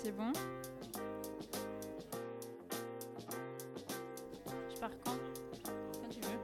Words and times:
C'est 0.00 0.16
bon 0.16 0.32
Je 4.72 4.78
pars 4.78 4.90
quand? 5.04 5.10
Quand 5.64 6.08
tu 6.08 6.20
veux. 6.20 6.38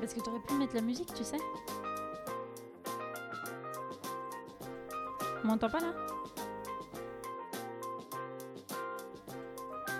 Parce 0.00 0.12
que 0.12 0.20
t'aurais 0.20 0.40
pu 0.40 0.54
mettre 0.54 0.74
la 0.74 0.80
musique, 0.80 1.14
tu 1.14 1.22
sais. 1.22 1.36
On 5.44 5.46
m'entend 5.46 5.70
pas 5.70 5.78
là? 5.78 5.92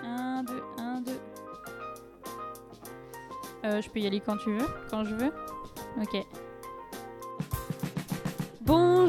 1, 0.03 0.43
2, 0.43 0.63
1, 0.77 1.01
2. 1.01 1.11
Euh, 3.63 3.81
je 3.81 3.89
peux 3.89 3.99
y 3.99 4.07
aller 4.07 4.19
quand 4.19 4.35
tu 4.35 4.51
veux, 4.51 4.67
quand 4.89 5.05
je 5.05 5.15
veux. 5.15 5.31
Ok. 6.01 6.25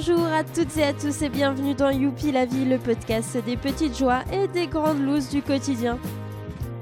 Bonjour 0.09 0.27
à 0.27 0.45
toutes 0.45 0.77
et 0.77 0.85
à 0.85 0.93
tous 0.93 1.23
et 1.23 1.29
bienvenue 1.29 1.75
dans 1.75 1.91
Youpi 1.91 2.31
la 2.31 2.45
vie, 2.45 2.65
le 2.65 2.79
podcast 2.79 3.37
des 3.45 3.57
petites 3.57 3.99
joies 3.99 4.23
et 4.33 4.47
des 4.47 4.69
grandes 4.69 5.01
looses 5.01 5.31
du 5.31 5.43
quotidien. 5.43 5.99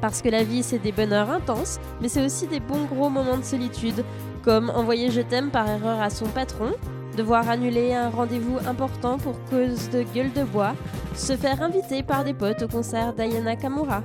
Parce 0.02 0.20
que 0.20 0.28
la 0.28 0.45
vie 0.45 0.62
c'est 0.62 0.78
des 0.78 0.92
bonheurs 0.92 1.30
intenses, 1.30 1.79
mais 2.02 2.09
c'est 2.09 2.24
aussi 2.24 2.46
des 2.46 2.60
bons 2.60 2.84
gros 2.84 3.09
moments 3.09 3.38
de 3.38 3.45
solitude, 3.45 4.05
comme 4.42 4.68
envoyer 4.68 5.10
je 5.10 5.23
t'aime 5.23 5.51
par 5.51 5.66
erreur 5.68 6.02
à 6.02 6.10
son 6.10 6.27
patron, 6.27 6.73
devoir 7.16 7.48
annuler 7.48 7.95
un 7.95 8.10
rendez-vous 8.10 8.59
important 8.66 9.16
pour 9.16 9.43
cause 9.45 9.88
de 9.88 10.02
gueule 10.15 10.32
de 10.34 10.45
bois, 10.45 10.74
se 11.15 11.34
faire 11.34 11.62
inviter 11.62 12.02
par 12.02 12.24
des 12.24 12.34
potes 12.34 12.62
au 12.62 12.68
concert 12.68 13.15
d'Ayana 13.15 13.56
Kamura. 13.56 14.02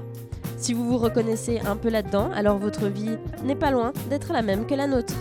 Si 0.55 0.73
vous 0.73 0.85
vous 0.85 0.97
reconnaissez 0.97 1.59
un 1.65 1.75
peu 1.75 1.89
là-dedans, 1.89 2.29
alors 2.33 2.57
votre 2.57 2.87
vie 2.87 3.17
n'est 3.43 3.55
pas 3.55 3.71
loin 3.71 3.91
d'être 4.09 4.31
la 4.31 4.43
même 4.43 4.65
que 4.65 4.75
la 4.75 4.87
nôtre. 4.87 5.15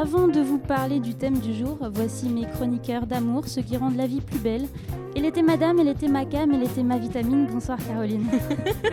Avant 0.00 0.28
de 0.28 0.40
vous 0.40 0.56
parler 0.56 0.98
du 0.98 1.14
thème 1.14 1.40
du 1.40 1.52
jour, 1.54 1.76
voici 1.92 2.30
mes 2.30 2.46
chroniqueurs 2.46 3.06
d'amour, 3.06 3.46
ceux 3.46 3.60
qui 3.60 3.76
rendent 3.76 3.98
la 3.98 4.06
vie 4.06 4.22
plus 4.22 4.38
belle. 4.38 4.66
Elle 5.14 5.26
était 5.26 5.42
madame, 5.42 5.78
elle 5.78 5.88
était 5.88 6.08
ma 6.08 6.24
cam, 6.24 6.50
elle 6.54 6.62
était 6.62 6.82
ma 6.82 6.96
vitamine. 6.96 7.46
Bonsoir 7.52 7.76
Caroline. 7.86 8.26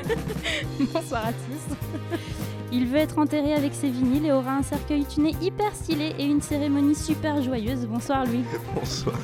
Bonsoir 0.94 1.28
à 1.28 1.32
tous. 1.32 2.18
Il 2.74 2.88
veut 2.88 2.98
être 2.98 3.20
enterré 3.20 3.54
avec 3.54 3.74
ses 3.74 3.90
vinyles 3.90 4.26
et 4.26 4.34
aura 4.34 4.58
un 4.58 4.64
cercueil 4.64 5.06
tuné 5.06 5.34
hyper 5.42 5.74
stylé 5.74 6.14
et 6.20 6.26
une 6.26 6.42
cérémonie 6.42 6.96
super 6.96 7.42
joyeuse. 7.42 7.86
Bonsoir 7.86 8.26
lui. 8.26 8.42
Bonsoir. 8.76 9.18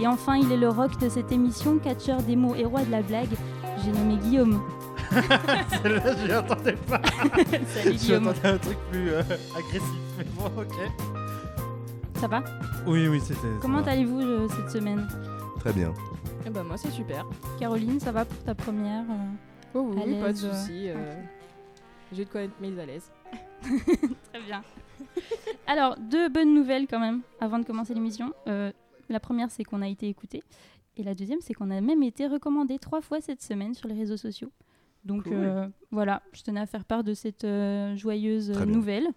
Et 0.00 0.06
enfin, 0.06 0.36
il 0.36 0.50
est 0.50 0.56
le 0.56 0.70
rock 0.70 0.98
de 1.02 1.10
cette 1.10 1.30
émission, 1.30 1.76
catcheur 1.76 2.22
des 2.22 2.34
mots 2.34 2.54
et 2.54 2.64
roi 2.64 2.82
de 2.84 2.90
la 2.90 3.02
blague. 3.02 3.36
J'ai 3.84 3.92
nommé 3.92 4.16
Guillaume. 4.16 4.58
Celle-là, 5.82 6.16
je 6.16 6.26
l'attendais 6.26 6.72
pas. 6.74 7.00
Salut 7.66 7.96
Guillaume. 7.96 8.24
J'attendais 8.24 8.48
un 8.48 8.58
truc 8.58 8.78
plus 8.90 9.10
euh, 9.10 9.22
agressif. 9.56 9.82
Mais 10.18 10.24
bon, 10.36 10.46
ok. 10.60 10.74
Ça 12.20 12.26
va? 12.28 12.42
Oui, 12.86 13.08
oui, 13.08 13.20
c'était. 13.20 13.40
Comment 13.60 13.78
ça 13.78 13.84
va. 13.86 13.92
allez-vous 13.92 14.20
euh, 14.20 14.48
cette 14.48 14.70
semaine? 14.70 15.06
Très 15.60 15.72
bien. 15.72 15.92
Eh 16.46 16.50
ben 16.50 16.62
moi 16.62 16.76
c'est 16.76 16.90
super. 16.90 17.26
Caroline, 17.58 18.00
ça 18.00 18.10
va 18.12 18.24
pour 18.24 18.38
ta 18.44 18.54
première 18.54 19.02
euh, 19.02 19.74
Oh 19.74 19.92
À 19.98 20.04
oui, 20.06 20.20
pas 20.20 20.32
de 20.32 20.38
euh, 20.44 20.52
soucis. 20.54 20.88
euh, 20.88 21.14
J'ai 22.12 22.24
de 22.24 22.30
quoi 22.30 22.42
être 22.42 22.58
mise 22.60 22.78
à 22.78 22.86
l'aise. 22.86 23.10
Très 23.62 24.40
bien. 24.46 24.62
Alors, 25.66 25.96
deux 25.98 26.28
bonnes 26.28 26.54
nouvelles 26.54 26.86
quand 26.88 27.00
même 27.00 27.20
avant 27.40 27.58
de 27.58 27.64
commencer 27.64 27.92
l'émission. 27.94 28.32
Euh, 28.46 28.72
la 29.08 29.20
première, 29.20 29.50
c'est 29.50 29.64
qu'on 29.64 29.82
a 29.82 29.88
été 29.88 30.08
écouté. 30.08 30.42
Et 30.96 31.02
la 31.02 31.14
deuxième, 31.14 31.40
c'est 31.40 31.54
qu'on 31.54 31.70
a 31.70 31.80
même 31.80 32.02
été 32.02 32.26
recommandé 32.26 32.78
trois 32.78 33.00
fois 33.02 33.20
cette 33.20 33.42
semaine 33.42 33.74
sur 33.74 33.88
les 33.88 33.94
réseaux 33.94 34.16
sociaux. 34.16 34.50
Donc 35.08 35.24
Cool. 35.24 35.32
euh, 35.34 35.66
voilà, 35.90 36.22
je 36.32 36.42
tenais 36.42 36.60
à 36.60 36.66
faire 36.66 36.84
part 36.84 37.02
de 37.02 37.14
cette 37.14 37.44
euh, 37.44 37.96
joyeuse 37.96 38.50
nouvelle. 38.66 39.08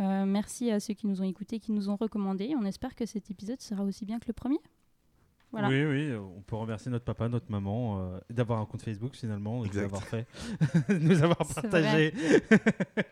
Euh, 0.00 0.24
merci 0.24 0.70
à 0.70 0.80
ceux 0.80 0.94
qui 0.94 1.06
nous 1.06 1.20
ont 1.20 1.24
écoutés, 1.24 1.60
qui 1.60 1.70
nous 1.70 1.90
ont 1.90 1.96
recommandé. 1.96 2.54
On 2.58 2.64
espère 2.64 2.94
que 2.94 3.04
cet 3.04 3.30
épisode 3.30 3.60
sera 3.60 3.84
aussi 3.84 4.06
bien 4.06 4.18
que 4.18 4.24
le 4.26 4.32
premier. 4.32 4.58
Voilà. 5.52 5.68
Oui, 5.68 5.84
oui, 5.84 6.14
on 6.16 6.40
peut 6.40 6.56
remercier 6.56 6.90
notre 6.90 7.04
papa, 7.04 7.28
notre 7.28 7.50
maman, 7.50 7.98
euh, 8.00 8.18
d'avoir 8.30 8.58
un 8.58 8.64
compte 8.64 8.80
Facebook 8.80 9.14
finalement, 9.14 9.62
de 9.62 9.68
nous 9.68 9.78
avoir 9.78 10.02
fait, 10.02 10.26
de 10.88 10.94
nous 10.98 11.22
avoir 11.22 11.44
C'est 11.46 11.60
partagé. 11.60 12.14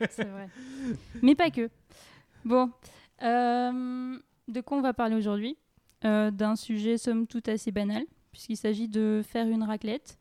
C'est 0.09 0.25
vrai. 0.25 0.49
Mais 1.21 1.35
pas 1.35 1.51
que. 1.51 1.69
Bon, 2.47 2.71
euh, 3.23 4.19
de 4.49 4.61
quoi 4.63 4.79
on 4.79 4.81
va 4.81 4.95
parler 4.95 5.17
aujourd'hui? 5.17 5.59
Euh, 6.07 6.31
D'un 6.31 6.57
sujet 6.57 6.97
somme 6.97 7.27
toute 7.27 7.47
assez 7.51 7.73
banal, 7.73 8.05
puisqu'il 8.33 8.57
s'agit 8.57 8.89
de 8.89 9.21
faire 9.23 9.47
une 9.47 9.63
raclette. 9.63 10.19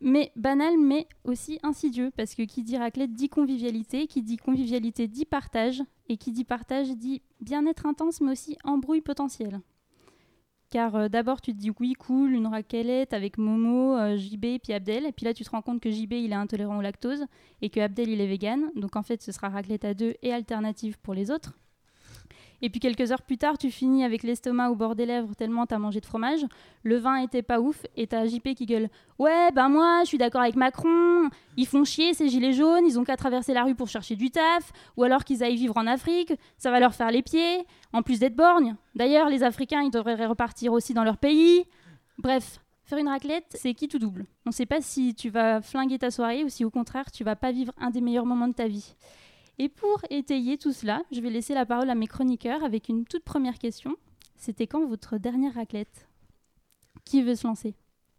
Mais 0.00 0.30
banal, 0.36 0.78
mais 0.78 1.08
aussi 1.24 1.58
insidieux, 1.62 2.12
parce 2.16 2.34
que 2.34 2.42
qui 2.42 2.62
dit 2.62 2.76
raclette 2.76 3.12
dit 3.14 3.28
convivialité, 3.28 4.06
qui 4.06 4.22
dit 4.22 4.36
convivialité 4.36 5.08
dit 5.08 5.24
partage, 5.24 5.82
et 6.08 6.16
qui 6.16 6.30
dit 6.30 6.44
partage 6.44 6.88
dit 6.96 7.22
bien-être 7.40 7.84
intense, 7.84 8.20
mais 8.20 8.32
aussi 8.32 8.56
embrouille 8.62 9.00
potentielle. 9.00 9.60
Car 10.70 10.94
euh, 10.94 11.08
d'abord 11.08 11.40
tu 11.40 11.52
te 11.52 11.58
dis 11.58 11.70
oui 11.80 11.94
cool, 11.94 12.32
une 12.32 12.46
raclette 12.46 13.12
avec 13.12 13.38
Momo, 13.38 13.96
euh, 13.96 14.16
JB, 14.16 14.60
puis 14.62 14.72
Abdel, 14.72 15.06
et 15.06 15.12
puis 15.12 15.24
là 15.24 15.34
tu 15.34 15.42
te 15.42 15.50
rends 15.50 15.62
compte 15.62 15.80
que 15.80 15.90
JB 15.90 16.12
il 16.12 16.32
est 16.32 16.36
intolérant 16.36 16.78
au 16.78 16.82
lactose, 16.82 17.24
et 17.62 17.70
que 17.70 17.80
Abdel 17.80 18.08
il 18.10 18.20
est 18.20 18.26
vegan, 18.26 18.70
donc 18.76 18.94
en 18.94 19.02
fait 19.02 19.20
ce 19.22 19.32
sera 19.32 19.48
raclette 19.48 19.84
à 19.84 19.94
deux 19.94 20.14
et 20.22 20.32
alternative 20.32 20.98
pour 21.00 21.14
les 21.14 21.30
autres. 21.30 21.58
Et 22.60 22.70
puis 22.70 22.80
quelques 22.80 23.12
heures 23.12 23.22
plus 23.22 23.38
tard, 23.38 23.56
tu 23.56 23.70
finis 23.70 24.04
avec 24.04 24.22
l'estomac 24.22 24.70
au 24.70 24.74
bord 24.74 24.96
des 24.96 25.06
lèvres 25.06 25.34
tellement 25.34 25.66
t'as 25.66 25.78
mangé 25.78 26.00
de 26.00 26.06
fromage. 26.06 26.44
Le 26.82 26.96
vin 26.96 27.16
était 27.16 27.42
pas 27.42 27.60
ouf 27.60 27.84
et 27.96 28.06
t'as 28.06 28.26
JP 28.26 28.54
qui 28.54 28.66
gueule 28.66 28.88
Ouais, 29.18 29.50
ben 29.52 29.68
moi, 29.68 30.00
je 30.02 30.08
suis 30.08 30.18
d'accord 30.18 30.42
avec 30.42 30.56
Macron. 30.56 31.28
Ils 31.56 31.66
font 31.66 31.84
chier 31.84 32.14
ces 32.14 32.28
gilets 32.28 32.52
jaunes, 32.52 32.84
ils 32.86 32.98
ont 32.98 33.04
qu'à 33.04 33.16
traverser 33.16 33.54
la 33.54 33.64
rue 33.64 33.74
pour 33.74 33.88
chercher 33.88 34.16
du 34.16 34.30
taf, 34.30 34.72
ou 34.96 35.04
alors 35.04 35.24
qu'ils 35.24 35.42
aillent 35.42 35.56
vivre 35.56 35.76
en 35.76 35.86
Afrique, 35.86 36.32
ça 36.56 36.70
va 36.70 36.80
leur 36.80 36.94
faire 36.94 37.10
les 37.10 37.22
pieds, 37.22 37.64
en 37.92 38.02
plus 38.02 38.18
d'être 38.18 38.36
borgnes. 38.36 38.74
D'ailleurs, 38.94 39.28
les 39.28 39.42
Africains, 39.42 39.82
ils 39.82 39.90
devraient 39.90 40.26
repartir 40.26 40.72
aussi 40.72 40.94
dans 40.94 41.04
leur 41.04 41.18
pays. 41.18 41.64
Bref, 42.18 42.60
faire 42.82 42.98
une 42.98 43.08
raclette, 43.08 43.46
c'est 43.54 43.74
qui 43.74 43.86
tout 43.86 43.98
double? 43.98 44.26
On 44.46 44.50
sait 44.50 44.66
pas 44.66 44.80
si 44.80 45.14
tu 45.14 45.30
vas 45.30 45.60
flinguer 45.60 45.98
ta 45.98 46.10
soirée 46.10 46.42
ou 46.42 46.48
si 46.48 46.64
au 46.64 46.70
contraire, 46.70 47.10
tu 47.12 47.22
vas 47.22 47.36
pas 47.36 47.52
vivre 47.52 47.72
un 47.78 47.90
des 47.90 48.00
meilleurs 48.00 48.26
moments 48.26 48.48
de 48.48 48.54
ta 48.54 48.66
vie. 48.66 48.94
Et 49.58 49.68
pour 49.68 50.00
étayer 50.10 50.56
tout 50.56 50.72
cela, 50.72 51.02
je 51.10 51.20
vais 51.20 51.30
laisser 51.30 51.54
la 51.54 51.66
parole 51.66 51.90
à 51.90 51.94
mes 51.94 52.06
chroniqueurs 52.06 52.62
avec 52.62 52.88
une 52.88 53.04
toute 53.04 53.24
première 53.24 53.58
question. 53.58 53.96
C'était 54.36 54.66
quand 54.68 54.86
votre 54.86 55.18
dernière 55.18 55.54
raclette? 55.54 56.08
Qui 57.04 57.22
veut 57.22 57.34
se 57.34 57.46
lancer? 57.46 57.74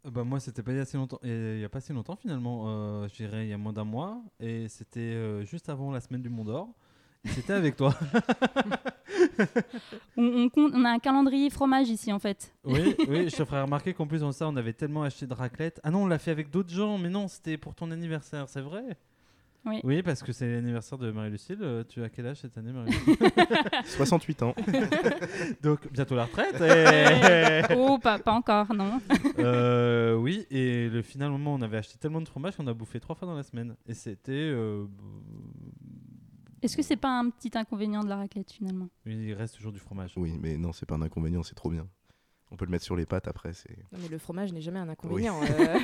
Euh, 0.05 0.11
Bah, 0.11 0.23
moi, 0.23 0.39
c'était 0.39 0.63
pas 0.63 0.71
il 0.71 0.77
y 0.77 0.81
a 0.81 0.85
si 0.85 0.97
longtemps. 0.97 1.19
et 1.23 1.55
Il 1.55 1.61
y 1.61 1.65
a 1.65 1.69
pas 1.69 1.79
si 1.81 1.93
longtemps 1.93 2.15
finalement. 2.17 2.65
Euh, 2.67 3.07
je 3.07 3.15
dirais 3.15 3.45
il 3.45 3.49
y 3.49 3.53
a 3.53 3.57
moins 3.57 3.73
d'un 3.73 3.85
mois. 3.85 4.21
Et 4.39 4.67
c'était 4.67 4.99
euh, 4.99 5.45
juste 5.45 5.69
avant 5.69 5.91
la 5.91 6.01
semaine 6.01 6.21
du 6.21 6.29
Mont 6.29 6.43
d'Or. 6.43 6.69
C'était 7.25 7.53
avec 7.53 7.75
toi. 7.75 7.93
on, 10.17 10.23
on 10.23 10.49
compte- 10.49 10.71
on 10.73 10.85
a 10.85 10.89
un 10.91 10.99
calendrier 10.99 11.49
fromage 11.49 11.89
ici 11.89 12.11
en 12.11 12.19
fait. 12.19 12.53
oui, 12.65 12.95
oui, 13.07 13.29
je 13.29 13.35
te 13.35 13.45
ferai 13.45 13.61
remarquer 13.61 13.93
qu'en 13.93 14.07
plus 14.07 14.21
de 14.21 14.31
ça, 14.31 14.47
on 14.47 14.55
avait 14.55 14.73
tellement 14.73 15.03
acheté 15.03 15.27
de 15.27 15.33
raclette. 15.33 15.79
Ah 15.83 15.91
non, 15.91 16.03
on 16.03 16.07
l'a 16.07 16.19
fait 16.19 16.31
avec 16.31 16.49
d'autres 16.49 16.73
gens, 16.73 16.97
mais 16.97 17.09
non, 17.09 17.27
c'était 17.27 17.57
pour 17.57 17.75
ton 17.75 17.91
anniversaire, 17.91 18.47
c'est 18.49 18.61
vrai? 18.61 18.97
Oui. 19.83 20.01
parce 20.03 20.23
que 20.23 20.31
c'est 20.31 20.51
l'anniversaire 20.51 20.97
de 20.97 21.11
Marie-Lucille. 21.11 21.59
Euh, 21.61 21.83
Tu 21.87 22.03
as 22.03 22.09
quel 22.09 22.27
âge 22.27 22.37
cette 22.41 22.57
année, 22.57 22.71
Marie-Lucille 22.71 23.15
68 23.85 24.43
ans. 24.43 24.55
Donc, 25.63 25.91
bientôt 25.91 26.15
la 26.15 26.25
retraite. 26.25 26.59
et- 26.61 27.73
oh, 27.77 27.97
pas, 27.99 28.19
pas 28.19 28.33
encore, 28.33 28.73
non. 28.73 28.99
Euh, 29.39 30.15
oui, 30.15 30.45
et 30.51 30.89
le 30.89 31.01
final 31.01 31.29
moment, 31.31 31.53
on 31.55 31.61
avait 31.61 31.77
acheté 31.77 31.97
tellement 31.97 32.21
de 32.21 32.27
fromage 32.27 32.55
qu'on 32.55 32.67
a 32.67 32.73
bouffé 32.73 32.99
trois 32.99 33.15
fois 33.15 33.27
dans 33.27 33.35
la 33.35 33.43
semaine. 33.43 33.75
Et 33.87 33.93
c'était. 33.93 34.31
euh, 34.31 34.85
Est-ce 36.61 36.75
que 36.75 36.83
c'est 36.83 36.97
pas 36.97 37.19
un 37.19 37.29
petit 37.29 37.51
inconvénient 37.57 38.03
de 38.03 38.09
la 38.09 38.17
raclette 38.17 38.51
finalement? 38.51 38.89
Il 39.05 39.33
reste 39.33 39.55
toujours 39.55 39.71
du 39.71 39.79
fromage. 39.79 40.13
Oui, 40.17 40.37
mais 40.41 40.57
non, 40.57 40.73
c'est 40.73 40.85
pas 40.85 40.95
un 40.95 41.01
inconvénient, 41.01 41.43
c'est 41.43 41.55
trop 41.55 41.69
bien. 41.69 41.87
On 42.51 42.55
peut 42.57 42.65
le 42.65 42.71
mettre 42.71 42.83
sur 42.83 42.95
les 42.95 43.05
pâtes 43.05 43.27
après. 43.27 43.51
Non 43.91 43.99
mais 44.01 44.07
le 44.09 44.17
fromage 44.17 44.51
n'est 44.51 44.61
jamais 44.61 44.79
un 44.79 44.89
inconvénient. 44.89 45.39
euh. 45.43 45.77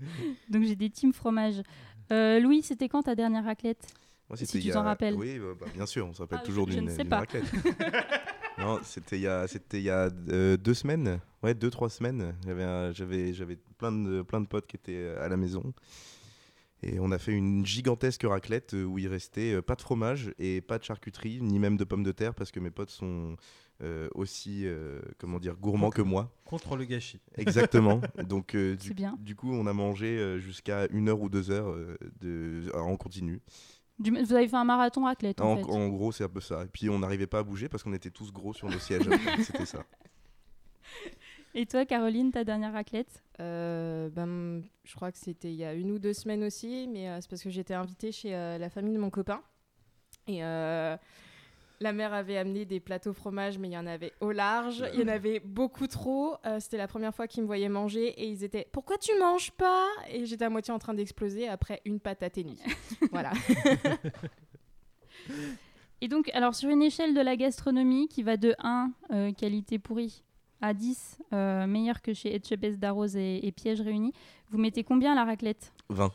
Donc 0.48 0.64
j'ai 0.64 0.76
des 0.76 0.90
teams 0.90 1.12
fromage. 1.12 1.62
Euh, 2.10 2.40
Louis, 2.40 2.62
c'était 2.62 2.88
quand 2.88 3.02
ta 3.02 3.14
dernière 3.14 3.44
raclette? 3.44 3.86
Moi, 4.28 4.36
Si 4.36 4.46
tu 4.46 4.70
t'en 4.70 4.80
a- 4.80 4.82
rappelles. 4.84 5.14
Oui, 5.14 5.38
bah, 5.38 5.54
bah, 5.60 5.66
bien 5.74 5.86
sûr, 5.86 6.06
on 6.06 6.12
se 6.14 6.22
rappelle 6.22 6.38
Ah, 6.42 6.46
toujours 6.46 6.66
d'une 6.66 6.84
ne 6.86 6.90
sais 6.90 6.98
d'une 7.02 7.08
pas. 7.10 7.18
raclette. 7.20 7.44
non, 8.58 8.80
c'était 8.82 9.16
il 9.18 9.22
y 9.22 9.26
a, 9.26 9.46
c'était 9.46 9.78
il 9.78 9.84
y 9.84 9.90
a 9.90 10.08
euh, 10.28 10.56
deux 10.56 10.74
semaines. 10.74 11.20
Ouais, 11.42 11.54
deux, 11.54 11.70
trois 11.70 11.90
semaines. 11.90 12.34
J'avais, 12.46 12.94
j'avais, 12.94 13.32
j'avais 13.34 13.56
plein 13.78 13.92
de, 13.92 14.22
plein 14.22 14.40
de 14.40 14.46
potes 14.46 14.66
qui 14.66 14.76
étaient 14.76 14.94
euh, 14.96 15.24
à 15.24 15.28
la 15.28 15.36
maison. 15.36 15.72
Et 16.84 16.98
on 16.98 17.12
a 17.12 17.18
fait 17.18 17.32
une 17.32 17.64
gigantesque 17.64 18.24
raclette 18.24 18.72
où 18.72 18.98
il 18.98 19.06
restait 19.06 19.62
pas 19.62 19.76
de 19.76 19.82
fromage 19.82 20.32
et 20.38 20.60
pas 20.60 20.78
de 20.78 20.84
charcuterie, 20.84 21.40
ni 21.40 21.58
même 21.60 21.76
de 21.76 21.84
pommes 21.84 22.02
de 22.02 22.10
terre, 22.10 22.34
parce 22.34 22.50
que 22.50 22.58
mes 22.58 22.70
potes 22.72 22.90
sont 22.90 23.36
euh, 23.82 24.08
aussi, 24.14 24.62
euh, 24.66 25.00
comment 25.18 25.38
dire, 25.38 25.56
gourmands 25.56 25.90
que 25.90 26.02
moi. 26.02 26.30
Contre 26.44 26.76
le 26.76 26.84
gâchis. 26.84 27.20
Exactement. 27.36 28.00
Donc, 28.28 28.54
euh, 28.54 28.76
du, 28.76 28.94
bien. 28.94 29.16
du 29.18 29.34
coup, 29.36 29.52
on 29.52 29.66
a 29.66 29.72
mangé 29.72 30.38
jusqu'à 30.40 30.86
une 30.90 31.08
heure 31.08 31.20
ou 31.20 31.28
deux 31.28 31.50
heures 31.50 31.74
de, 32.20 32.70
en 32.74 32.96
continu. 32.96 33.40
Du- 33.98 34.10
Vous 34.10 34.32
avez 34.32 34.48
fait 34.48 34.56
un 34.56 34.64
marathon 34.64 35.04
raclette 35.04 35.40
en, 35.40 35.52
En, 35.52 35.56
fait. 35.56 35.64
en 35.70 35.88
gros, 35.88 36.12
c'est 36.12 36.24
un 36.24 36.28
peu 36.28 36.40
ça. 36.40 36.64
Et 36.64 36.68
puis, 36.68 36.88
on 36.88 36.98
n'arrivait 36.98 37.26
pas 37.26 37.40
à 37.40 37.42
bouger 37.42 37.68
parce 37.68 37.82
qu'on 37.82 37.92
était 37.92 38.10
tous 38.10 38.32
gros 38.32 38.52
sur 38.54 38.68
nos 38.68 38.78
sièges. 38.78 39.02
C'était 39.44 39.66
ça. 39.66 39.84
Et 41.54 41.66
toi, 41.66 41.84
Caroline, 41.84 42.32
ta 42.32 42.44
dernière 42.44 42.72
raclette? 42.72 43.22
Euh, 43.40 44.08
ben, 44.08 44.62
je 44.84 44.94
crois 44.94 45.12
que 45.12 45.18
c'était 45.18 45.50
il 45.52 45.56
y 45.56 45.64
a 45.64 45.74
une 45.74 45.90
ou 45.90 45.98
deux 45.98 46.14
semaines 46.14 46.42
aussi, 46.44 46.88
mais 46.90 47.08
euh, 47.08 47.18
c'est 47.20 47.28
parce 47.28 47.42
que 47.42 47.50
j'étais 47.50 47.74
invitée 47.74 48.10
chez 48.10 48.34
euh, 48.34 48.56
la 48.56 48.70
famille 48.70 48.94
de 48.94 48.98
mon 48.98 49.10
copain. 49.10 49.42
Et 50.26 50.42
euh, 50.44 50.96
La 51.82 51.92
mère 51.92 52.14
avait 52.14 52.36
amené 52.36 52.64
des 52.64 52.78
plateaux 52.78 53.12
fromage, 53.12 53.58
mais 53.58 53.66
il 53.68 53.72
y 53.72 53.76
en 53.76 53.88
avait 53.88 54.12
au 54.20 54.30
large. 54.30 54.84
Il 54.94 55.00
y 55.00 55.02
en 55.02 55.08
avait 55.08 55.40
beaucoup 55.40 55.88
trop. 55.88 56.36
Euh, 56.46 56.60
C'était 56.60 56.76
la 56.76 56.86
première 56.86 57.12
fois 57.12 57.26
qu'ils 57.26 57.42
me 57.42 57.48
voyaient 57.48 57.68
manger 57.68 58.06
et 58.06 58.28
ils 58.28 58.44
étaient 58.44 58.68
Pourquoi 58.70 58.98
tu 58.98 59.10
manges 59.18 59.50
pas? 59.50 59.88
Et 60.08 60.24
j'étais 60.24 60.44
à 60.44 60.48
moitié 60.48 60.72
en 60.72 60.78
train 60.78 60.94
d'exploser 60.94 61.48
après 61.48 61.82
une 61.84 61.98
patate 61.98 62.38
et 62.38 62.44
demie. 62.44 62.60
voilà. 63.10 63.32
Et 66.00 66.06
donc, 66.06 66.30
alors 66.34 66.54
sur 66.54 66.70
une 66.70 66.82
échelle 66.82 67.14
de 67.14 67.20
la 67.20 67.34
gastronomie 67.34 68.06
qui 68.06 68.22
va 68.22 68.36
de 68.36 68.54
1, 68.60 68.92
euh, 69.10 69.32
qualité 69.32 69.80
pourrie, 69.80 70.22
à 70.60 70.74
10, 70.74 71.18
euh, 71.32 71.66
meilleur 71.66 72.00
que 72.00 72.14
chez 72.14 72.32
Etchebest 72.32 72.78
d'Arrose 72.78 73.16
et, 73.16 73.44
et 73.44 73.50
Piège 73.50 73.80
réunis, 73.80 74.12
vous 74.50 74.58
mettez 74.58 74.84
combien 74.84 75.16
la 75.16 75.24
raclette? 75.24 75.72
20. 75.88 76.12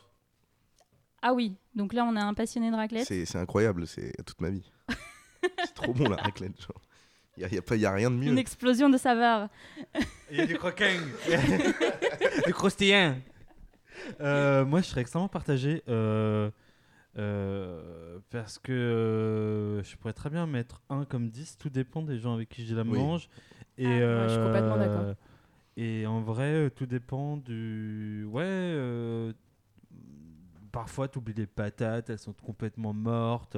Ah 1.20 1.34
oui, 1.34 1.56
donc 1.74 1.92
là 1.92 2.04
on 2.04 2.16
a 2.16 2.22
un 2.22 2.32
passionné 2.32 2.70
de 2.70 2.76
raclette. 2.76 3.06
C'est 3.06 3.26
c'est 3.26 3.38
incroyable, 3.38 3.86
c'est 3.86 4.12
toute 4.24 4.40
ma 4.40 4.50
vie. 4.50 4.70
c'est 5.64 5.74
trop 5.74 5.92
bon 5.94 6.08
la 6.08 6.16
raclette. 6.16 6.60
genre. 6.60 6.80
Il 7.36 7.40
n'y 7.40 7.46
a, 7.46 7.54
y 7.54 7.58
a 7.58 7.62
pas- 7.62 7.76
y 7.76 7.86
a 7.86 7.92
rien 7.92 8.10
de 8.10 8.16
mieux. 8.16 8.32
Une 8.32 8.38
explosion 8.38 8.88
de 8.90 8.96
saveur. 8.98 9.48
Il 10.30 10.38
y 10.38 10.40
a 10.40 10.46
du 10.46 10.56
croquin, 10.58 10.96
du 12.46 12.52
croustillant. 12.52 13.16
Euh, 14.20 14.64
moi, 14.64 14.80
je 14.80 14.86
serais 14.86 15.00
extrêmement 15.02 15.28
partagé 15.28 15.82
euh, 15.88 16.50
euh, 17.16 18.18
parce 18.30 18.58
que 18.58 18.72
euh, 18.72 19.82
je 19.82 19.96
pourrais 19.96 20.12
très 20.12 20.30
bien 20.30 20.46
mettre 20.46 20.82
1 20.90 21.04
comme 21.04 21.28
10. 21.30 21.58
Tout 21.58 21.68
dépend 21.70 22.02
des 22.02 22.18
gens 22.18 22.34
avec 22.34 22.48
qui 22.48 22.66
je 22.66 22.74
la 22.74 22.82
Oui. 22.82 22.98
mange. 22.98 23.28
Et, 23.76 23.86
Ah, 23.86 23.88
ouais, 23.90 24.24
je 24.28 24.34
suis 24.34 24.42
complètement 24.42 24.76
d'accord. 24.76 25.14
Et 25.76 26.06
en 26.06 26.20
vrai, 26.20 26.52
euh, 26.52 26.70
tout 26.70 26.86
dépend 26.86 27.36
du. 27.36 28.24
Ouais. 28.30 28.42
euh, 28.44 29.32
Parfois, 30.72 31.08
tu 31.08 31.18
oublies 31.18 31.34
les 31.34 31.46
patates, 31.46 32.10
elles 32.10 32.18
sont 32.18 32.32
complètement 32.34 32.92
mortes. 32.92 33.56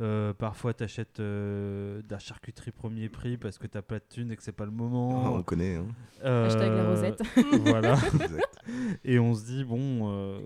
Euh, 0.00 0.32
parfois, 0.34 0.74
tu 0.74 0.84
achètes 0.84 1.20
de 1.20 2.02
la 2.10 2.18
charcuterie 2.18 2.70
premier 2.70 3.08
prix 3.08 3.36
parce 3.36 3.58
que 3.58 3.66
t'as 3.66 3.82
pas 3.82 3.98
de 3.98 4.04
thunes 4.08 4.30
et 4.32 4.36
que 4.36 4.42
c'est 4.42 4.52
pas 4.52 4.64
le 4.64 4.72
Ah, 4.74 4.80
moment. 4.82 5.34
on 5.34 5.42
connaît. 5.42 5.76
Hein. 5.76 5.86
Hashtag 6.22 6.70
la 6.72 6.82
Euh, 6.82 6.90
rosette. 6.90 7.22
voilà. 7.64 7.94
Exact. 8.14 8.44
Et 9.04 9.18
on 9.18 9.34
se 9.34 9.44
dit, 9.44 9.64
bon, 9.64 10.10
euh, 10.10 10.38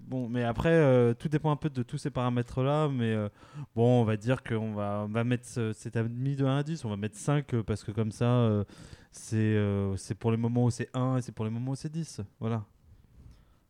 bon 0.00 0.28
mais 0.28 0.44
après, 0.44 0.72
euh, 0.74 1.14
tout 1.14 1.28
dépend 1.28 1.50
un 1.50 1.56
peu 1.56 1.70
de 1.70 1.82
tous 1.82 1.98
ces 1.98 2.10
paramètres-là. 2.10 2.88
Mais 2.88 3.12
euh, 3.14 3.28
bon, 3.74 4.02
on 4.02 4.04
va 4.04 4.16
dire 4.16 4.42
qu'on 4.42 4.74
va, 4.74 5.04
on 5.06 5.12
va 5.12 5.24
mettre, 5.24 5.46
ce- 5.46 5.72
c'est 5.72 5.96
mis 5.96 6.36
de 6.36 6.44
1 6.44 6.58
à 6.58 6.62
10, 6.62 6.84
on 6.84 6.90
va 6.90 6.96
mettre 6.96 7.16
5 7.16 7.54
euh, 7.54 7.62
parce 7.62 7.82
que 7.84 7.90
comme 7.92 8.12
ça, 8.12 8.26
euh, 8.26 8.64
c'est 9.12 9.36
euh, 9.38 9.96
c'est 9.96 10.14
pour 10.14 10.30
les 10.30 10.36
moments 10.36 10.64
où 10.64 10.70
c'est 10.70 10.88
1 10.94 11.16
et 11.16 11.22
c'est 11.22 11.32
pour 11.32 11.44
les 11.44 11.50
moments 11.50 11.72
où 11.72 11.76
c'est 11.76 11.90
10. 11.92 12.20
Voilà. 12.40 12.64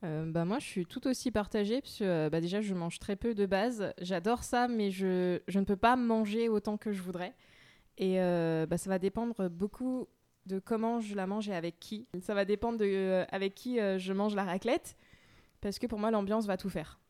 Euh, 0.04 0.30
bah 0.30 0.44
moi, 0.44 0.58
je 0.58 0.66
suis 0.66 0.86
tout 0.86 1.06
aussi 1.06 1.30
partagée, 1.30 1.80
parce 1.80 1.98
que 1.98 2.04
euh, 2.04 2.30
bah 2.30 2.40
déjà, 2.40 2.60
je 2.60 2.74
mange 2.74 2.98
très 2.98 3.16
peu 3.16 3.34
de 3.34 3.46
base. 3.46 3.92
J'adore 4.00 4.44
ça, 4.44 4.68
mais 4.68 4.90
je, 4.90 5.40
je 5.48 5.58
ne 5.58 5.64
peux 5.64 5.76
pas 5.76 5.96
manger 5.96 6.48
autant 6.48 6.76
que 6.76 6.92
je 6.92 7.02
voudrais. 7.02 7.34
Et 7.96 8.20
euh, 8.20 8.66
bah, 8.66 8.76
ça 8.76 8.90
va 8.90 8.98
dépendre 8.98 9.48
beaucoup 9.48 10.06
de 10.46 10.58
comment 10.58 11.00
je 11.00 11.14
la 11.14 11.26
mange 11.26 11.48
et 11.48 11.54
avec 11.54 11.80
qui. 11.80 12.06
Ça 12.20 12.34
va 12.34 12.44
dépendre 12.44 12.78
de 12.78 12.84
euh, 12.84 13.24
avec 13.30 13.54
qui 13.54 13.78
je 13.78 14.12
mange 14.12 14.34
la 14.34 14.44
raclette, 14.44 14.96
parce 15.60 15.78
que 15.78 15.86
pour 15.86 15.98
moi, 15.98 16.10
l'ambiance 16.10 16.46
va 16.46 16.56
tout 16.56 16.68
faire. 16.70 17.00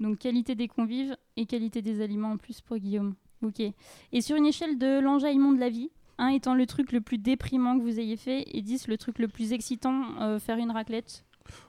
Donc 0.00 0.18
qualité 0.18 0.54
des 0.54 0.68
convives 0.68 1.16
et 1.36 1.46
qualité 1.46 1.82
des 1.82 2.00
aliments 2.00 2.32
en 2.32 2.36
plus 2.38 2.60
pour 2.60 2.78
Guillaume. 2.78 3.14
Ok. 3.42 3.60
Et 3.60 4.20
sur 4.20 4.36
une 4.36 4.46
échelle 4.46 4.78
de 4.78 4.98
l'enjaillement 4.98 5.52
de 5.52 5.60
la 5.60 5.68
vie, 5.68 5.90
1 6.18 6.28
étant 6.28 6.54
le 6.54 6.66
truc 6.66 6.92
le 6.92 7.00
plus 7.00 7.18
déprimant 7.18 7.76
que 7.76 7.82
vous 7.82 8.00
ayez 8.00 8.16
fait 8.16 8.44
et 8.56 8.62
10 8.62 8.88
le 8.88 8.96
truc 8.96 9.18
le 9.18 9.28
plus 9.28 9.52
excitant, 9.52 10.38
faire 10.38 10.58
une 10.58 10.70
raclette? 10.70 11.24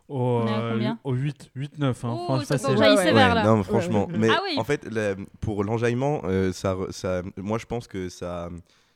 Au, 0.07 0.41
On 0.43 0.47
est 0.47 0.53
à 0.53 0.69
combien 0.71 0.99
au 1.03 1.13
8, 1.13 1.51
8, 1.55 1.77
9. 1.79 2.05
Hein. 2.05 2.15
Franchement, 2.25 2.45
ça 2.45 2.57
c'est- 2.57 2.65
commence 2.65 2.79
Jaillit 2.79 2.95
ouais, 2.97 3.03
sévère, 3.03 3.29
Ouais, 3.29 3.35
là. 3.35 3.43
non, 3.45 3.57
mais 3.57 3.63
franchement. 3.63 4.07
Ouais. 4.07 4.17
Mais 4.17 4.29
Ah 4.29 4.39
oui. 4.43 4.55
en 4.57 4.63
fait, 4.63 4.85
la- 4.91 5.15
pour 5.39 5.63
l'enjaillement, 5.63 6.21
euh, 6.25 6.51
ça, 6.51 6.75
re- 6.75 6.91
ça, 6.91 7.21
moi 7.37 7.57
je 7.57 7.65
pense 7.65 7.87
que 7.87 8.09
ça, 8.09 8.49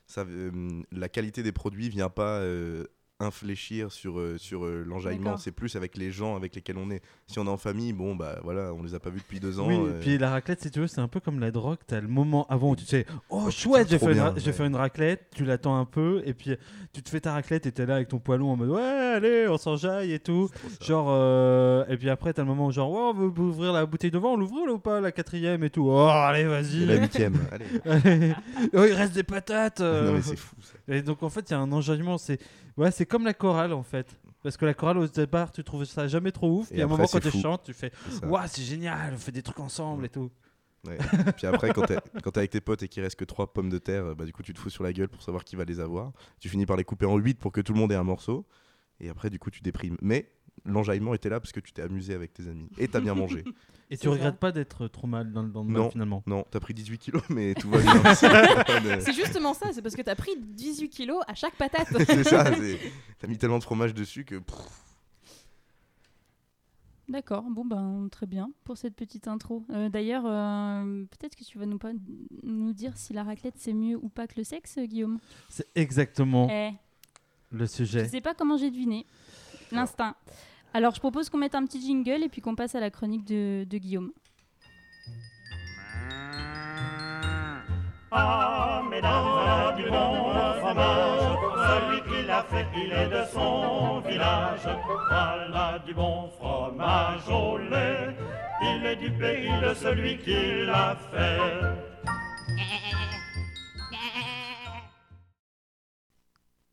ça, 0.06 0.22
euh, 0.22 0.50
la 0.92 1.08
qualité 1.08 1.42
des 1.42 1.52
produits 1.52 1.88
vient 1.88 2.08
pas 2.10 2.38
euh, 2.38 2.84
infléchir 3.20 3.90
sur, 3.90 4.18
euh, 4.20 4.38
sur 4.38 4.64
euh, 4.64 4.84
l'enjaillement. 4.86 5.36
C'est 5.36 5.50
plus 5.52 5.74
avec 5.76 5.96
les 5.96 6.10
gens 6.12 6.36
avec 6.36 6.54
lesquels 6.54 6.76
on 6.78 6.90
est. 6.90 7.02
Si 7.26 7.38
on 7.38 7.46
est 7.46 7.50
en 7.50 7.56
famille, 7.56 7.92
bon, 7.92 8.14
bah 8.14 8.38
voilà, 8.44 8.72
on 8.74 8.82
les 8.82 8.94
a 8.94 9.00
pas 9.00 9.10
vus 9.10 9.18
depuis 9.20 9.40
deux 9.40 9.58
ans. 9.58 9.66
Oui, 9.68 9.76
euh, 9.76 9.98
puis 10.00 10.18
la 10.18 10.30
raclette, 10.30 10.62
si 10.62 10.70
tu 10.70 10.80
veux, 10.80 10.86
c'est 10.86 11.00
un 11.00 11.08
peu 11.08 11.18
comme 11.20 11.40
la 11.40 11.50
drogue. 11.50 11.78
T'as 11.86 12.00
le 12.00 12.06
moment 12.08 12.46
avant 12.48 12.70
où 12.70 12.76
tu 12.76 12.84
te 12.84 12.90
sais, 12.90 13.06
oh 13.30 13.42
Oh, 13.46 13.50
chouette, 13.50 13.88
j'ai 13.90 13.98
fait, 13.98 14.06
une 14.06 14.12
bien, 14.14 14.24
ra- 14.24 14.34
je 14.36 14.40
vais 14.40 14.46
ouais. 14.46 14.52
faire 14.52 14.66
une 14.66 14.76
raclette, 14.76 15.26
tu 15.34 15.44
l'attends 15.44 15.78
un 15.78 15.84
peu, 15.84 16.22
et 16.26 16.34
puis 16.34 16.56
tu 16.92 17.02
te 17.02 17.08
fais 17.08 17.20
ta 17.20 17.32
raclette 17.32 17.66
et 17.66 17.72
t'es 17.72 17.86
là 17.86 17.96
avec 17.96 18.08
ton 18.08 18.18
poilon 18.18 18.50
en 18.52 18.56
mode, 18.56 18.70
ouais, 18.70 18.82
allez, 18.82 19.46
on 19.48 19.56
s'enjaille 19.58 20.12
et 20.12 20.18
tout. 20.20 20.48
Genre, 20.80 21.06
euh, 21.10 21.84
et 21.88 21.96
puis 21.96 22.10
après, 22.10 22.32
t'as 22.32 22.42
le 22.42 22.48
moment 22.48 22.66
où 22.66 22.72
genre, 22.72 22.90
ouais, 22.90 23.00
on 23.00 23.14
veut 23.14 23.42
ouvrir 23.42 23.72
la 23.72 23.86
bouteille 23.86 24.10
de 24.10 24.18
vin, 24.18 24.28
on 24.28 24.36
l'ouvre 24.36 24.72
ou 24.72 24.78
pas, 24.78 25.00
la 25.00 25.12
quatrième 25.12 25.62
et 25.64 25.70
tout. 25.70 25.86
Oh, 25.88 25.98
allez, 26.08 26.40
Et 26.40 26.44
vas-y. 26.44 26.84
la 26.86 26.96
huitième, 26.96 27.34
allez. 27.52 27.64
Allez. 28.04 28.34
Oh, 28.74 28.84
il 28.84 28.92
reste 28.92 29.14
des 29.14 29.22
patates. 29.22 29.80
euh. 29.80 30.06
Non 30.06 30.12
mais 30.14 30.22
c'est 30.22 30.36
fou 30.36 30.54
ça. 30.60 30.74
Et 30.94 31.02
donc 31.02 31.22
en 31.22 31.30
fait, 31.30 31.48
il 31.50 31.52
y 31.52 31.56
a 31.56 31.60
un 31.60 31.70
enjaillement. 31.72 32.18
C'est 32.18 32.38
ouais, 32.78 32.90
c'est 32.90 33.06
comme 33.06 33.24
la 33.24 33.34
chorale 33.34 33.72
en 33.72 33.82
fait. 33.82 34.18
Parce 34.42 34.56
que 34.56 34.64
la 34.64 34.74
chorale 34.74 34.98
au 34.98 35.06
départ, 35.06 35.50
tu 35.50 35.64
trouves 35.64 35.84
ça 35.84 36.06
jamais 36.06 36.32
trop 36.32 36.60
ouf. 36.60 36.70
Et 36.70 36.74
Puis 36.74 36.82
à 36.82 36.84
un 36.84 36.88
moment, 36.88 37.06
quand 37.10 37.20
tu 37.20 37.30
chantes, 37.30 37.64
tu 37.64 37.74
fais. 37.74 37.90
Waouh, 38.22 38.46
c'est 38.46 38.62
génial, 38.62 39.12
on 39.14 39.18
fait 39.18 39.32
des 39.32 39.42
trucs 39.42 39.60
ensemble 39.60 40.06
et 40.06 40.08
tout. 40.08 40.30
Ouais. 40.86 40.96
Puis 41.36 41.46
après, 41.46 41.72
quand 41.72 41.86
t'es 41.86 41.98
quand 42.22 42.30
t'es 42.30 42.38
avec 42.38 42.50
tes 42.50 42.60
potes 42.60 42.82
et 42.84 42.88
qu'il 42.88 43.02
reste 43.02 43.16
que 43.16 43.24
trois 43.24 43.52
pommes 43.52 43.68
de 43.68 43.78
terre, 43.78 44.14
bah, 44.14 44.24
du 44.24 44.32
coup, 44.32 44.42
tu 44.42 44.54
te 44.54 44.60
fous 44.60 44.70
sur 44.70 44.84
la 44.84 44.92
gueule 44.92 45.08
pour 45.08 45.22
savoir 45.22 45.44
qui 45.44 45.56
va 45.56 45.64
les 45.64 45.80
avoir. 45.80 46.12
Tu 46.40 46.48
finis 46.48 46.66
par 46.66 46.76
les 46.76 46.84
couper 46.84 47.04
en 47.04 47.16
8 47.16 47.38
pour 47.38 47.50
que 47.50 47.60
tout 47.60 47.72
le 47.72 47.80
monde 47.80 47.90
ait 47.90 47.96
un 47.96 48.04
morceau. 48.04 48.46
Et 49.00 49.08
après, 49.08 49.28
du 49.28 49.38
coup, 49.38 49.50
tu 49.50 49.60
déprimes. 49.60 49.96
Mais 50.00 50.30
l'enjaillement 50.64 51.14
était 51.14 51.28
là 51.28 51.40
parce 51.40 51.52
que 51.52 51.60
tu 51.60 51.72
t'es 51.72 51.82
amusé 51.82 52.14
avec 52.14 52.32
tes 52.32 52.48
amis. 52.48 52.68
Et 52.78 52.88
t'as 52.88 53.00
bien 53.00 53.14
mangé. 53.14 53.44
Et 53.90 53.96
tu 53.96 54.08
regrettes 54.08 54.36
pas 54.38 54.52
d'être 54.52 54.86
trop 54.88 55.06
mal 55.06 55.32
dans, 55.32 55.42
le 55.42 55.48
Non. 55.48 55.64
mal, 55.64 55.90
finalement? 55.90 56.22
Non, 56.26 56.44
t'as 56.50 56.60
pris 56.60 56.74
18 56.74 56.98
kilos, 56.98 57.22
mais 57.30 57.54
tout 57.54 57.70
va 57.70 57.78
bien. 57.78 58.14
C'est 59.00 59.14
justement 59.14 59.54
ça, 59.54 59.72
c'est 59.72 59.80
parce 59.80 59.96
que 59.96 60.02
t'as 60.02 60.14
pris 60.14 60.32
18 60.36 60.90
kilos 60.90 61.22
à 61.26 61.34
chaque 61.34 61.54
patate. 61.56 61.88
c'est 62.06 62.24
ça. 62.24 62.44
T'as 63.18 63.26
mis 63.26 63.38
tellement 63.38 63.58
de 63.58 63.64
fromage 63.64 63.94
dessus 63.94 64.26
que. 64.26 64.42
D'accord, 67.08 67.44
bon 67.48 67.64
ben 67.64 68.08
très 68.10 68.26
bien 68.26 68.50
pour 68.64 68.76
cette 68.76 68.94
petite 68.94 69.28
intro. 69.28 69.64
Euh, 69.70 69.88
D'ailleurs, 69.88 70.24
euh, 70.26 71.04
peut-être 71.18 71.36
que 71.36 71.42
tu 71.44 71.58
vas 71.58 71.64
nous, 71.64 71.78
pas, 71.78 71.92
nous 72.42 72.74
dire 72.74 72.92
si 72.98 73.14
la 73.14 73.22
raclette 73.22 73.54
c'est 73.56 73.72
mieux 73.72 73.96
ou 73.96 74.10
pas 74.10 74.26
que 74.26 74.34
le 74.36 74.44
sexe, 74.44 74.78
Guillaume? 74.78 75.18
C'est 75.48 75.68
exactement 75.74 76.48
Eh, 76.50 76.72
le 77.50 77.64
je 77.64 77.70
sujet. 77.70 78.06
sais 78.08 78.20
pas 78.20 78.34
comment 78.34 78.58
j'ai 78.58 78.70
deviné. 78.70 79.06
L'instinct. 79.72 80.14
Alors 80.74 80.94
je 80.94 81.00
propose 81.00 81.30
qu'on 81.30 81.38
mette 81.38 81.54
un 81.54 81.64
petit 81.64 81.80
jingle 81.80 82.22
et 82.22 82.28
puis 82.28 82.40
qu'on 82.40 82.54
passe 82.54 82.74
à 82.74 82.80
la 82.80 82.90
chronique 82.90 83.24
de, 83.24 83.64
de 83.64 83.78
Guillaume. 83.78 84.12
Ah, 88.10 88.82
mesdames, 88.88 89.22
voilà 89.22 89.72
du 89.76 89.82
bon 89.84 90.32
fromage. 90.60 91.38
Celui 91.68 92.00
qui 92.02 92.26
l'a 92.26 92.42
fait, 92.44 92.66
il 92.74 92.92
est 92.92 93.08
de 93.08 93.24
son 93.30 94.00
village. 94.00 94.68
Voilà 95.08 95.78
du 95.84 95.92
bon 95.94 96.30
fromage 96.30 97.28
au 97.28 97.58
lait. 97.58 98.16
Il 98.62 98.86
est 98.86 98.96
du 98.96 99.10
pays 99.12 99.60
de 99.60 99.74
celui 99.74 100.18
qui 100.18 100.64
l'a 100.64 100.96
fait. 101.10 101.60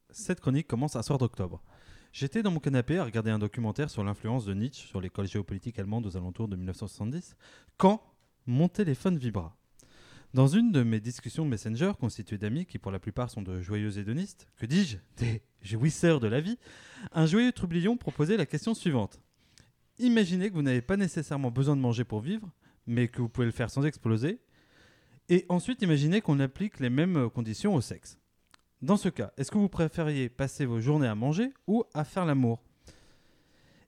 Cette 0.10 0.40
chronique 0.40 0.68
commence 0.68 0.96
un 0.96 1.04
soir 1.04 1.20
d'octobre. 1.20 1.62
J'étais 2.16 2.44
dans 2.44 2.52
mon 2.52 2.62
canapé 2.62 2.98
à 2.98 3.04
regarder 3.04 3.30
un 3.30 3.40
documentaire 3.40 3.90
sur 3.90 4.02
l'influence 4.02 4.46
de 4.46 4.54
Nietzsche 4.54 4.88
sur 4.88 5.02
l'école 5.02 5.28
géopolitique 5.28 5.78
allemande 5.80 6.06
aux 6.06 6.16
alentours 6.16 6.48
de 6.48 6.56
1970 6.56 7.36
quand 7.76 8.02
mon 8.46 8.70
téléphone 8.70 9.18
vibra. 9.18 9.58
Dans 10.34 10.48
une 10.48 10.72
de 10.72 10.82
mes 10.82 11.02
discussions 11.02 11.44
Messenger 11.44 11.92
constituées 12.00 12.38
d'amis 12.38 12.66
qui 12.68 12.80
pour 12.80 12.94
la 12.94 13.00
plupart 13.00 13.30
sont 13.30 13.42
de 13.42 13.60
joyeux 13.60 13.98
hédonistes, 13.98 14.48
que 14.56 14.66
dis-je, 14.66 14.96
des 15.18 15.42
jouisseurs 15.62 16.22
de 16.22 16.28
la 16.28 16.40
vie, 16.40 16.58
un 17.12 17.26
joyeux 17.26 17.52
troublion 17.52 17.98
proposait 17.98 18.38
la 18.38 18.46
question 18.46 18.74
suivante. 18.74 19.20
Imaginez 20.00 20.50
que 20.50 20.56
vous 20.56 20.62
n'avez 20.62 20.82
pas 20.82 20.96
nécessairement 20.96 21.52
besoin 21.52 21.76
de 21.76 21.82
manger 21.82 22.06
pour 22.06 22.22
vivre, 22.22 22.50
mais 22.88 23.10
que 23.10 23.22
vous 23.22 23.28
pouvez 23.28 23.48
le 23.48 23.52
faire 23.52 23.70
sans 23.70 23.84
exploser. 23.84 24.40
Et 25.28 25.46
ensuite, 25.50 25.82
imaginez 25.82 26.22
qu'on 26.22 26.40
applique 26.40 26.80
les 26.80 26.90
mêmes 26.90 27.30
conditions 27.30 27.76
au 27.76 27.82
sexe. 27.82 28.18
Dans 28.82 28.98
ce 28.98 29.10
cas, 29.10 29.32
est-ce 29.38 29.52
que 29.52 29.58
vous 29.58 29.70
préfériez 29.70 30.30
passer 30.30 30.66
vos 30.66 30.80
journées 30.80 31.08
à 31.08 31.16
manger 31.16 31.54
ou 31.68 31.86
à 31.94 32.04
faire 32.04 32.26
l'amour? 32.26 32.62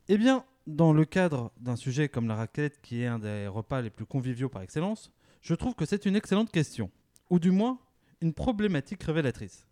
Eh 0.07 0.17
bien, 0.17 0.45
dans 0.65 0.93
le 0.93 1.05
cadre 1.05 1.51
d'un 1.57 1.75
sujet 1.75 2.09
comme 2.09 2.27
la 2.27 2.35
raclette, 2.35 2.81
qui 2.81 3.01
est 3.01 3.07
un 3.07 3.19
des 3.19 3.47
repas 3.47 3.81
les 3.81 3.89
plus 3.89 4.05
conviviaux 4.05 4.49
par 4.49 4.61
excellence, 4.61 5.11
je 5.41 5.53
trouve 5.53 5.75
que 5.75 5.85
c'est 5.85 6.05
une 6.05 6.15
excellente 6.15 6.51
question, 6.51 6.89
ou 7.29 7.39
du 7.39 7.51
moins 7.51 7.79
une 8.21 8.33
problématique 8.33 9.03
révélatrice. 9.03 9.67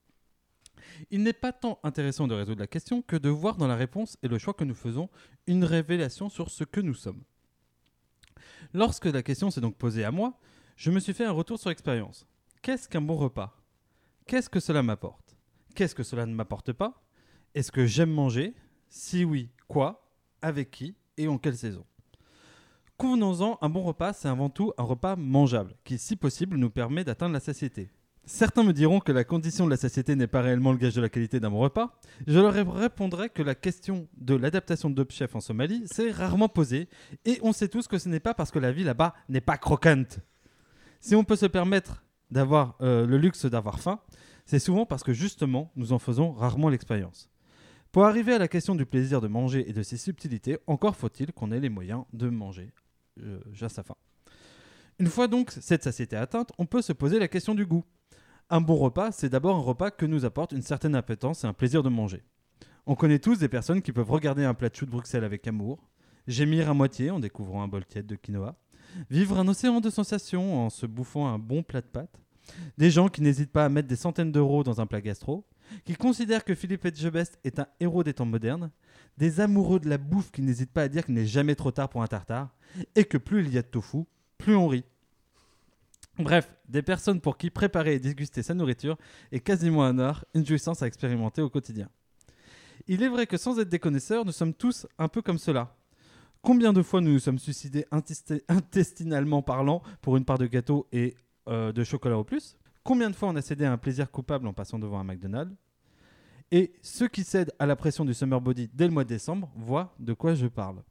Il 1.11 1.23
n'est 1.23 1.33
pas 1.33 1.51
tant 1.51 1.79
intéressant 1.83 2.27
de 2.27 2.35
résoudre 2.35 2.59
la 2.61 2.67
question 2.67 3.01
que 3.01 3.15
de 3.15 3.29
voir 3.29 3.57
dans 3.57 3.67
la 3.67 3.75
réponse 3.75 4.17
et 4.21 4.27
le 4.27 4.37
choix 4.37 4.53
que 4.53 4.63
nous 4.63 4.75
faisons 4.75 5.09
une 5.47 5.63
révélation 5.63 6.29
sur 6.29 6.51
ce 6.51 6.63
que 6.63 6.81
nous 6.81 6.93
sommes. 6.93 7.23
Lorsque 8.73 9.05
la 9.05 9.23
question 9.23 9.49
s'est 9.49 9.61
donc 9.61 9.77
posée 9.77 10.03
à 10.03 10.11
moi, 10.11 10.37
je 10.75 10.91
me 10.91 10.99
suis 10.99 11.13
fait 11.13 11.25
un 11.25 11.31
retour 11.31 11.59
sur 11.59 11.71
expérience. 11.71 12.27
Qu'est-ce 12.61 12.89
qu'un 12.89 13.01
bon 13.01 13.15
repas? 13.15 13.64
Qu'est-ce 14.27 14.49
que 14.49 14.59
cela 14.59 14.81
m'apporte? 14.81 15.37
Qu'est-ce 15.75 15.93
que 15.93 16.01
cela 16.01 16.25
ne 16.25 16.33
m'apporte 16.33 16.73
pas? 16.73 17.03
Est-ce 17.53 17.71
que 17.71 17.85
j'aime 17.85 18.09
manger? 18.09 18.55
Si 18.89 19.23
oui, 19.23 19.51
quoi? 19.67 20.09
Avec 20.41 20.71
qui? 20.71 20.95
Et 21.17 21.27
en 21.27 21.37
quelle 21.37 21.55
saison? 21.55 21.85
Convenons-en, 22.97 23.59
un 23.61 23.69
bon 23.69 23.83
repas, 23.83 24.13
c'est 24.13 24.27
avant 24.27 24.49
tout 24.49 24.73
un 24.79 24.83
repas 24.83 25.15
mangeable, 25.15 25.75
qui, 25.83 25.99
si 25.99 26.15
possible, 26.15 26.57
nous 26.57 26.71
permet 26.71 27.03
d'atteindre 27.03 27.33
la 27.33 27.39
satiété. 27.39 27.91
Certains 28.25 28.63
me 28.63 28.73
diront 28.73 28.99
que 28.99 29.11
la 29.11 29.23
condition 29.23 29.65
de 29.65 29.69
la 29.69 29.77
satiété 29.77 30.15
n'est 30.15 30.25
pas 30.25 30.41
réellement 30.41 30.71
le 30.71 30.79
gage 30.79 30.95
de 30.95 31.01
la 31.01 31.09
qualité 31.09 31.39
d'un 31.39 31.51
bon 31.51 31.59
repas. 31.59 31.99
Je 32.25 32.39
leur 32.39 32.53
répondrai 32.53 33.29
que 33.29 33.43
la 33.43 33.53
question 33.53 34.07
de 34.17 34.33
l'adaptation 34.33 34.89
de 34.89 35.05
Chef 35.07 35.35
en 35.35 35.39
Somalie 35.39 35.83
s'est 35.85 36.09
rarement 36.09 36.49
posée, 36.49 36.89
et 37.25 37.37
on 37.43 37.53
sait 37.53 37.67
tous 37.67 37.87
que 37.87 37.99
ce 37.99 38.09
n'est 38.09 38.19
pas 38.19 38.33
parce 38.33 38.49
que 38.49 38.57
la 38.57 38.71
vie 38.71 38.83
là-bas 38.83 39.13
n'est 39.29 39.39
pas 39.39 39.59
croquante. 39.59 40.17
Si 40.99 41.13
on 41.13 41.23
peut 41.23 41.35
se 41.35 41.45
permettre 41.45 42.01
d'avoir 42.35 42.75
euh, 42.81 43.07
le 43.07 43.17
luxe 43.17 43.45
d'avoir 43.45 43.79
faim, 43.79 44.01
c'est 44.45 44.59
souvent 44.59 44.85
parce 44.85 45.03
que 45.03 45.13
justement 45.13 45.71
nous 45.77 45.93
en 45.93 45.99
faisons 45.99 46.33
rarement 46.33 46.67
l'expérience. 46.67 47.29
Pour 47.93 48.03
arriver 48.03 48.33
à 48.33 48.37
la 48.37 48.49
question 48.49 48.75
du 48.75 48.85
plaisir 48.85 49.21
de 49.21 49.29
manger 49.29 49.69
et 49.69 49.73
de 49.73 49.81
ses 49.81 49.95
subtilités, 49.95 50.57
encore 50.67 50.97
faut-il 50.97 51.31
qu'on 51.31 51.53
ait 51.53 51.61
les 51.61 51.69
moyens 51.69 52.03
de 52.11 52.29
manger 52.29 52.73
euh, 53.21 53.39
sa 53.69 53.83
faim. 53.83 53.95
Une 54.99 55.07
fois 55.07 55.29
donc 55.29 55.51
cette 55.51 55.83
satiété 55.83 56.17
atteinte, 56.17 56.51
on 56.57 56.65
peut 56.65 56.81
se 56.81 56.91
poser 56.91 57.19
la 57.19 57.29
question 57.29 57.55
du 57.55 57.65
goût. 57.65 57.85
Un 58.49 58.59
bon 58.59 58.75
repas, 58.75 59.13
c'est 59.13 59.29
d'abord 59.29 59.55
un 59.55 59.61
repas 59.61 59.89
que 59.89 60.05
nous 60.05 60.25
apporte 60.25 60.51
une 60.51 60.61
certaine 60.61 60.93
appétence 60.93 61.45
et 61.45 61.47
un 61.47 61.53
plaisir 61.53 61.83
de 61.83 61.89
manger. 61.89 62.21
On 62.85 62.95
connaît 62.95 63.19
tous 63.19 63.39
des 63.39 63.47
personnes 63.47 63.81
qui 63.81 63.93
peuvent 63.93 64.11
regarder 64.11 64.43
un 64.43 64.53
plat 64.53 64.67
de 64.67 64.75
chou 64.75 64.85
de 64.85 64.91
Bruxelles 64.91 65.23
avec 65.23 65.47
amour, 65.47 65.87
gémir 66.27 66.69
à 66.69 66.73
moitié 66.73 67.11
en 67.11 67.19
découvrant 67.21 67.63
un 67.63 67.69
bol 67.69 67.85
tiède 67.85 68.05
de 68.05 68.15
quinoa, 68.15 68.57
vivre 69.09 69.39
un 69.39 69.47
océan 69.47 69.79
de 69.79 69.89
sensations 69.89 70.65
en 70.65 70.69
se 70.69 70.85
bouffant 70.85 71.27
un 71.27 71.39
bon 71.39 71.63
plat 71.63 71.81
de 71.81 71.87
pâtes, 71.87 72.24
des 72.77 72.91
gens 72.91 73.07
qui 73.07 73.21
n'hésitent 73.21 73.51
pas 73.51 73.65
à 73.65 73.69
mettre 73.69 73.87
des 73.87 73.95
centaines 73.95 74.31
d'euros 74.31 74.63
dans 74.63 74.81
un 74.81 74.85
plat 74.85 75.01
gastro, 75.01 75.45
qui 75.83 75.95
considèrent 75.95 76.43
que 76.43 76.55
Philippe 76.55 76.85
Etchebest 76.85 77.39
est 77.43 77.59
un 77.59 77.67
héros 77.79 78.03
des 78.03 78.13
temps 78.13 78.25
modernes, 78.25 78.71
des 79.17 79.39
amoureux 79.39 79.79
de 79.79 79.89
la 79.89 79.97
bouffe 79.97 80.31
qui 80.31 80.41
n'hésitent 80.41 80.71
pas 80.71 80.83
à 80.83 80.87
dire 80.87 81.05
qu'il 81.05 81.15
n'est 81.15 81.25
jamais 81.25 81.55
trop 81.55 81.71
tard 81.71 81.89
pour 81.89 82.03
un 82.03 82.07
tartare, 82.07 82.53
et 82.95 83.05
que 83.05 83.17
plus 83.17 83.43
il 83.43 83.53
y 83.53 83.57
a 83.57 83.61
de 83.61 83.67
tofu, 83.67 84.05
plus 84.37 84.55
on 84.55 84.67
rit. 84.67 84.83
Bref, 86.17 86.53
des 86.69 86.81
personnes 86.81 87.19
pour 87.19 87.37
qui 87.37 87.49
préparer 87.49 87.95
et 87.95 87.99
déguster 87.99 88.41
sa 88.41 88.53
nourriture 88.53 88.97
est 89.31 89.41
quasiment 89.41 89.83
un 89.83 89.99
art, 89.99 90.23
une 90.33 90.45
jouissance 90.45 90.81
à 90.81 90.87
expérimenter 90.87 91.41
au 91.41 91.49
quotidien. 91.49 91.89
Il 92.87 93.03
est 93.03 93.09
vrai 93.09 93.27
que 93.27 93.37
sans 93.37 93.59
être 93.59 93.69
des 93.69 93.79
connaisseurs, 93.79 94.23
nous 94.23 94.31
sommes 94.31 94.53
tous 94.53 94.87
un 94.97 95.07
peu 95.07 95.21
comme 95.21 95.39
cela. 95.39 95.75
Combien 96.41 96.71
de 96.73 96.83
fois 96.83 97.01
nous 97.01 97.11
nous 97.11 97.19
sommes 97.19 97.39
suicidés 97.39 97.85
intesti- 97.91 98.43
intestinalement 98.47 99.41
parlant 99.41 99.81
pour 100.01 100.15
une 100.15 100.25
part 100.25 100.37
de 100.37 100.45
gâteau 100.45 100.87
et 100.91 101.15
euh, 101.47 101.71
de 101.71 101.83
chocolat 101.83 102.17
au 102.17 102.23
plus 102.23 102.57
Combien 102.83 103.09
de 103.09 103.15
fois 103.15 103.29
on 103.29 103.35
a 103.35 103.41
cédé 103.41 103.65
à 103.65 103.71
un 103.71 103.77
plaisir 103.77 104.11
coupable 104.11 104.47
en 104.47 104.53
passant 104.53 104.77
devant 104.77 104.99
un 104.99 105.03
McDonald's? 105.03 105.55
Et 106.51 106.73
ceux 106.81 107.07
qui 107.07 107.23
cèdent 107.23 107.51
à 107.57 107.65
la 107.65 107.75
pression 107.75 108.05
du 108.05 108.13
summer 108.13 108.39
body 108.39 108.69
dès 108.71 108.85
le 108.85 108.93
mois 108.93 109.03
de 109.03 109.09
décembre 109.09 109.51
voient 109.55 109.95
de 109.99 110.13
quoi 110.13 110.35
je 110.35 110.45
parle. 110.45 110.83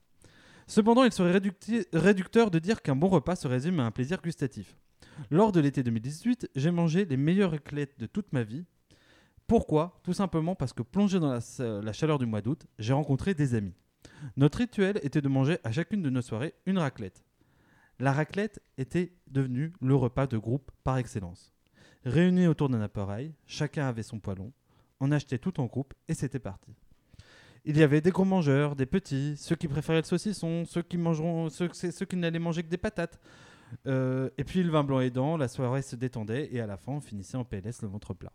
Cependant, 0.67 1.05
il 1.05 1.13
serait 1.13 1.41
réducteur 1.93 2.51
de 2.51 2.59
dire 2.59 2.83
qu'un 2.83 2.97
bon 2.97 3.09
repas 3.09 3.37
se 3.37 3.47
résume 3.47 3.81
à 3.81 3.85
un 3.85 3.91
plaisir 3.91 4.21
gustatif. 4.23 4.77
Lors 5.31 5.53
de 5.53 5.61
l'été 5.61 5.83
2018, 5.83 6.51
j'ai 6.57 6.71
mangé 6.71 7.05
les 7.05 7.17
meilleures 7.17 7.53
raclettes 7.53 7.99
de 7.99 8.07
toute 8.07 8.33
ma 8.33 8.43
vie. 8.43 8.65
Pourquoi? 9.47 10.01
Tout 10.03 10.15
simplement 10.15 10.55
parce 10.55 10.73
que 10.73 10.83
plongé 10.83 11.21
dans 11.21 11.39
la 11.59 11.93
chaleur 11.93 12.19
du 12.19 12.27
mois 12.27 12.41
d'août, 12.41 12.67
j'ai 12.79 12.93
rencontré 12.93 13.35
des 13.35 13.55
amis. 13.55 13.75
Notre 14.37 14.59
rituel 14.59 14.99
était 15.03 15.21
de 15.21 15.29
manger 15.29 15.59
à 15.65 15.73
chacune 15.73 16.03
de 16.03 16.11
nos 16.11 16.23
soirées 16.23 16.55
une 16.67 16.79
raclette. 16.79 17.24
La 18.01 18.13
raclette 18.13 18.61
était 18.77 19.13
devenue 19.29 19.73
le 19.81 19.95
repas 19.95 20.27
de 20.27 20.37
groupe 20.37 20.71
par 20.83 20.99
excellence. 20.99 21.53
Réunis 22.05 22.47
autour 22.47 22.69
d'un 22.69 22.81
appareil, 22.81 23.35
chacun 23.47 23.87
avait 23.87 24.03
son 24.03 24.19
poêlon, 24.19 24.53
on 25.01 25.13
achetait 25.13 25.39
tout 25.39 25.61
en 25.61 25.67
groupe 25.67 25.95
et 26.09 26.15
c'était 26.15 26.39
parti. 26.39 26.75
Il 27.65 27.79
y 27.79 27.83
avait 27.83 28.01
des 28.01 28.11
gros 28.11 28.25
mangeurs, 28.25 28.77
des 28.77 28.85
petits, 28.85 29.37
ceux 29.39 29.57
qui 29.57 29.69
préféraient 29.69 30.01
le 30.01 30.05
saucisson, 30.05 30.65
ceux 30.67 30.83
qui, 30.83 30.99
ceux 31.93 32.05
qui 32.05 32.17
n'allaient 32.17 32.39
manger 32.39 32.63
que 32.63 32.69
des 32.69 32.77
patates. 32.77 33.19
Euh, 33.87 34.29
et 34.37 34.45
puis 34.45 34.63
le 34.63 34.71
vin 34.71 34.85
blanc 34.85 35.01
aidant, 35.01 35.37
la 35.37 35.49
soirée 35.49 35.83
se 35.83 35.97
détendait 35.97 36.49
et 36.53 36.61
à 36.61 36.67
la 36.67 36.77
fin 36.77 36.93
on 36.93 37.01
finissait 37.01 37.37
en 37.37 37.45
PLS 37.45 37.81
le 37.83 37.89
ventre 37.89 38.13
plat. 38.13 38.33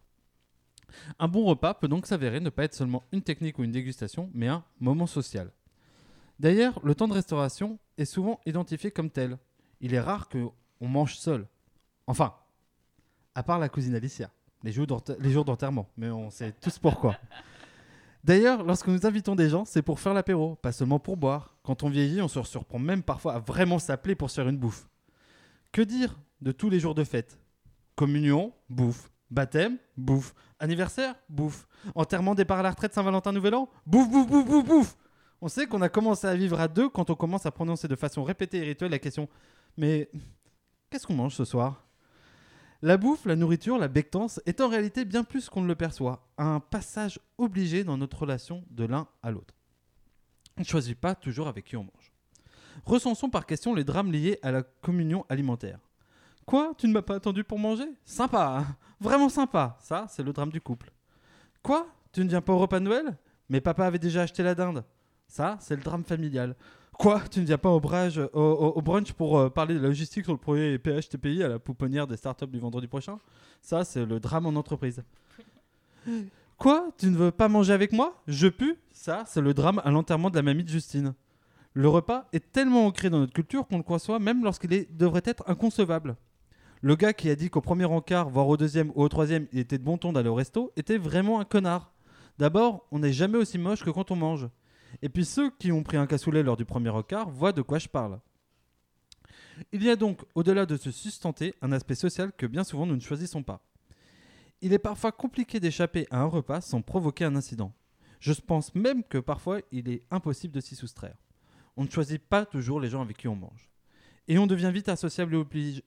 Un 1.19 1.27
bon 1.27 1.45
repas 1.45 1.75
peut 1.75 1.87
donc 1.87 2.07
s'avérer 2.07 2.39
ne 2.39 2.49
pas 2.49 2.63
être 2.63 2.73
seulement 2.73 3.03
une 3.11 3.21
technique 3.21 3.59
ou 3.59 3.63
une 3.63 3.71
dégustation, 3.71 4.31
mais 4.33 4.47
un 4.47 4.63
moment 4.79 5.05
social. 5.05 5.51
D'ailleurs, 6.39 6.79
le 6.83 6.95
temps 6.95 7.07
de 7.07 7.13
restauration 7.13 7.77
est 7.97 8.05
souvent 8.05 8.39
identifié 8.45 8.89
comme 8.89 9.11
tel. 9.11 9.37
Il 9.81 9.93
est 9.93 9.99
rare 9.99 10.29
qu'on 10.29 10.51
mange 10.87 11.15
seul. 11.15 11.47
Enfin, 12.07 12.33
à 13.35 13.43
part 13.43 13.59
la 13.59 13.69
cousine 13.69 13.95
Alicia, 13.95 14.29
les 14.63 14.71
jours 14.71 14.87
d'enterrement, 15.45 15.87
mais 15.95 16.09
on 16.09 16.29
sait 16.29 16.51
tous 16.53 16.79
pourquoi. 16.79 17.15
D'ailleurs, 18.23 18.63
lorsque 18.63 18.87
nous 18.87 19.05
invitons 19.05 19.35
des 19.35 19.49
gens, 19.49 19.63
c'est 19.63 19.81
pour 19.81 19.99
faire 19.99 20.13
l'apéro, 20.13 20.55
pas 20.55 20.73
seulement 20.73 20.99
pour 20.99 21.15
boire. 21.15 21.55
Quand 21.63 21.83
on 21.83 21.89
vieillit, 21.89 22.21
on 22.21 22.27
se 22.27 22.43
surprend 22.43 22.79
même 22.79 23.03
parfois 23.03 23.35
à 23.35 23.39
vraiment 23.39 23.79
s'appeler 23.79 24.15
pour 24.15 24.29
se 24.29 24.35
faire 24.35 24.49
une 24.49 24.57
bouffe. 24.57 24.89
Que 25.71 25.81
dire 25.81 26.19
de 26.41 26.51
tous 26.51 26.69
les 26.69 26.79
jours 26.79 26.95
de 26.95 27.03
fête? 27.03 27.39
Communion, 27.95 28.51
bouffe. 28.69 29.09
Baptême, 29.31 29.77
bouffe. 29.95 30.33
Anniversaire, 30.59 31.15
bouffe. 31.29 31.67
Enterrement, 31.95 32.35
départ 32.35 32.59
à 32.59 32.63
la 32.63 32.71
retraite, 32.71 32.93
Saint-Valentin, 32.93 33.31
Nouvel 33.31 33.55
An, 33.55 33.69
bouffe, 33.85 34.09
bouffe, 34.09 34.27
bouffe, 34.27 34.45
bouffe, 34.45 34.65
bouffe. 34.65 34.97
On 35.41 35.47
sait 35.47 35.67
qu'on 35.67 35.81
a 35.81 35.87
commencé 35.87 36.27
à 36.27 36.35
vivre 36.35 36.59
à 36.59 36.67
deux 36.67 36.89
quand 36.89 37.09
on 37.09 37.15
commence 37.15 37.45
à 37.45 37.51
prononcer 37.51 37.87
de 37.87 37.95
façon 37.95 38.23
répétée 38.23 38.57
et 38.57 38.63
rituelle 38.63 38.91
la 38.91 38.99
question 38.99 39.29
Mais 39.77 40.09
qu'est-ce 40.89 41.07
qu'on 41.07 41.15
mange 41.15 41.35
ce 41.35 41.45
soir? 41.45 41.85
La 42.81 42.97
bouffe, 42.97 43.25
la 43.25 43.35
nourriture, 43.35 43.77
la 43.77 43.89
bectance 43.89 44.39
est 44.45 44.61
en 44.61 44.69
réalité 44.69 45.03
bien 45.03 45.23
plus 45.23 45.49
qu'on 45.49 45.61
ne 45.61 45.67
le 45.67 45.75
perçoit. 45.75 46.29
Un 46.37 46.59
passage 46.59 47.19
obligé 47.37 47.83
dans 47.83 47.97
notre 47.97 48.19
relation 48.19 48.63
de 48.69 48.85
l'un 48.85 49.07
à 49.21 49.31
l'autre. 49.31 49.53
On 50.57 50.61
ne 50.61 50.65
choisit 50.65 50.97
pas 50.97 51.15
toujours 51.15 51.47
avec 51.47 51.65
qui 51.65 51.75
on 51.75 51.83
mange. 51.83 52.13
Recensons 52.85 53.29
par 53.29 53.45
question 53.45 53.75
les 53.75 53.83
drames 53.83 54.11
liés 54.11 54.39
à 54.41 54.51
la 54.51 54.63
communion 54.63 55.25
alimentaire. 55.27 55.79
Quoi? 56.45 56.73
Tu 56.77 56.87
ne 56.87 56.93
m'as 56.93 57.01
pas 57.01 57.15
attendu 57.15 57.43
pour 57.43 57.59
manger? 57.59 57.87
Sympa, 58.05 58.59
hein? 58.59 58.77
Vraiment 58.99 59.29
sympa. 59.29 59.77
Ça, 59.81 60.07
c'est 60.09 60.23
le 60.23 60.33
drame 60.33 60.51
du 60.51 60.61
couple. 60.61 60.91
Quoi? 61.61 61.87
Tu 62.11 62.23
ne 62.23 62.29
viens 62.29 62.41
pas 62.41 62.53
au 62.53 62.57
repas 62.57 62.79
de 62.79 62.85
Noël? 62.85 63.17
Mais 63.49 63.61
papa 63.61 63.85
avait 63.85 63.99
déjà 63.99 64.21
acheté 64.21 64.41
la 64.41 64.55
dinde. 64.55 64.83
Ça, 65.27 65.57
c'est 65.59 65.75
le 65.75 65.81
drame 65.83 66.03
familial. 66.03 66.55
Quoi 66.99 67.21
Tu 67.31 67.39
ne 67.39 67.45
viens 67.45 67.57
pas 67.57 67.69
au, 67.69 67.79
brunch, 67.79 68.17
au, 68.33 68.81
pour 69.15 69.39
euh, 69.39 69.49
parler 69.49 69.73
de 69.73 69.79
logistique 69.79 70.25
sur 70.25 70.33
le 70.33 70.37
projet 70.37 70.77
PHTPI 70.77 71.43
à 71.43 71.47
la 71.47 71.57
pouponnière 71.57 72.05
des 72.07 72.17
startups 72.17 72.47
du 72.47 72.59
vendredi 72.59 72.87
prochain? 72.87 73.19
Ça, 73.61 73.85
c'est 73.85 74.05
le 74.05 74.19
drame 74.19 74.45
en 74.45 74.49
entreprise. 74.49 75.01
Quoi? 76.57 76.89
Tu 76.97 77.05
ne 77.05 77.15
veux 77.15 77.31
pas 77.31 77.47
manger 77.47 77.71
avec 77.71 77.93
moi? 77.93 78.21
Je 78.27 78.49
pue? 78.49 78.75
Ça, 78.91 79.23
c'est 79.27 79.39
le 79.39 79.53
drame 79.53 79.81
à 79.85 79.91
l'enterrement 79.91 80.29
de 80.29 80.35
la 80.35 80.41
mamie 80.41 80.65
de 80.65 80.69
Justine. 80.69 81.13
Le 81.73 81.87
repas 81.87 82.27
est 82.33 82.51
tellement 82.51 82.85
ancré 82.85 83.09
dans 83.09 83.19
notre 83.19 83.31
culture 83.31 83.65
qu'on 83.65 83.77
le 83.77 83.83
conçoit 83.83 84.19
même 84.19 84.43
lorsqu'il 84.43 84.85
devrait 84.97 85.21
être 85.23 85.45
inconcevable. 85.47 86.17
Le 86.81 86.97
gars 86.97 87.13
qui 87.13 87.29
a 87.29 87.35
dit 87.37 87.49
qu'au 87.49 87.61
premier 87.61 87.85
encart, 87.85 88.29
voire 88.29 88.49
au 88.49 88.57
deuxième 88.57 88.91
ou 88.93 89.03
au 89.03 89.07
troisième, 89.07 89.47
il 89.53 89.59
était 89.59 89.77
de 89.77 89.85
bon 89.85 89.97
ton 89.97 90.11
d'aller 90.11 90.27
au 90.27 90.35
resto, 90.35 90.73
était 90.75 90.97
vraiment 90.97 91.39
un 91.39 91.45
connard. 91.45 91.93
D'abord, 92.37 92.87
on 92.91 92.99
n'est 92.99 93.13
jamais 93.13 93.37
aussi 93.37 93.57
moche 93.57 93.85
que 93.85 93.89
quand 93.89 94.11
on 94.11 94.17
mange. 94.17 94.49
Et 95.01 95.09
puis 95.09 95.25
ceux 95.25 95.51
qui 95.51 95.71
ont 95.71 95.83
pris 95.83 95.97
un 95.97 96.07
cassoulet 96.07 96.43
lors 96.43 96.57
du 96.57 96.65
premier 96.65 96.89
encart 96.89 97.29
voient 97.29 97.51
de 97.51 97.61
quoi 97.61 97.79
je 97.79 97.87
parle. 97.87 98.19
Il 99.71 99.83
y 99.83 99.89
a 99.89 99.95
donc, 99.95 100.21
au-delà 100.35 100.65
de 100.65 100.77
se 100.77 100.91
sustenter, 100.91 101.53
un 101.61 101.71
aspect 101.71 101.95
social 101.95 102.31
que 102.31 102.45
bien 102.45 102.63
souvent 102.63 102.85
nous 102.85 102.95
ne 102.95 103.01
choisissons 103.01 103.43
pas. 103.43 103.61
Il 104.61 104.73
est 104.73 104.79
parfois 104.79 105.11
compliqué 105.11 105.59
d'échapper 105.59 106.07
à 106.11 106.21
un 106.21 106.25
repas 106.25 106.61
sans 106.61 106.81
provoquer 106.81 107.25
un 107.25 107.35
incident. 107.35 107.73
Je 108.19 108.33
pense 108.33 108.75
même 108.75 109.03
que 109.03 109.17
parfois 109.17 109.61
il 109.71 109.89
est 109.89 110.03
impossible 110.11 110.53
de 110.53 110.61
s'y 110.61 110.75
soustraire. 110.75 111.15
On 111.77 111.83
ne 111.83 111.89
choisit 111.89 112.21
pas 112.21 112.45
toujours 112.45 112.81
les 112.81 112.89
gens 112.89 113.01
avec 113.01 113.17
qui 113.17 113.27
on 113.27 113.35
mange. 113.35 113.69
Et 114.27 114.37
on 114.37 114.47
devient 114.47 114.71
vite 114.71 114.89
associable 114.89 115.35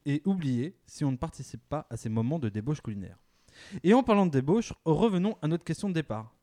et 0.07 0.23
oublié 0.25 0.77
si 0.87 1.05
on 1.05 1.13
ne 1.13 1.17
participe 1.17 1.63
pas 1.69 1.87
à 1.91 1.97
ces 1.97 2.09
moments 2.09 2.39
de 2.39 2.49
débauche 2.49 2.81
culinaire. 2.81 3.19
Et 3.85 3.95
en 3.95 4.03
parlant 4.03 4.27
de 4.27 4.33
débauche, 4.33 4.73
revenons 4.85 5.37
à 5.43 5.49
notre 5.49 5.65
question 5.65 5.89
de 5.89 5.95
départ, 5.95 6.35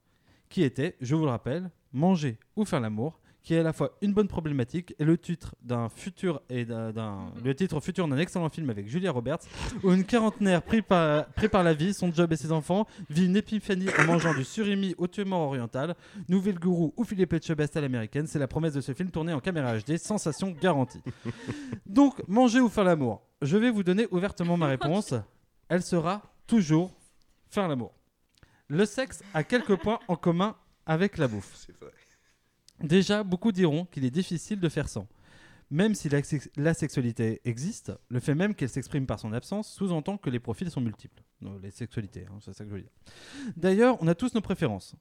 qui 0.47 0.63
était, 0.63 0.95
je 1.01 1.15
vous 1.15 1.25
le 1.25 1.31
rappelle, 1.31 1.69
manger 1.93 2.37
ou 2.55 2.65
faire 2.65 2.79
l'amour, 2.79 3.19
qui 3.41 3.53
est 3.53 3.59
à 3.59 3.63
la 3.63 3.71
fois 3.71 3.97
une 4.01 4.13
bonne 4.13 4.27
problématique 4.27 4.93
et 4.99 5.05
le 5.05 5.17
titre 5.17 5.55
d'un 5.61 5.87
futur 5.87 6.41
et 6.49 6.65
d'un, 6.65 6.91
d'un- 6.91 7.31
le 7.43 7.55
titre 7.55 7.79
futur 7.79 8.05
d'un 8.07 8.17
excellent 8.17 8.49
film 8.49 8.69
avec 8.69 8.87
Julia 8.89 9.11
Roberts, 9.11 9.39
où 9.81 9.91
une 9.93 10.03
quarantenaire 10.03 10.61
pris 10.61 10.81
par, 10.81 11.25
pris 11.27 11.47
par 11.47 11.63
la 11.63 11.73
vie, 11.73 11.93
son 11.93 12.11
job 12.13 12.31
et 12.33 12.35
ses 12.35 12.51
enfants, 12.51 12.85
vit 13.09 13.25
une 13.27 13.37
épiphanie 13.37 13.87
en 13.97 14.03
mangeant 14.03 14.33
du 14.33 14.43
surimi 14.43 14.93
au 14.97 15.07
tuement 15.07 15.45
oriental, 15.47 15.95
Nouvelle 16.27 16.59
Gourou 16.59 16.93
ou 16.97 17.05
Philippe 17.05 17.31
Etchebest 17.33 17.77
à 17.77 17.81
l'américaine, 17.81 18.27
c'est 18.27 18.39
la 18.39 18.47
promesse 18.47 18.73
de 18.73 18.81
ce 18.81 18.93
film 18.93 19.09
tourné 19.09 19.31
en 19.33 19.39
caméra 19.39 19.73
HD, 19.79 19.97
sensation 19.97 20.51
garantie. 20.51 21.01
Donc, 21.85 22.21
manger 22.27 22.59
ou 22.59 22.67
faire 22.69 22.83
l'amour? 22.83 23.21
Je 23.41 23.57
vais 23.57 23.71
vous 23.71 23.83
donner 23.83 24.05
ouvertement 24.11 24.57
ma 24.57 24.67
réponse. 24.67 25.13
Elle 25.69 25.81
sera 25.81 26.21
toujours 26.45 26.91
faire 27.49 27.67
l'amour. 27.69 27.93
Le 28.67 28.85
sexe 28.85 29.23
a 29.33 29.43
quelques 29.43 29.75
points 29.77 29.99
en 30.07 30.15
commun 30.17 30.55
avec 30.85 31.17
la 31.17 31.27
bouffe. 31.27 31.67
Vrai. 31.81 31.91
Déjà, 32.81 33.23
beaucoup 33.23 33.51
diront 33.51 33.85
qu'il 33.85 34.05
est 34.05 34.11
difficile 34.11 34.59
de 34.59 34.69
faire 34.69 34.87
sans. 34.87 35.07
Même 35.71 35.93
si 35.93 36.09
la, 36.09 36.23
sex- 36.23 36.49
la 36.55 36.73
sexualité 36.73 37.41
existe, 37.45 37.91
le 38.07 38.19
fait 38.19 38.33
même 38.33 38.55
qu'elle 38.55 38.69
s'exprime 38.69 39.05
par 39.05 39.19
son 39.19 39.33
absence 39.33 39.71
sous-entend 39.71 40.17
que 40.17 40.29
les 40.29 40.39
profils 40.39 40.71
sont 40.71 40.81
multiples. 40.81 41.21
Non, 41.41 41.59
les 41.61 41.71
sexualités, 41.71 42.25
hein, 42.27 42.39
c'est 42.41 42.53
ça 42.53 42.63
que 42.63 42.71
je 42.71 42.75
veux 42.75 42.81
dire. 42.81 42.91
D'ailleurs, 43.55 43.97
on 44.01 44.07
a 44.07 44.15
tous 44.15 44.33
nos 44.33 44.41
préférences. 44.41 44.95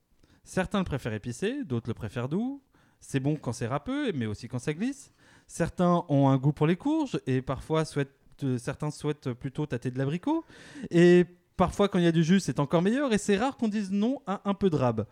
Certains 0.45 0.79
le 0.79 0.85
préfèrent 0.85 1.15
épicé, 1.15 1.65
d'autres 1.65 1.89
le 1.89 1.95
préfèrent 1.95 2.29
doux. 2.29 2.63
C'est 3.01 3.21
bon 3.21 3.37
quand 3.37 3.53
c'est 3.53 3.67
râpeux, 3.67 4.13
mais 4.13 4.27
aussi 4.27 4.49
quand 4.49 4.59
ça 4.59 4.75
glisse. 4.75 5.13
Certains 5.47 6.05
ont 6.09 6.29
un 6.29 6.37
goût 6.37 6.53
pour 6.53 6.67
les 6.67 6.77
courges 6.77 7.19
et 7.27 7.41
parfois 7.43 7.85
souhaitent, 7.85 8.13
euh, 8.43 8.59
certains 8.59 8.91
souhaitent 8.91 9.33
plutôt 9.33 9.67
tâter 9.67 9.91
de 9.91 9.99
l'abricot. 9.99 10.45
Et 10.91 11.25
parfois, 11.57 11.89
quand 11.89 11.99
il 11.99 12.05
y 12.05 12.09
a 12.09 12.13
du 12.13 12.25
jus, 12.25 12.41
c'est 12.41 12.61
encore 12.61 12.83
meilleur. 12.83 13.13
Et 13.13 13.19
c'est 13.19 13.37
rare 13.37 13.57
qu'on 13.57 13.69
dise 13.69 13.91
non 13.91 14.21
à 14.27 14.43
un 14.45 14.55
peu 14.55 14.69
de 14.69 14.77
rab. 14.77 15.07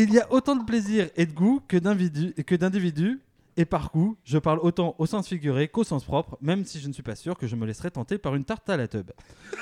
Il 0.00 0.12
y 0.12 0.20
a 0.20 0.32
autant 0.32 0.54
de 0.54 0.64
plaisir 0.64 1.08
et 1.16 1.26
de 1.26 1.32
goût 1.32 1.60
que 1.66 1.76
d'individus, 1.76 3.20
et 3.56 3.64
par 3.64 3.90
goût, 3.90 4.16
je 4.24 4.38
parle 4.38 4.60
autant 4.60 4.94
au 4.98 5.06
sens 5.06 5.26
figuré 5.26 5.66
qu'au 5.66 5.82
sens 5.82 6.04
propre, 6.04 6.38
même 6.40 6.64
si 6.64 6.78
je 6.78 6.86
ne 6.86 6.92
suis 6.92 7.02
pas 7.02 7.16
sûr 7.16 7.36
que 7.36 7.48
je 7.48 7.56
me 7.56 7.66
laisserai 7.66 7.90
tenter 7.90 8.16
par 8.16 8.36
une 8.36 8.44
tarte 8.44 8.68
à 8.70 8.76
la 8.76 8.86
tube. 8.86 9.10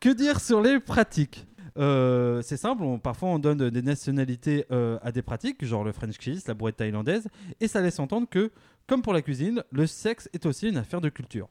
que 0.00 0.10
dire 0.10 0.38
sur 0.40 0.60
les 0.60 0.80
pratiques? 0.80 1.46
Euh, 1.78 2.42
c'est 2.42 2.56
simple, 2.58 2.82
on- 2.82 2.98
parfois 2.98 3.30
on 3.30 3.38
donne 3.38 3.70
des 3.70 3.82
nationalités 3.82 4.66
euh, 4.70 4.98
à 5.00 5.10
des 5.12 5.22
pratiques, 5.22 5.64
genre 5.64 5.84
le 5.84 5.92
French 5.92 6.18
kiss, 6.18 6.46
la 6.46 6.52
brouette 6.54 6.76
thaïlandaise, 6.76 7.28
et 7.60 7.68
ça 7.68 7.80
laisse 7.80 8.00
entendre 8.00 8.28
que, 8.28 8.50
comme 8.86 9.00
pour 9.00 9.14
la 9.14 9.22
cuisine, 9.22 9.62
le 9.70 9.86
sexe 9.86 10.28
est 10.34 10.44
aussi 10.44 10.68
une 10.68 10.76
affaire 10.76 11.00
de 11.00 11.08
culture. 11.08 11.48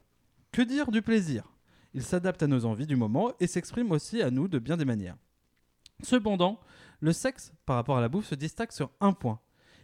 Que 0.52 0.62
dire 0.62 0.92
du 0.92 1.02
plaisir? 1.02 1.44
Il 1.96 2.04
s'adapte 2.04 2.44
à 2.44 2.48
nos 2.48 2.66
envies 2.66 2.86
du 2.88 2.96
moment 2.98 3.32
et 3.40 3.48
s'exprime 3.48 3.92
aussi 3.92 4.22
à 4.22 4.30
nous 4.30 4.48
de 4.48 4.60
bien 4.60 4.78
des 4.78 4.86
manières. 4.86 5.16
Cependant, 6.04 6.60
le 7.00 7.12
sexe, 7.12 7.54
par 7.66 7.76
rapport 7.76 7.98
à 7.98 8.02
la 8.02 8.10
bouffe, 8.10 8.28
se 8.28 8.36
distingue 8.36 8.72
sur 8.72 8.90
un 9.02 9.14
point. 9.14 9.40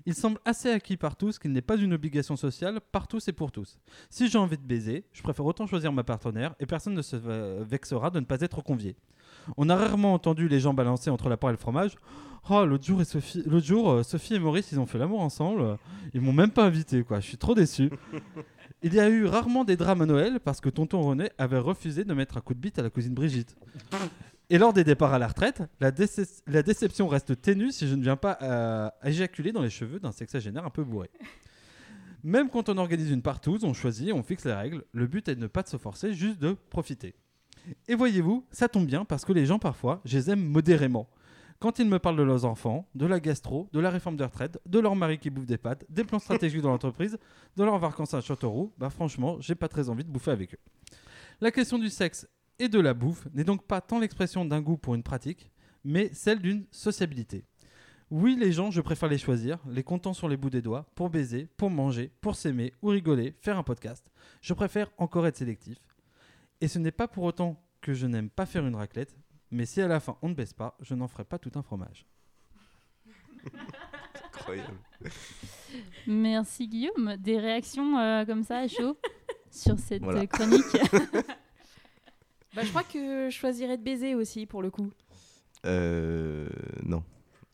Il 0.05 0.13
semble 0.13 0.39
assez 0.43 0.69
acquis 0.69 0.97
par 0.97 1.15
tous 1.15 1.39
qu'il 1.39 1.53
n'est 1.53 1.61
pas 1.61 1.77
une 1.77 1.93
obligation 1.93 2.35
sociale 2.35 2.81
par 2.91 3.07
tous 3.07 3.27
et 3.29 3.31
pour 3.31 3.51
tous. 3.51 3.79
Si 4.09 4.27
j'ai 4.27 4.37
envie 4.37 4.57
de 4.57 4.63
baiser, 4.63 5.05
je 5.13 5.23
préfère 5.23 5.45
autant 5.45 5.65
choisir 5.65 5.93
ma 5.93 6.03
partenaire 6.03 6.55
et 6.59 6.65
personne 6.65 6.93
ne 6.93 7.01
se 7.01 7.15
euh, 7.15 7.63
vexera 7.65 8.09
de 8.09 8.19
ne 8.19 8.25
pas 8.25 8.41
être 8.41 8.61
convié. 8.61 8.97
On 9.55 9.69
a 9.69 9.75
rarement 9.75 10.13
entendu 10.13 10.49
les 10.49 10.59
gens 10.59 10.73
balancer 10.73 11.09
entre 11.09 11.29
la 11.29 11.37
part 11.37 11.51
et 11.51 11.53
le 11.53 11.57
fromage. 11.57 11.95
Oh, 12.49 12.65
l'autre 12.65 12.83
jour, 12.83 13.01
et 13.01 13.05
Sophie, 13.05 13.43
l'autre 13.45 13.65
jour, 13.65 13.89
euh, 13.89 14.03
Sophie 14.03 14.35
et 14.35 14.39
Maurice, 14.39 14.73
ils 14.73 14.79
ont 14.79 14.85
fait 14.85 14.97
l'amour 14.97 15.21
ensemble. 15.21 15.77
Ils 16.13 16.19
m'ont 16.19 16.33
même 16.33 16.51
pas 16.51 16.65
invité, 16.65 17.03
quoi. 17.03 17.21
Je 17.21 17.27
suis 17.27 17.37
trop 17.37 17.55
déçu. 17.55 17.89
Il 18.83 18.93
y 18.93 18.99
a 18.99 19.07
eu 19.07 19.25
rarement 19.25 19.63
des 19.63 19.77
drames 19.77 20.01
à 20.01 20.05
Noël 20.05 20.41
parce 20.41 20.59
que 20.59 20.67
tonton 20.67 21.01
René 21.01 21.31
avait 21.37 21.57
refusé 21.57 22.03
de 22.03 22.13
mettre 22.13 22.35
un 22.35 22.41
coup 22.41 22.53
de 22.53 22.59
bite 22.59 22.77
à 22.79 22.81
la 22.81 22.89
cousine 22.89 23.13
Brigitte. 23.13 23.55
Et 24.49 24.57
lors 24.57 24.73
des 24.73 24.83
départs 24.83 25.13
à 25.13 25.19
la 25.19 25.27
retraite, 25.27 25.63
la, 25.79 25.91
déce- 25.91 26.41
la 26.47 26.61
déception 26.63 27.07
reste 27.07 27.41
ténue 27.41 27.71
si 27.71 27.87
je 27.87 27.95
ne 27.95 28.03
viens 28.03 28.17
pas 28.17 28.37
euh, 28.41 28.89
éjaculer 29.03 29.51
dans 29.51 29.61
les 29.61 29.69
cheveux 29.69 29.99
d'un 29.99 30.11
sexagénaire 30.11 30.65
un 30.65 30.69
peu 30.69 30.83
bourré. 30.83 31.09
Même 32.23 32.49
quand 32.49 32.69
on 32.69 32.77
organise 32.77 33.09
une 33.11 33.21
partouze, 33.21 33.63
on 33.63 33.73
choisit, 33.73 34.13
on 34.13 34.23
fixe 34.23 34.45
les 34.45 34.53
règles. 34.53 34.83
Le 34.93 35.07
but 35.07 35.27
est 35.27 35.35
de 35.35 35.41
ne 35.41 35.47
pas 35.47 35.63
se 35.65 35.77
forcer, 35.77 36.13
juste 36.13 36.39
de 36.39 36.55
profiter. 36.69 37.15
Et 37.87 37.95
voyez-vous, 37.95 38.45
ça 38.51 38.67
tombe 38.67 38.85
bien 38.85 39.05
parce 39.05 39.25
que 39.25 39.33
les 39.33 39.45
gens 39.45 39.59
parfois, 39.59 40.01
je 40.05 40.17
les 40.17 40.29
aime 40.29 40.43
modérément. 40.43 41.09
Quand 41.59 41.79
ils 41.79 41.87
me 41.87 41.97
parlent 41.97 42.17
de 42.17 42.23
leurs 42.23 42.43
enfants, 42.43 42.89
de 42.93 43.05
la 43.05 43.21
gastro, 43.21 43.69
de 43.71 43.79
la 43.79 43.89
réforme 43.89 44.17
de 44.17 44.23
retraite, 44.25 44.59
de 44.65 44.79
leur 44.79 44.95
mari 44.97 45.17
qui 45.17 45.29
bouffe 45.29 45.45
des 45.45 45.57
pâtes, 45.57 45.85
des 45.89 46.03
plans 46.03 46.19
stratégiques 46.19 46.61
dans 46.61 46.71
l'entreprise, 46.71 47.17
de 47.55 47.63
leurs 47.63 47.79
vacances 47.79 48.13
à 48.13 48.19
Châteauroux, 48.19 48.73
bah 48.77 48.89
franchement, 48.89 49.37
j'ai 49.39 49.55
pas 49.55 49.69
très 49.69 49.87
envie 49.87 50.03
de 50.03 50.09
bouffer 50.09 50.31
avec 50.31 50.53
eux. 50.55 50.59
La 51.39 51.51
question 51.51 51.79
du 51.79 51.89
sexe 51.89 52.27
et 52.59 52.69
de 52.69 52.79
la 52.79 52.93
bouffe 52.93 53.27
n'est 53.33 53.43
donc 53.43 53.65
pas 53.65 53.81
tant 53.81 53.99
l'expression 53.99 54.45
d'un 54.45 54.61
goût 54.61 54.77
pour 54.77 54.95
une 54.95 55.03
pratique, 55.03 55.51
mais 55.83 56.09
celle 56.13 56.39
d'une 56.39 56.65
sociabilité. 56.71 57.45
Oui, 58.09 58.37
les 58.39 58.51
gens, 58.51 58.69
je 58.69 58.81
préfère 58.81 59.09
les 59.09 59.17
choisir, 59.17 59.57
les 59.67 59.83
comptant 59.83 60.13
sur 60.13 60.29
les 60.29 60.37
bouts 60.37 60.49
des 60.51 60.61
doigts, 60.61 60.85
pour 60.93 61.09
baiser, 61.09 61.47
pour 61.57 61.69
manger, 61.71 62.11
pour 62.21 62.35
s'aimer 62.35 62.73
ou 62.81 62.89
rigoler, 62.89 63.35
faire 63.41 63.57
un 63.57 63.63
podcast. 63.63 64.05
Je 64.41 64.53
préfère 64.53 64.91
encore 64.97 65.25
être 65.25 65.37
sélectif. 65.37 65.77
Et 66.61 66.67
ce 66.67 66.77
n'est 66.79 66.91
pas 66.91 67.07
pour 67.07 67.23
autant 67.23 67.59
que 67.81 67.93
je 67.93 68.05
n'aime 68.05 68.29
pas 68.29 68.45
faire 68.45 68.65
une 68.67 68.75
raclette, 68.75 69.17
mais 69.51 69.65
si 69.65 69.81
à 69.81 69.87
la 69.87 69.99
fin 69.99 70.17
on 70.21 70.29
ne 70.29 70.33
baisse 70.35 70.53
pas, 70.53 70.77
je 70.79 70.93
n'en 70.95 71.07
ferai 71.07 71.23
pas 71.25 71.39
tout 71.39 71.51
un 71.55 71.63
fromage. 71.63 72.05
Incroyable. 74.35 74.77
Merci 76.07 76.67
Guillaume. 76.67 77.15
Des 77.17 77.39
réactions 77.39 77.97
euh, 77.97 78.25
comme 78.25 78.43
ça 78.43 78.59
à 78.59 78.67
chaud 78.67 78.97
sur 79.51 79.77
cette 79.79 80.03
Voilà. 80.03 80.27
chronique? 80.27 80.63
Bah, 82.55 82.61
je 82.63 82.69
crois 82.69 82.83
que 82.83 83.29
je 83.29 83.35
choisirais 83.35 83.77
de 83.77 83.83
baiser 83.83 84.15
aussi 84.15 84.45
pour 84.45 84.61
le 84.61 84.69
coup. 84.69 84.89
Euh, 85.65 86.47
non. 86.85 87.03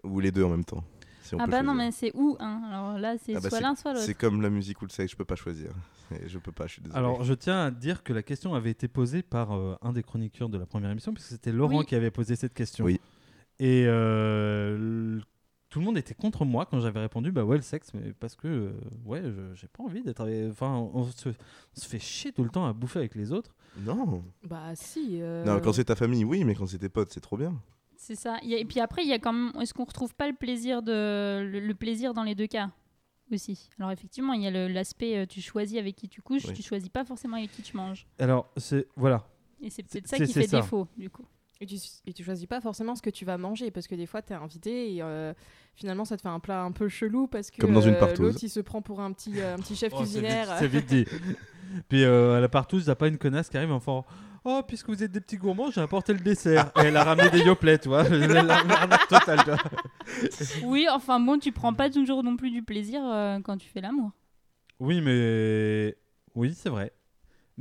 Ou 0.03 0.19
les 0.19 0.31
deux 0.31 0.43
en 0.43 0.49
même 0.49 0.65
temps. 0.65 0.83
si 1.23 1.35
on 1.35 1.39
ah 1.39 1.45
peut 1.45 1.51
bah 1.51 1.61
non, 1.63 1.73
mais 1.73 1.91
c'est 1.91 2.11
ou 2.15 2.35
un. 2.39 2.61
Alors 2.63 2.97
là, 2.99 3.15
c'est 3.17 3.35
Ah 3.35 3.39
bah 3.39 3.49
soit 3.49 3.59
l'un, 3.61 3.75
soit 3.75 3.93
l'autre. 3.93 4.05
C'est 4.05 4.13
comme 4.13 4.41
la 4.41 4.49
musique 4.49 4.81
ou 4.81 4.85
le 4.85 4.89
sexe, 4.91 5.11
je 5.11 5.17
peux 5.17 5.25
pas 5.25 5.35
choisir. 5.35 5.71
Et 6.11 6.27
je 6.27 6.39
peux 6.39 6.51
pas, 6.51 6.65
je 6.65 6.73
suis 6.73 6.81
désolé. 6.81 6.97
Alors, 6.97 7.23
je 7.23 7.33
tiens 7.35 7.65
à 7.65 7.71
dire 7.71 8.01
que 8.03 8.13
la 8.13 8.23
question 8.23 8.55
avait 8.55 8.71
été 8.71 8.87
posée 8.87 9.21
par 9.21 9.51
euh, 9.55 9.75
un 9.83 9.93
des 9.93 10.01
chroniqueurs 10.01 10.49
de 10.49 10.57
la 10.57 10.65
première 10.65 10.89
émission, 10.89 11.13
puisque 11.13 11.29
c'était 11.29 11.51
Laurent 11.51 11.79
Oui. 11.79 11.85
qui 11.85 11.93
avait 11.95 12.09
posé 12.11 12.35
cette 12.35 12.53
question. 12.55 12.85
Oui. 12.85 12.99
Et 13.59 13.83
euh, 13.87 14.75
l- 15.17 15.23
tout 15.69 15.79
le 15.79 15.85
monde 15.85 15.97
était 15.97 16.13
contre 16.13 16.45
moi 16.45 16.65
quand 16.65 16.79
j'avais 16.79 16.99
répondu 16.99 17.31
bah 17.31 17.43
ouais, 17.43 17.55
le 17.57 17.61
sexe, 17.61 17.93
mais 17.93 18.11
parce 18.13 18.35
que, 18.35 18.47
euh, 18.47 18.71
ouais, 19.05 19.21
je- 19.23 19.53
j'ai 19.55 19.67
pas 19.67 19.83
envie 19.83 20.01
d'être. 20.01 20.21
avec- 20.21 20.49
Enfin, 20.51 20.75
on 20.93 21.03
se, 21.03 21.29
on 21.29 21.33
se 21.79 21.87
fait 21.87 21.99
chier 21.99 22.31
tout 22.31 22.43
le 22.43 22.49
temps 22.49 22.65
à 22.65 22.73
bouffer 22.73 22.99
avec 22.99 23.15
les 23.15 23.31
autres. 23.31 23.55
Non. 23.81 24.23
Bah 24.47 24.75
si. 24.75 25.19
euh, 25.21 25.43
Non, 25.45 25.59
quand 25.59 25.73
c'est 25.73 25.85
ta 25.85 25.95
famille, 25.95 26.25
oui, 26.25 26.43
mais 26.43 26.55
quand 26.55 26.65
c'est 26.65 26.79
tes 26.79 26.89
potes, 26.89 27.11
c'est 27.11 27.19
trop 27.21 27.37
bien. 27.37 27.61
C'est 27.97 28.15
ça. 28.15 28.37
Et 28.43 28.65
puis 28.65 28.79
après, 28.79 29.03
il 29.03 29.09
y 29.09 29.13
a 29.13 29.19
quand 29.19 29.33
même. 29.33 29.51
Est-ce 29.61 29.73
qu'on 29.73 29.83
retrouve 29.85 30.15
pas 30.15 30.27
le 30.27 30.35
plaisir 30.35 30.81
de 30.81 30.91
le, 31.43 31.59
le 31.59 31.73
plaisir 31.75 32.13
dans 32.13 32.23
les 32.23 32.33
deux 32.33 32.47
cas 32.47 32.69
aussi? 33.31 33.69
Alors 33.77 33.91
effectivement, 33.91 34.33
il 34.33 34.41
y 34.41 34.47
a 34.47 34.51
le- 34.51 34.67
l'aspect 34.69 35.17
euh, 35.17 35.25
tu 35.27 35.41
choisis 35.41 35.77
avec 35.77 35.95
qui 35.95 36.07
tu 36.09 36.21
couches, 36.21 36.45
Oui. 36.47 36.53
tu 36.53 36.63
choisis 36.63 36.89
pas 36.89 37.03
forcément 37.05 37.37
avec 37.37 37.51
qui 37.51 37.61
tu 37.61 37.75
manges. 37.77 38.07
Alors, 38.17 38.49
c'est. 38.57 38.87
Voilà. 38.95 39.27
Et 39.61 39.69
c'est 39.69 39.83
peut-être 39.83 40.07
C'est- 40.07 40.17
ça 40.17 40.25
qui 40.25 40.33
fait 40.33 40.47
ça. 40.47 40.61
défaut 40.61 40.87
du 40.97 41.09
coup. 41.09 41.25
Et 41.61 41.65
tu, 41.65 41.75
et 42.05 42.13
tu 42.13 42.23
choisis 42.23 42.45
pas 42.47 42.61
forcément 42.61 42.95
ce 42.95 43.01
que 43.01 43.09
tu 43.09 43.25
vas 43.25 43.37
manger 43.37 43.69
parce 43.69 43.85
que 43.87 43.95
des 43.95 44.05
fois 44.05 44.21
t'es 44.21 44.33
invité 44.33 44.95
et 44.95 45.01
euh, 45.01 45.33
finalement 45.75 46.05
ça 46.05 46.15
te 46.15 46.21
fait 46.21 46.29
un 46.29 46.39
plat 46.39 46.61
un 46.63 46.71
peu 46.71 46.87
chelou 46.87 47.27
parce 47.27 47.51
que 47.51 47.59
Comme 47.59 47.73
dans 47.73 47.81
une 47.81 47.95
euh, 47.95 47.99
partouze. 47.99 48.19
l'autre 48.19 48.39
il 48.41 48.49
se 48.49 48.61
prend 48.61 48.81
pour 48.81 49.01
un 49.01 49.11
petit, 49.11 49.41
euh, 49.41 49.55
un 49.55 49.57
petit 49.57 49.75
chef 49.75 49.91
Oh, 49.93 49.97
c'est 49.99 50.03
vite, 50.05 50.13
cuisinière. 50.21 50.55
c'est 50.57 50.67
vite 50.67 50.85
dit. 50.85 51.05
Puis 51.89 52.03
euh, 52.05 52.37
à 52.37 52.39
la 52.39 52.47
partouze, 52.47 52.85
t'as 52.85 52.95
pas 52.95 53.09
une 53.09 53.17
connasse 53.17 53.49
qui 53.49 53.57
arrive 53.57 53.71
en 53.73 53.79
faisant 53.81 54.05
Oh, 54.45 54.61
puisque 54.65 54.87
vous 54.87 55.03
êtes 55.03 55.11
des 55.11 55.19
petits 55.19 55.35
gourmands, 55.35 55.69
j'ai 55.69 55.81
apporté 55.81 56.13
le 56.13 56.19
dessert. 56.19 56.71
Et 56.77 56.85
elle 56.85 56.95
a 56.95 57.03
ramené 57.03 57.29
des 57.29 57.39
yoplets, 57.41 57.77
tu 57.77 57.89
vois. 57.89 58.03
L'arnaque 58.09 59.07
totale, 59.09 59.39
tu 59.43 59.49
vois. 59.51 59.59
Oui, 60.63 60.87
enfin 60.89 61.19
bon, 61.19 61.37
tu 61.39 61.51
prends 61.51 61.73
pas 61.73 61.89
toujours 61.89 62.23
non 62.23 62.37
plus 62.37 62.49
du 62.49 62.63
plaisir 62.63 63.01
euh, 63.03 63.39
quand 63.41 63.57
tu 63.57 63.67
fais 63.67 63.81
l'amour. 63.81 64.11
Oui, 64.79 65.01
mais. 65.01 65.97
Oui, 66.35 66.53
c'est 66.55 66.69
vrai. 66.69 66.93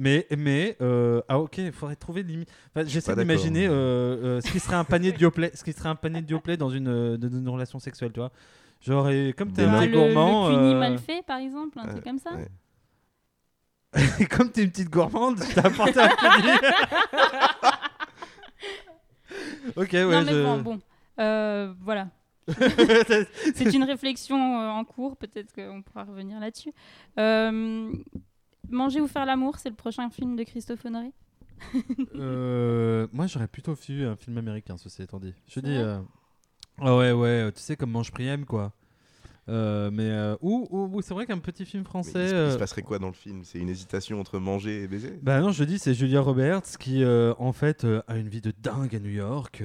Mais, 0.01 0.29
mais 0.39 0.77
euh, 0.81 1.21
ah 1.29 1.41
ok, 1.41 1.59
il 1.59 1.73
faudrait 1.73 1.97
trouver 1.97 2.21
une 2.21 2.29
limite. 2.29 2.53
Enfin, 2.73 2.87
J'essaie 2.87 3.17
d'imaginer 3.17 3.67
euh, 3.67 3.73
euh, 3.73 4.41
ce 4.41 4.49
qui 4.53 4.61
serait 4.61 4.77
un 4.77 4.85
panier 4.85 5.11
de 5.11 5.19
Yoplait, 5.19 5.51
ce 5.55 5.65
qui 5.65 5.73
serait 5.73 5.89
un 5.89 5.97
panier 5.97 6.23
de 6.23 6.31
Yoplait 6.31 6.57
dans 6.57 6.71
une, 6.71 7.17
dans 7.17 7.29
une 7.29 7.49
relation 7.49 7.81
sexuelle, 7.81 8.13
tu 8.13 8.21
vois. 8.21 8.31
Genre, 8.81 9.09
et 9.11 9.35
comme 9.37 9.51
t'es 9.53 9.63
Des 9.63 9.69
un 9.69 9.81
petit 9.81 9.89
le, 9.89 9.99
gourmand, 9.99 10.51
le 10.51 10.55
cuni 10.55 10.75
euh, 10.75 10.79
mal 10.79 10.99
fait, 10.99 11.25
par 11.27 11.39
exemple, 11.39 11.81
un 11.81 11.87
truc 11.89 12.05
comme 12.05 12.21
ça. 12.21 12.31
ouais. 12.33 12.47
comme 14.31 14.53
t'es 14.53 14.63
une 14.63 14.71
petite 14.71 14.91
gourmande, 14.91 15.39
je 15.43 15.53
t'ai 15.55 15.67
apporté 15.67 15.99
un 16.01 16.09
cuni. 16.09 16.49
ok, 19.77 19.93
ouais. 19.93 20.03
non 20.05 20.23
mais 20.23 20.33
je- 20.33 20.45
bon, 20.45 20.59
bon. 20.59 20.81
Euh, 21.19 21.73
voilà. 21.81 22.09
C'est 23.55 23.75
une 23.75 23.83
réflexion 23.85 24.61
euh, 24.61 24.69
en 24.69 24.85
cours, 24.85 25.17
peut-être 25.17 25.53
qu'on 25.53 25.83
pourra 25.83 26.05
revenir 26.05 26.39
là-dessus. 26.39 26.73
Euh, 27.19 27.91
Manger 28.71 29.01
ou 29.01 29.07
faire 29.07 29.25
l'amour, 29.27 29.57
c'est 29.59 29.71
le 29.71 29.75
prochain 29.77 30.09
film 30.11 30.37
de 30.37 30.45
Christophe 30.45 30.85
Honoré. 30.85 31.13
Euh, 32.15 33.07
moi, 33.13 33.27
j'aurais 33.27 33.49
plutôt 33.49 33.75
vu 33.75 34.07
un 34.07 34.17
film 34.17 34.39
américain, 34.39 34.77
ceci 34.77 35.03
étant 35.03 35.19
dit. 35.19 35.35
Je 35.49 35.61
dis. 35.61 35.71
euh, 35.77 36.01
Ah 36.81 36.97
ouais, 36.97 37.13
ouais, 37.13 37.51
tu 37.53 37.61
sais, 37.61 37.77
comme 37.77 37.91
Mange 37.91 38.11
Priem, 38.13 38.45
quoi. 38.45 38.73
Euh, 39.49 39.91
mais. 39.93 40.11
euh, 40.11 40.37
ou 40.41 40.67
ou- 40.71 40.97
ou 40.97 41.03
c'est 41.03 41.15
vrai 41.15 41.27
qu'un 41.27 41.39
petit 41.39 41.65
film 41.65 41.83
Mais 41.83 41.89
français. 41.89 42.11
il, 42.11 42.29
se, 42.29 42.35
il 42.47 42.51
se 42.51 42.57
euh, 42.57 42.59
passerait 42.59 42.83
quoi 42.83 42.99
dans 42.99 43.07
le 43.09 43.13
film? 43.15 43.43
C'est 43.45 43.59
une 43.59 43.69
hésitation 43.69 44.21
entre 44.21 44.39
manger 44.39 44.83
et 44.83 44.89
baiser? 44.89 45.19
Bah 45.23 45.41
non, 45.41 45.51
je 45.53 45.65
dis, 45.65 45.79
c'est 45.79 45.95
Julia 45.95 46.21
Roberts 46.21 46.63
qui, 46.79 47.03
euh, 47.03 47.33
en 47.39 47.53
fait, 47.53 47.87
a 48.07 48.17
une 48.17 48.29
vie 48.29 48.41
de 48.41 48.53
dingue 48.61 48.95
à 48.95 48.99
New 49.01 49.11
York. 49.11 49.63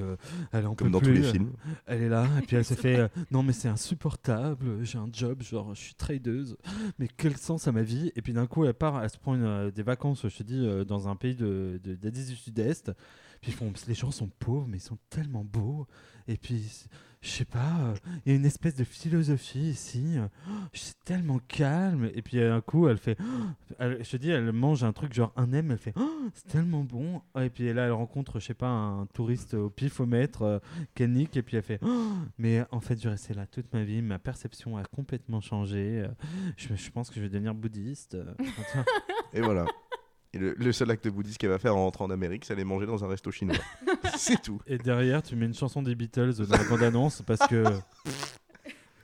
elle 0.52 0.66
en 0.66 0.74
Comme 0.74 0.88
peut 0.88 0.92
dans 0.92 1.00
tous 1.00 1.10
les 1.10 1.22
films. 1.22 1.52
Elle 1.86 2.02
est 2.02 2.08
là, 2.08 2.26
et 2.42 2.46
puis 2.46 2.56
elle 2.56 2.64
se 2.64 2.74
fait 2.74 3.10
Non, 3.30 3.42
mais 3.42 3.52
c'est 3.52 3.68
insupportable, 3.68 4.84
j'ai 4.84 4.98
un 4.98 5.08
job, 5.12 5.42
genre, 5.42 5.74
je 5.74 5.80
suis 5.80 5.94
tradeuse, 5.94 6.56
mais 6.98 7.08
quel 7.16 7.36
sens 7.36 7.66
à 7.68 7.72
ma 7.72 7.82
vie? 7.82 8.12
Et 8.16 8.22
puis 8.22 8.32
d'un 8.32 8.46
coup, 8.46 8.64
elle 8.64 8.74
part, 8.74 9.02
elle 9.02 9.10
se 9.10 9.18
prend 9.18 9.34
une, 9.34 9.70
des 9.70 9.82
vacances, 9.82 10.26
je 10.28 10.36
te 10.36 10.42
dis, 10.42 10.66
dans 10.86 11.08
un 11.08 11.16
pays 11.16 11.34
de, 11.34 11.80
de, 11.82 11.94
d'Asie 11.94 12.30
du 12.30 12.36
Sud-Est. 12.36 12.92
Puis 13.40 13.52
font, 13.52 13.72
les 13.88 13.94
gens 13.94 14.10
sont 14.10 14.30
pauvres, 14.38 14.66
mais 14.68 14.78
ils 14.78 14.80
sont 14.80 14.96
tellement 15.10 15.44
beaux. 15.44 15.86
Et 16.28 16.38
puis, 16.38 16.64
je 17.24 17.30
sais 17.30 17.44
pas, 17.46 17.78
euh, 17.80 17.94
il 18.26 18.32
y 18.32 18.34
a 18.34 18.38
une 18.38 18.44
espèce 18.44 18.74
de 18.74 18.84
philosophie 18.84 19.70
ici. 19.70 20.18
euh, 20.18 20.26
oh, 20.46 20.52
c'est 20.74 21.02
tellement 21.04 21.38
calme. 21.48 22.10
Et 22.14 22.20
puis 22.20 22.36
d'un 22.38 22.60
coup, 22.60 22.86
elle 22.86 22.98
fait, 22.98 23.16
oh, 23.18 23.80
je 23.80 24.10
te 24.10 24.16
dis, 24.18 24.28
elle 24.30 24.52
mange 24.52 24.84
un 24.84 24.92
truc 24.92 25.14
genre 25.14 25.32
un 25.36 25.50
M, 25.52 25.70
elle 25.70 25.78
fait, 25.78 25.94
oh, 25.96 26.28
c'est 26.34 26.46
tellement 26.48 26.84
bon. 26.84 27.22
Et 27.40 27.48
puis 27.48 27.72
là, 27.72 27.86
elle 27.86 27.92
rencontre, 27.92 28.40
je 28.40 28.46
sais 28.46 28.54
pas, 28.54 28.68
un 28.68 29.06
touriste 29.06 29.54
au 29.54 29.70
pifomètre, 29.70 30.42
euh, 30.42 30.58
qu'elle 30.94 31.12
nique, 31.12 31.34
et 31.38 31.42
puis 31.42 31.56
elle 31.56 31.62
fait, 31.62 31.78
Oh, 31.82 32.12
mais 32.36 32.62
en 32.70 32.80
fait, 32.80 33.00
je 33.02 33.08
rester 33.08 33.32
là 33.32 33.46
toute 33.46 33.72
ma 33.72 33.84
vie, 33.84 34.02
ma 34.02 34.18
perception 34.18 34.76
a 34.76 34.84
complètement 34.84 35.40
changé. 35.40 36.04
euh, 36.04 36.08
Je, 36.58 36.90
pense 36.90 37.08
que 37.08 37.16
je 37.16 37.20
vais 37.22 37.30
devenir 37.30 37.54
bouddhiste. 37.54 38.16
euh. 38.16 38.34
Et 39.32 39.40
voilà. 39.40 39.64
Et 40.34 40.38
le, 40.38 40.54
le 40.58 40.72
seul 40.72 40.90
acte 40.90 41.06
bouddhiste 41.08 41.38
qu'elle 41.38 41.50
va 41.50 41.58
faire 41.58 41.76
en 41.76 41.84
rentrant 41.84 42.08
d'Amérique, 42.08 42.44
c'est 42.44 42.52
aller 42.54 42.64
manger 42.64 42.86
dans 42.86 43.04
un 43.04 43.08
resto 43.08 43.30
chinois. 43.30 43.56
c'est 44.16 44.42
tout. 44.42 44.60
Et 44.66 44.78
derrière, 44.78 45.22
tu 45.22 45.36
mets 45.36 45.46
une 45.46 45.54
chanson 45.54 45.80
des 45.82 45.94
Beatles 45.94 46.34
dans 46.48 46.56
la 46.56 46.64
bande-annonce 46.64 47.22
parce 47.22 47.46
que. 47.48 47.64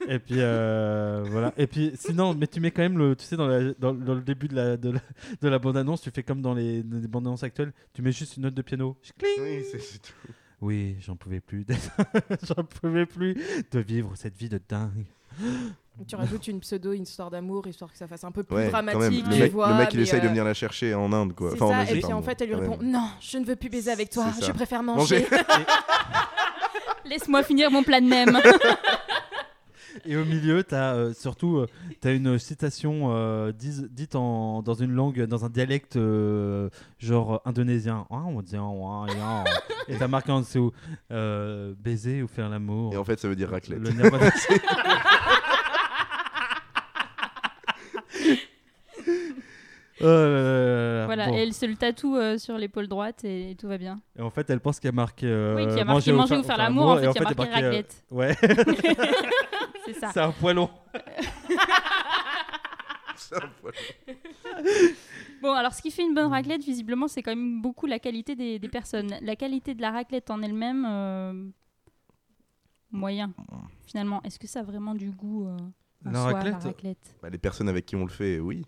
Et 0.08 0.18
puis 0.18 0.36
euh, 0.38 1.22
voilà. 1.30 1.52
Et 1.58 1.66
puis 1.66 1.92
sinon, 1.94 2.34
mais 2.34 2.46
tu 2.46 2.58
mets 2.58 2.70
quand 2.70 2.80
même 2.82 2.96
le, 2.96 3.14
tu 3.14 3.24
sais, 3.26 3.36
dans, 3.36 3.46
la- 3.46 3.74
dans- 3.74 3.92
dans 3.92 4.14
le 4.14 4.22
début 4.22 4.48
de 4.48 4.56
la, 4.56 4.76
de 4.78 4.90
la, 4.92 5.00
de 5.42 5.48
la 5.48 5.58
bande-annonce, 5.58 6.00
tu 6.00 6.10
fais 6.10 6.22
comme 6.22 6.40
dans 6.40 6.54
les, 6.54 6.82
les 6.82 7.06
bandes-annonces 7.06 7.42
actuelles, 7.42 7.72
tu 7.92 8.00
mets 8.00 8.10
juste 8.10 8.36
une 8.38 8.44
note 8.44 8.54
de 8.54 8.62
piano. 8.62 8.96
Cling 9.18 9.30
Oui, 9.42 9.64
c'est 9.70 9.98
tout. 10.00 10.32
Oui, 10.62 10.96
j'en 11.00 11.16
pouvais 11.16 11.40
plus. 11.40 11.66
j'en 12.42 12.64
pouvais 12.64 13.04
plus 13.06 13.36
de 13.70 13.78
vivre 13.80 14.12
cette 14.16 14.36
vie 14.38 14.48
de 14.48 14.58
dingue. 14.68 15.04
Tu 16.06 16.16
rajoutes 16.16 16.48
une 16.48 16.60
pseudo, 16.60 16.92
une 16.92 17.02
histoire 17.02 17.30
d'amour, 17.30 17.66
histoire 17.66 17.90
que 17.92 17.98
ça 17.98 18.06
fasse 18.08 18.24
un 18.24 18.30
peu 18.30 18.42
plus 18.42 18.56
Ouais, 18.56 18.68
dramatique. 18.70 19.24
Le 19.26 19.32
tu 19.34 19.40
mec, 19.40 19.52
vois, 19.52 19.68
le 19.70 19.74
mec, 19.78 19.92
il 19.94 20.00
essaye 20.00 20.20
de 20.20 20.26
euh, 20.26 20.28
venir 20.30 20.44
la 20.44 20.54
chercher 20.54 20.94
en 20.94 21.12
Inde, 21.12 21.34
quoi. 21.34 21.52
Enfin, 21.52 21.66
en 21.66 21.70
ça, 21.70 21.76
Asie, 21.78 21.98
et 21.98 22.00
puis 22.02 22.12
en 22.12 22.22
fait, 22.22 22.40
elle 22.40 22.48
lui 22.48 22.54
répond 22.54 22.76
même. 22.78 22.90
Non, 22.90 23.08
je 23.20 23.38
ne 23.38 23.44
veux 23.44 23.56
plus 23.56 23.68
baiser 23.68 23.90
avec 23.90 24.10
toi, 24.10 24.26
je 24.40 24.50
préfère 24.52 24.82
Manger. 24.82 25.26
manger. 25.30 25.44
Laisse-moi 27.04 27.42
finir 27.42 27.70
mon 27.70 27.82
plat 27.82 28.00
de 28.00 28.06
même. 28.06 28.38
Et 30.04 30.16
au 30.16 30.24
milieu, 30.24 30.62
tu 30.64 30.74
as 30.74 31.12
surtout 31.14 31.58
euh, 31.58 31.66
t'as 32.00 32.14
une 32.14 32.38
citation 32.38 33.12
euh, 33.14 33.52
dise- 33.52 33.88
dite 33.90 34.14
en, 34.14 34.62
dans 34.62 34.74
une 34.74 34.92
langue, 34.92 35.20
dans 35.26 35.44
un 35.44 35.48
dialecte 35.48 35.96
euh, 35.96 36.70
genre 36.98 37.42
indonésien. 37.44 38.06
Ah, 38.10 38.22
on 38.26 38.40
dit, 38.40 38.56
ah, 38.56 39.04
ah. 39.20 39.44
Et 39.88 39.96
t'as 39.98 40.08
marqué 40.08 40.30
en 40.32 40.40
dessous 40.40 40.72
euh, 41.10 41.74
baiser 41.78 42.22
ou 42.22 42.28
faire 42.28 42.48
l'amour. 42.48 42.94
Et 42.94 42.96
en 42.96 43.04
fait, 43.04 43.18
ça 43.18 43.28
veut 43.28 43.36
dire 43.36 43.50
raclette. 43.50 43.80
Le 43.80 43.90
Oh 50.02 50.06
là 50.06 50.28
là 50.28 50.42
là 50.42 50.96
là. 51.00 51.06
voilà, 51.06 51.26
Bon. 51.28 51.34
et 51.34 51.38
elle 51.42 51.52
se 51.52 51.66
le 51.66 51.76
tatoue 51.76 52.16
euh, 52.16 52.38
sur 52.38 52.56
l'épaule 52.56 52.88
droite 52.88 53.22
et, 53.24 53.54
tout 53.58 53.68
va 53.68 53.76
bien. 53.78 54.00
Et 54.18 54.22
en 54.22 54.30
fait, 54.30 54.48
elle 54.50 54.60
pense 54.60 54.80
qu'il 54.80 54.88
y 54.88 54.92
a 54.92 54.92
marqué. 54.92 55.26
euh, 55.26 55.56
oui, 55.56 55.66
qui 55.74 55.80
a 55.80 55.84
marqué 55.84 56.12
manger 56.12 56.36
ou 56.38 56.42
faire 56.42 56.56
l'amour, 56.58 56.86
en 56.88 56.96
fait, 56.96 57.00
il 57.10 57.14
y 57.14 57.18
a 57.18 57.22
marqué 57.22 57.50
raclette. 57.50 58.04
ouais, 58.10 58.34
C'est 59.86 59.94
ça. 59.94 60.10
c'est 60.12 60.20
un 60.20 60.32
poilon. 60.32 60.70
C'est 63.16 63.36
un 63.36 63.48
poil. 63.60 63.74
Bon, 65.42 65.52
alors 65.52 65.72
ce 65.74 65.82
qui 65.82 65.90
fait 65.90 66.02
une 66.02 66.14
bonne 66.14 66.30
raclette, 66.30 66.62
visiblement, 66.64 67.06
c'est 67.08 67.22
quand 67.22 67.30
même 67.32 67.60
beaucoup 67.62 67.86
la 67.86 67.98
qualité 67.98 68.34
des, 68.34 68.58
des 68.58 68.68
personnes. 68.68 69.14
La 69.20 69.36
qualité 69.36 69.74
de 69.74 69.82
la 69.82 69.90
raclette 69.90 70.30
en 70.30 70.42
elle-même, 70.42 70.84
euh, 70.88 71.32
moyen, 72.90 73.32
finalement. 73.86 74.22
Est-ce 74.22 74.38
que 74.38 74.46
ça 74.46 74.60
a 74.60 74.62
vraiment 74.62 74.94
du 74.94 75.10
goût 75.10 75.46
euh, 75.46 75.56
en 76.06 76.10
La 76.10 76.18
soi, 76.20 76.32
raclette 76.32 76.52
la 76.54 76.58
raclette? 76.70 77.14
Bah, 77.22 77.30
les 77.30 77.38
personnes 77.38 77.68
avec 77.68 77.86
qui 77.86 77.96
on 77.96 78.02
le 78.04 78.10
fait, 78.10 78.38
oui. 78.40 78.64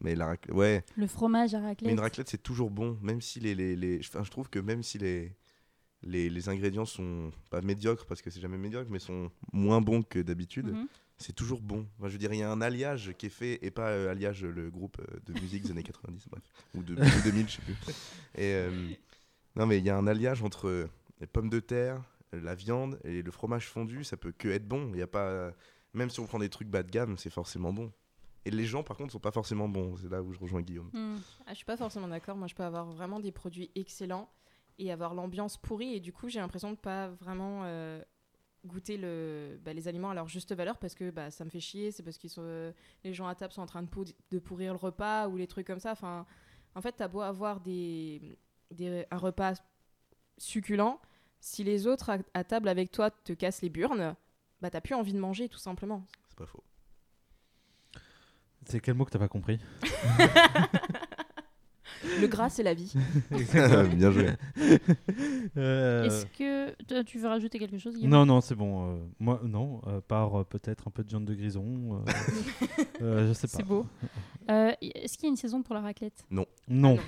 Mais 0.00 0.14
la 0.14 0.26
raclette, 0.26 0.54
ouais. 0.54 0.84
Le 0.96 1.06
fromage 1.06 1.54
à 1.54 1.60
Mais 1.60 1.66
raclette. 1.68 1.92
une 1.92 2.00
raclette, 2.00 2.28
c'est 2.28 2.42
toujours 2.42 2.70
bon, 2.70 2.96
même 3.02 3.20
si 3.20 3.40
les, 3.40 3.54
les, 3.54 3.74
les- 3.74 3.98
enfin, 4.00 4.22
je 4.22 4.30
trouve 4.30 4.48
que 4.48 4.58
même 4.60 4.82
si 4.82 4.98
les, 4.98 5.34
les, 6.02 6.30
les 6.30 6.48
ingrédients 6.48 6.84
sont 6.84 7.32
pas 7.50 7.60
médiocres 7.62 8.06
parce 8.06 8.22
que 8.22 8.30
c'est 8.30 8.40
jamais 8.40 8.58
médiocre, 8.58 8.90
mais 8.90 9.00
sont 9.00 9.30
moins 9.52 9.80
bons 9.80 10.02
que 10.02 10.20
d'habitude, 10.20 10.66
Mhm. 10.68 10.86
c'est 11.16 11.32
toujours 11.34 11.60
bon. 11.60 11.86
Enfin, 11.98 12.06
je 12.08 12.12
veux 12.12 12.18
dire, 12.18 12.32
il 12.32 12.38
y 12.38 12.42
a 12.44 12.50
un 12.52 12.60
alliage 12.60 13.12
qui 13.18 13.26
est 13.26 13.30
fait 13.30 13.58
et 13.64 13.72
pas 13.72 13.88
euh, 13.88 14.10
alliage 14.10 14.44
le 14.44 14.70
groupe 14.70 14.98
euh, 15.00 15.18
de 15.26 15.40
musique 15.40 15.64
des 15.64 15.72
années 15.72 15.82
90, 15.82 16.28
bref, 16.28 16.42
ou 16.74 16.82
de, 16.84 16.94
de 16.94 17.22
2000, 17.24 17.48
je 17.48 17.56
sais 17.56 17.62
plus. 17.62 17.74
Et 18.36 18.52
euh, 18.54 18.70
non, 19.56 19.66
mais 19.66 19.78
il 19.78 19.84
y 19.84 19.90
a 19.90 19.96
un 19.96 20.06
alliage 20.06 20.44
entre 20.44 20.88
les 21.20 21.26
pommes 21.26 21.50
de 21.50 21.58
terre, 21.58 22.00
la 22.32 22.54
viande 22.54 23.00
et 23.02 23.22
le 23.22 23.30
fromage 23.32 23.66
fondu. 23.66 24.04
Ça 24.04 24.16
peut 24.16 24.30
que 24.30 24.46
être 24.48 24.68
bon. 24.68 24.92
Il 24.94 25.00
y 25.00 25.02
a 25.02 25.08
pas, 25.08 25.50
même 25.92 26.08
si 26.10 26.20
on 26.20 26.26
prend 26.26 26.38
des 26.38 26.48
trucs 26.50 26.68
bas 26.68 26.84
de 26.84 26.90
gamme, 26.92 27.18
c'est 27.18 27.30
forcément 27.30 27.72
bon. 27.72 27.90
Et 28.48 28.50
les 28.50 28.64
gens, 28.64 28.82
par 28.82 28.96
contre, 28.96 29.12
sont 29.12 29.18
pas 29.20 29.30
forcément 29.30 29.68
bons. 29.68 29.96
C'est 29.96 30.08
là 30.08 30.22
où 30.22 30.32
je 30.32 30.38
rejoins 30.38 30.62
Guillaume. 30.62 30.90
Hmm. 30.92 31.16
Ah, 31.46 31.50
je 31.50 31.56
suis 31.56 31.64
pas 31.64 31.76
forcément 31.76 32.08
d'accord. 32.08 32.36
Moi, 32.36 32.48
je 32.48 32.54
peux 32.54 32.62
avoir 32.64 32.86
vraiment 32.86 33.20
des 33.20 33.30
produits 33.32 33.70
excellents 33.74 34.28
et 34.78 34.90
avoir 34.90 35.14
l'ambiance 35.14 35.56
pourrie. 35.56 35.94
Et 35.94 36.00
du 36.00 36.12
coup, 36.12 36.28
j'ai 36.28 36.40
l'impression 36.40 36.70
de 36.72 36.76
pas 36.76 37.08
vraiment 37.08 37.62
euh, 37.64 38.02
goûter 38.64 38.96
le, 38.96 39.58
bah, 39.64 39.72
les 39.72 39.86
aliments 39.88 40.10
à 40.10 40.14
leur 40.14 40.28
juste 40.28 40.54
valeur 40.54 40.78
parce 40.78 40.94
que 40.94 41.10
bah, 41.10 41.30
ça 41.30 41.44
me 41.44 41.50
fait 41.50 41.60
chier. 41.60 41.90
C'est 41.92 42.02
parce 42.02 42.16
que 42.18 42.72
les 43.04 43.12
gens 43.14 43.26
à 43.28 43.34
table 43.34 43.52
sont 43.52 43.62
en 43.62 43.66
train 43.66 43.82
de, 43.82 43.88
pou- 43.88 44.04
de 44.30 44.38
pourrir 44.38 44.72
le 44.72 44.78
repas 44.78 45.28
ou 45.28 45.36
les 45.36 45.46
trucs 45.46 45.66
comme 45.66 45.80
ça. 45.80 45.92
Enfin, 45.92 46.26
en 46.74 46.80
fait, 46.80 46.92
t'as 46.92 47.08
beau 47.08 47.20
avoir 47.20 47.60
des, 47.60 48.38
des- 48.70 49.04
un 49.10 49.16
repas 49.18 49.54
succulent. 50.38 50.98
Si 51.40 51.62
les 51.64 51.86
autres 51.86 52.10
à, 52.10 52.18
à 52.34 52.44
table 52.44 52.68
avec 52.68 52.90
toi 52.90 53.10
te 53.10 53.32
cassent 53.32 53.62
les 53.62 53.68
burnes, 53.68 54.16
bah, 54.60 54.70
t'as 54.70 54.80
plus 54.80 54.94
envie 54.94 55.12
de 55.12 55.18
manger, 55.20 55.48
tout 55.48 55.58
simplement. 55.58 56.04
C'est 56.28 56.38
pas 56.38 56.46
faux. 56.46 56.62
C'est 58.68 58.80
quel 58.80 58.94
mot 58.94 59.04
que 59.04 59.10
t'as 59.10 59.18
pas 59.18 59.28
compris 59.28 59.58
Le 62.20 62.28
gras, 62.28 62.48
c'est 62.48 62.62
la 62.62 62.74
vie. 62.74 62.92
Bien 63.30 64.10
joué. 64.12 64.28
Euh, 65.56 66.04
Est-ce 66.04 66.26
que 66.26 67.02
tu 67.02 67.18
veux 67.18 67.28
rajouter 67.28 67.58
quelque 67.58 67.78
chose 67.78 67.94
Guillaume? 67.96 68.10
Non, 68.10 68.24
non, 68.26 68.40
c'est 68.40 68.54
bon. 68.54 68.92
euh, 68.92 68.98
moi, 69.18 69.40
non. 69.44 69.80
euh, 69.88 70.00
par 70.06 70.40
euh, 70.40 70.44
peut-être 70.44 70.86
un 70.86 70.90
peu 70.92 71.02
de 71.02 71.08
viande 71.08 71.24
de 71.24 71.34
grison. 71.34 71.64
euh, 72.06 72.10
euh, 73.02 73.28
je 73.28 73.32
sais 73.32 73.48
pas. 73.48 73.56
C'est 73.56 73.62
beau. 73.64 73.84
Euh, 74.50 74.72
Est-ce 74.80 75.14
qu'il 75.16 75.24
y 75.24 75.26
a 75.26 75.30
une 75.30 75.36
saison 75.36 75.62
pour 75.62 75.74
la 75.74 75.80
raclette? 75.80 76.24
Non. 76.30 76.46
À 76.70 76.70
Non, 76.70 76.98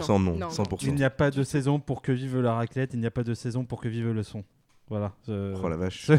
100% 0.00 0.08
non. 0.08 0.18
non, 0.18 0.36
non. 0.36 0.48
100%. 0.48 0.78
Il 0.82 0.94
n'y 0.94 1.04
a 1.04 1.10
pas 1.10 1.30
de 1.30 1.42
saison 1.42 1.80
pour 1.80 2.02
que 2.02 2.12
vive 2.12 2.38
la 2.40 2.54
raclette. 2.54 2.92
Il 2.94 3.00
n'y 3.00 3.06
a 3.06 3.10
pas 3.10 3.24
de 3.24 3.32
saison 3.34 3.64
pour 3.64 3.80
que 3.80 3.88
vive 3.88 4.10
le 4.12 4.22
son. 4.22 4.44
Voilà. 4.88 5.12
Oh 5.28 5.68
la 5.68 5.76
vache. 5.76 6.10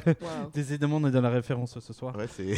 Décidément, 0.54 0.98
on 0.98 1.08
est 1.08 1.12
dans 1.12 1.22
la 1.22 1.30
référence 1.30 1.78
ce 1.80 1.94
soir. 1.94 2.16
Ouais, 2.18 2.28
c'est. 2.28 2.56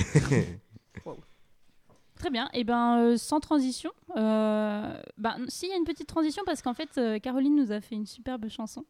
Très 2.20 2.30
bien. 2.30 2.50
Et 2.54 2.64
ben 2.64 3.00
euh, 3.00 3.18
sans 3.18 3.40
transition. 3.40 3.92
Euh, 4.18 4.94
ben, 5.18 5.38
s'il 5.48 5.70
y 5.70 5.72
a 5.72 5.78
une 5.78 5.86
petite 5.86 6.08
transition 6.08 6.44
parce 6.46 6.62
qu'en 6.62 6.74
fait 6.76 6.90
euh, 6.98 7.18
Caroline 7.18 7.56
nous 7.56 7.72
a 7.72 7.80
fait 7.82 7.96
une 7.96 8.06
superbe 8.06 8.48
chanson. 8.50 8.86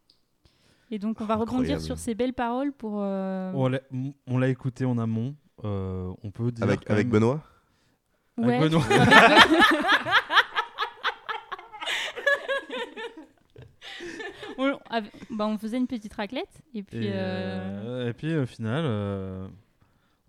Et 0.91 0.97
donc 0.99 1.21
on 1.21 1.25
va 1.25 1.35
rebondir 1.35 1.59
Incroyable. 1.59 1.81
sur 1.83 1.97
ces 1.99 2.15
belles 2.15 2.33
paroles 2.33 2.73
pour. 2.73 2.95
euh, 3.01 3.51
On 3.53 3.67
l'a- 3.69 3.81
on 4.27 4.37
l'a 4.39 4.47
écouté 4.49 4.83
en 4.85 4.97
amont. 4.97 5.35
euh, 5.63 6.11
on 6.23 6.31
peut 6.31 6.51
dire. 6.51 6.63
avec 6.63 6.83
quand 6.85 6.93
avec 6.93 7.05
même- 7.07 7.13
Benoît? 7.21 7.43
Avec. 8.41 8.61
Benoît. 8.61 8.81
on, 14.57 15.57
faisait 15.57 15.77
une 15.77 15.87
petite 15.87 16.13
raclette 16.13 16.61
et 16.73 16.83
puis. 16.83 17.05
Et, 17.07 17.11
euh, 17.13 18.05
euh, 18.05 18.09
et 18.09 18.13
puis 18.13 18.35
au 18.35 18.45
final, 18.45 18.83
euh, 18.85 19.47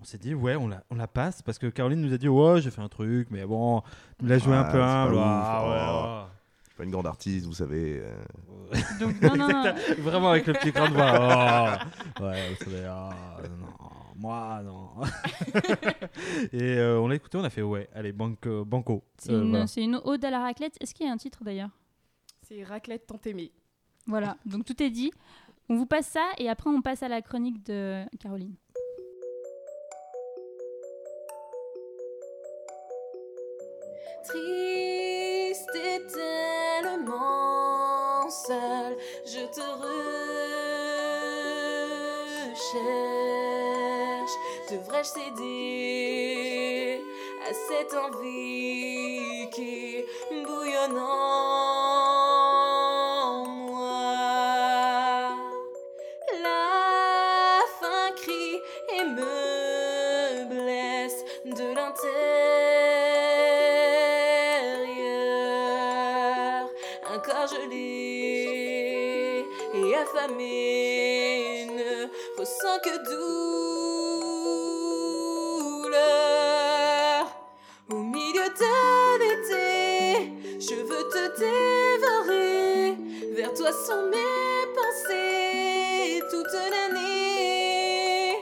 on 0.01 0.05
s'est 0.05 0.19
dit 0.19 0.35
ouais, 0.35 0.57
on 0.57 0.69
la, 0.69 0.83
on 0.91 0.95
la 0.95 1.07
passe 1.07 1.43
parce 1.43 1.59
que 1.59 1.67
Caroline 1.67 2.01
nous 2.01 2.13
a 2.13 2.19
dit 2.19 2.29
ouais, 2.29 2.61
j'ai 2.63 2.71
fait 2.71 2.81
un 2.81 2.89
truc, 2.89 3.29
mais 3.31 3.45
bon, 3.45 3.83
nous 4.21 4.29
l'a 4.29 4.39
joué 4.39 4.55
un 4.55 4.65
peu 4.65 4.71
c'est 4.73 4.79
pas 4.79 5.03
humble. 5.05 5.15
ouf, 5.15 5.21
Ah, 5.23 5.63
oh. 5.63 5.69
ouais, 5.71 6.29
Je 6.63 6.69
suis 6.71 6.77
pas 6.77 6.85
une 6.85 6.91
grande 6.91 7.07
artiste, 7.07 7.47
vous 7.47 7.53
savez. 7.55 8.01
euh. 8.03 8.23
Donc 9.01 9.21
non 9.21 9.37
non 9.37 9.49
non. 9.49 9.63
Exactement. 9.65 10.05
Vraiment 10.11 10.31
avec 10.31 10.47
le 10.47 10.53
petit 10.55 10.73
cran 10.73 10.89
de 10.89 10.95
voix. 10.95 11.79
Oh. 12.21 12.23
Ouais, 12.25 12.51
vous 12.51 12.65
savez, 12.65 12.83
non, 12.83 13.67
moi 14.17 14.61
non. 14.65 14.89
et 16.53 16.79
euh, 16.79 17.01
on 17.01 17.09
l'a 17.09 17.15
écouté, 17.17 17.39
on 17.39 17.45
a 17.45 17.51
fait 17.51 17.63
ouais, 17.63 17.89
allez, 17.95 18.13
banco. 18.13 18.65
banco. 18.65 19.05
C'est 19.19 19.33
Euh, 19.33 19.43
une, 19.43 19.51
voilà. 19.51 19.67
une 19.77 20.01
ode 20.05 20.25
à 20.25 20.31
la 20.31 20.41
raclette. 20.41 20.77
Est-ce 20.81 20.95
qu'il 20.95 21.07
y 21.07 21.09
a 21.09 21.13
un 21.13 21.17
titre 21.17 21.43
d'ailleurs? 21.45 21.71
C'est 22.43 22.63
raclette 22.65 23.07
tant 23.07 23.21
aimée. 23.27 23.53
Voilà. 24.07 24.37
Donc 24.47 24.65
tout 24.65 24.83
est 24.83 24.91
dit. 24.91 25.13
On 25.69 25.77
vous 25.77 25.87
passe 25.87 26.07
ça 26.09 26.25
et 26.39 26.49
après 26.49 26.69
on 26.69 26.83
passe 26.83 27.03
à 27.05 27.09
la 27.09 27.23
chronique 27.23 27.65
de 27.67 28.05
Caroline. 28.19 28.55
Triste 34.23 35.75
et 35.75 36.03
tellement 36.13 37.01
seul, 38.31 38.97
je 39.25 39.41
te 39.47 39.61
recherche. 39.61 40.31
Devrais-je 44.71 45.09
céder 45.09 47.03
à 47.49 47.51
cette 47.55 47.95
envie 47.95 49.49
qui 49.51 50.05
bouillonne 50.31 50.97
sont 83.87 84.07
mes 84.11 84.67
pensées 84.77 86.21
toute 86.31 86.53
l'année. 86.73 88.37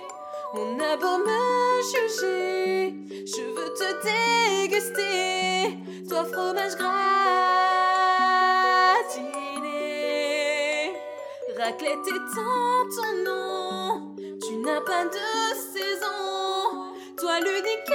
On 0.54 0.80
a 0.80 0.96
beau 0.96 1.18
me 1.18 1.82
juger, 1.90 2.94
je 3.24 3.42
veux 3.54 3.72
te 3.80 3.88
déguster. 4.08 5.78
Toi, 6.08 6.22
fromage 6.32 6.76
gratiné. 6.76 6.96
Raclette 11.56 12.08
étant 12.08 12.86
ton 12.96 13.12
nom, 13.24 14.16
tu 14.16 14.52
n'as 14.56 14.80
pas 14.80 15.04
de 15.04 15.26
saison. 15.72 16.20
toi 17.16 17.34
l'unique 17.40 17.92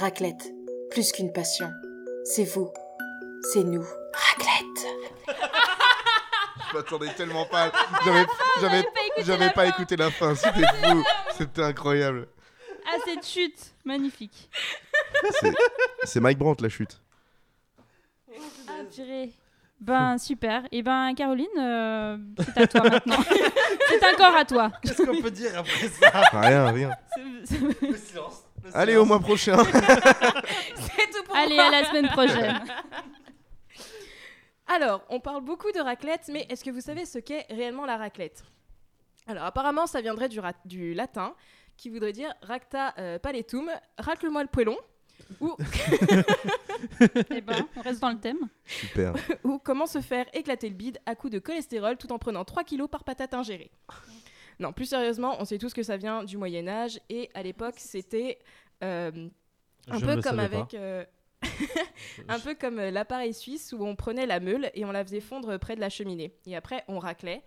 raclette, 0.00 0.52
plus 0.90 1.12
qu'une 1.12 1.32
passion, 1.32 1.70
c'est 2.24 2.44
vous, 2.44 2.70
c'est 3.52 3.64
nous. 3.64 3.84
Raclette. 4.12 4.86
Je 6.72 6.76
m'attendais 6.76 7.12
tellement 7.14 7.44
pas. 7.46 7.70
J'avais, 8.04 8.24
j'avais, 8.60 8.84
j'avais 9.18 9.50
pas 9.50 9.66
écouté 9.66 9.96
la 9.96 10.10
fin. 10.10 10.34
C'était 10.34 10.66
fou. 10.66 11.02
C'était 11.36 11.62
incroyable. 11.62 12.28
Ah, 12.86 12.96
cette 13.04 13.26
chute, 13.26 13.74
magnifique. 13.84 14.50
C'est, 15.40 15.52
c'est 16.04 16.20
Mike 16.20 16.38
Brandt 16.38 16.62
la 16.62 16.68
chute. 16.68 17.00
Ah, 18.68 18.82
purée. 18.94 19.30
Ben, 19.80 20.18
super. 20.18 20.62
Et 20.72 20.82
ben, 20.82 21.14
Caroline, 21.14 21.46
euh, 21.58 22.16
c'est 22.38 22.58
à 22.62 22.66
toi 22.66 22.82
maintenant. 22.82 23.16
c'est 23.88 24.14
encore 24.14 24.36
à 24.36 24.44
toi. 24.44 24.70
Qu'est-ce 24.82 25.02
qu'on 25.02 25.20
peut 25.20 25.30
dire 25.30 25.58
après 25.58 25.88
ça? 25.88 26.10
Rien, 26.40 26.70
rien. 26.70 26.90
C'est- 27.44 27.56
c'est- 27.56 27.82
Le 27.88 27.96
silence. 27.96 28.44
Le 28.70 28.76
Allez, 28.76 28.96
au 28.96 29.04
mois 29.04 29.20
prochain. 29.20 29.56
C'est 29.64 31.10
tout 31.10 31.22
pour 31.24 31.36
Allez, 31.36 31.56
moi. 31.56 31.64
à 31.66 31.70
la 31.70 31.84
semaine 31.84 32.08
prochaine. 32.08 32.60
Alors, 34.66 35.02
on 35.08 35.18
parle 35.18 35.42
beaucoup 35.42 35.72
de 35.72 35.80
raclette, 35.80 36.30
mais 36.32 36.46
est-ce 36.48 36.62
que 36.62 36.70
vous 36.70 36.80
savez 36.80 37.04
ce 37.04 37.18
qu'est 37.18 37.46
réellement 37.50 37.86
la 37.86 37.96
raclette? 37.96 38.44
Alors, 39.26 39.44
apparemment, 39.44 39.86
ça 39.86 40.00
viendrait 40.00 40.28
du, 40.64 40.94
latin, 40.94 41.34
qui 41.76 41.90
voudrait 41.90 42.12
dire 42.12 42.32
racta 42.42 42.94
euh, 42.98 43.18
paletum, 43.18 43.68
racle-moi 43.98 44.42
le 44.42 44.48
poêlon, 44.48 44.76
ou, 45.40 45.56
Eh 47.30 47.40
ben, 47.40 47.66
on 47.76 47.80
reste 47.82 48.00
dans 48.00 48.10
le 48.10 48.18
thème. 48.18 48.48
Super. 48.64 49.14
ou 49.44 49.58
comment 49.58 49.86
se 49.86 50.00
faire 50.00 50.26
éclater 50.32 50.68
le 50.68 50.74
bide 50.74 50.98
à 51.06 51.14
coup 51.14 51.30
de 51.30 51.38
cholestérol 51.38 51.96
tout 51.96 52.12
en 52.12 52.18
prenant 52.18 52.44
3 52.44 52.64
kilos 52.64 52.88
par 52.88 53.04
patate 53.04 53.34
ingérée. 53.34 53.70
Non, 54.58 54.72
plus 54.72 54.86
sérieusement, 54.86 55.36
on 55.38 55.44
sait 55.44 55.58
tous 55.58 55.72
que 55.72 55.82
ça 55.82 55.96
vient 55.96 56.22
du 56.22 56.36
Moyen 56.36 56.68
Âge, 56.68 57.00
et 57.08 57.30
à 57.34 57.42
l'époque, 57.42 57.76
c'était 57.78 58.38
un 58.82 59.98
Je 59.98 60.04
peu 60.06 60.20
comme 60.20 60.38
avec... 60.40 60.76
un 62.28 62.38
peu 62.38 62.54
comme 62.54 62.76
l'appareil 62.80 63.32
suisse 63.34 63.72
où 63.72 63.84
on 63.84 63.96
prenait 63.96 64.26
la 64.26 64.40
meule 64.40 64.70
et 64.74 64.84
on 64.84 64.92
la 64.92 65.04
faisait 65.04 65.20
fondre 65.20 65.58
près 65.58 65.74
de 65.74 65.80
la 65.80 65.88
cheminée. 65.88 66.34
Et 66.46 66.54
après, 66.54 66.84
on 66.88 66.98
raclait 66.98 67.42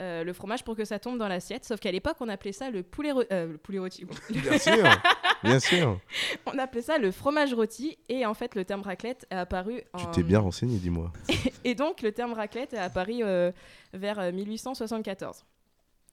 euh, 0.00 0.24
le 0.24 0.32
fromage 0.32 0.64
pour 0.64 0.76
que 0.76 0.84
ça 0.84 0.98
tombe 0.98 1.18
dans 1.18 1.28
l'assiette. 1.28 1.64
Sauf 1.64 1.80
qu'à 1.80 1.90
l'époque, 1.92 2.16
on 2.20 2.28
appelait 2.28 2.52
ça 2.52 2.70
le 2.70 2.82
poulet, 2.82 3.12
ro- 3.12 3.24
euh, 3.32 3.52
le 3.52 3.58
poulet 3.58 3.78
rôti. 3.78 4.06
Bien 4.30 4.58
sûr. 4.58 4.84
Bien 5.42 5.60
sûr. 5.60 6.00
on 6.46 6.58
appelait 6.58 6.82
ça 6.82 6.98
le 6.98 7.10
fromage 7.10 7.52
rôti. 7.54 7.98
Et 8.08 8.24
en 8.26 8.34
fait, 8.34 8.54
le 8.54 8.64
terme 8.64 8.82
raclette 8.82 9.26
est 9.30 9.34
apparu. 9.36 9.82
Tu 9.98 10.04
t'es 10.12 10.22
bien 10.22 10.40
renseigné, 10.40 10.78
dis-moi. 10.78 11.12
Et 11.64 11.74
donc, 11.74 12.02
le 12.02 12.12
terme 12.12 12.32
raclette 12.32 12.72
est 12.74 12.78
apparu 12.78 13.22
euh, 13.22 13.52
vers 13.92 14.18
euh, 14.18 14.32
1874. 14.32 15.44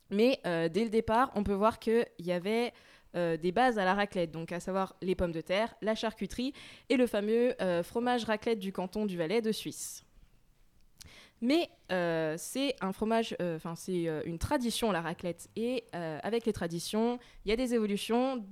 Mais 0.10 0.39
dès 0.43 0.84
le 0.84 0.89
départ, 0.89 1.32
on 1.34 1.43
peut 1.43 1.54
voir 1.54 1.80
qu'il 1.80 2.06
y 2.19 2.32
avait 2.34 2.71
euh, 3.15 3.38
des 3.38 3.52
bases 3.52 3.78
à 3.78 3.86
la 3.86 3.93
raclette, 3.93 4.32
donc 4.32 4.52
à 4.52 4.60
savoir 4.60 4.95
les 5.04 5.13
pommes 5.13 5.32
de 5.32 5.41
terre, 5.41 5.76
la 5.84 5.93
charcuterie 5.93 6.52
et 6.89 6.97
le 6.97 7.06
fameux 7.06 7.54
euh, 7.62 7.84
fromage 7.84 8.23
raclette 8.23 8.58
du 8.58 8.71
canton 8.71 9.06
du 9.06 9.17
Valais 9.17 9.39
de 9.39 9.52
Suisse. 9.52 10.04
Mais 11.39 11.69
euh, 11.91 12.34
c'est 12.39 12.76
un 12.82 12.91
fromage, 12.91 13.36
enfin 13.39 13.76
c'est 13.76 14.08
une 14.26 14.39
tradition 14.39 14.91
la 14.91 15.02
raclette. 15.02 15.47
Et 15.56 15.84
avec 15.91 16.45
les 16.45 16.54
traditions, 16.54 17.19
il 17.45 17.49
y 17.49 17.52
a 17.52 17.58
des 17.58 17.76
évolutions 17.76 18.43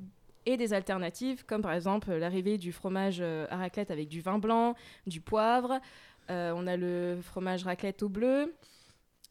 et 0.45 0.57
des 0.57 0.73
alternatives, 0.73 1.45
comme 1.45 1.61
par 1.61 1.73
exemple 1.73 2.11
l'arrivée 2.13 2.57
du 2.57 2.71
fromage 2.71 3.21
à 3.21 3.57
raclette 3.57 3.91
avec 3.91 4.09
du 4.09 4.19
vin 4.21 4.39
blanc, 4.39 4.75
du 5.07 5.21
poivre. 5.21 5.79
On 6.27 6.67
a 6.67 6.75
le 6.75 7.19
fromage 7.23 7.63
raclette 7.63 8.03
au 8.03 8.09
bleu. 8.09 8.53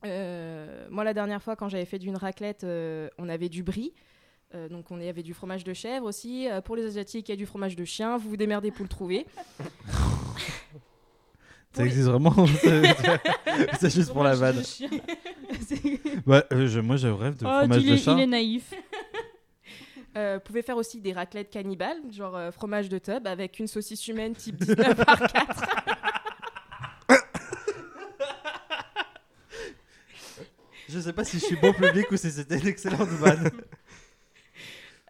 Moi, 0.05 1.05
la 1.05 1.13
dernière 1.13 1.43
fois, 1.43 1.55
quand 1.55 1.69
j'avais 1.69 1.85
fait 1.85 1.99
d'une 1.99 2.17
raclette, 2.17 2.65
on 2.65 3.29
avait 3.29 3.51
du 3.51 3.63
brie. 3.63 3.93
Euh, 4.55 4.69
donc, 4.69 4.91
on 4.91 5.01
y 5.01 5.09
avait 5.09 5.23
du 5.23 5.33
fromage 5.33 5.63
de 5.65 5.73
chèvre 5.73 6.07
aussi. 6.07 6.49
Euh, 6.49 6.61
pour 6.61 6.75
les 6.77 6.85
Asiatiques, 6.85 7.29
il 7.29 7.33
y 7.33 7.35
a 7.35 7.37
du 7.37 7.47
fromage 7.47 7.77
de 7.77 7.85
chien. 7.85 8.17
Vous 8.17 8.31
vous 8.31 8.37
démerdez 8.37 8.71
pour 8.73 8.83
le 8.83 8.89
trouver. 8.89 9.27
Ça 11.73 11.85
existe 11.85 12.09
vraiment 12.09 12.35
C'est- 13.81 13.91
juste 13.95 14.13
pour 14.13 14.25
la 14.25 14.35
vanne. 14.35 14.61
Ouais, 16.27 16.43
euh, 16.53 16.67
je- 16.67 16.81
moi, 16.81 16.97
je 16.97 17.07
rêve 17.07 17.37
de 17.37 17.47
Oh, 17.47 17.49
fromage 17.61 17.83
il 17.83 17.91
de 17.91 17.95
est, 17.95 17.99
chat. 17.99 18.13
il 18.15 18.21
est 18.23 18.27
naïf. 18.27 18.75
Euh, 20.17 20.35
vous 20.39 20.41
pouvez 20.41 20.63
faire 20.63 20.77
aussi 20.77 21.01
des 21.01 21.13
raclettes 21.13 21.51
cannibales, 21.51 21.99
genre 22.11 22.35
euh, 22.37 22.51
fromage 22.51 22.89
de 22.89 22.99
tub 22.99 23.25
avec 23.29 23.61
une 23.61 23.69
saucisse 23.69 24.09
humaine 24.09 24.35
type 24.35 24.57
19 24.57 25.05
par 25.05 25.21
4. 25.21 25.65
Je 30.89 30.99
sais 30.99 31.13
pas 31.13 31.25
si 31.25 31.39
je 31.39 31.45
suis 31.45 31.57
bon 31.57 31.73
public 31.73 32.11
ou 32.11 32.17
si 32.17 32.31
c'était 32.31 32.59
une 32.59 32.67
excellente 32.67 33.09
vanne. 33.09 33.49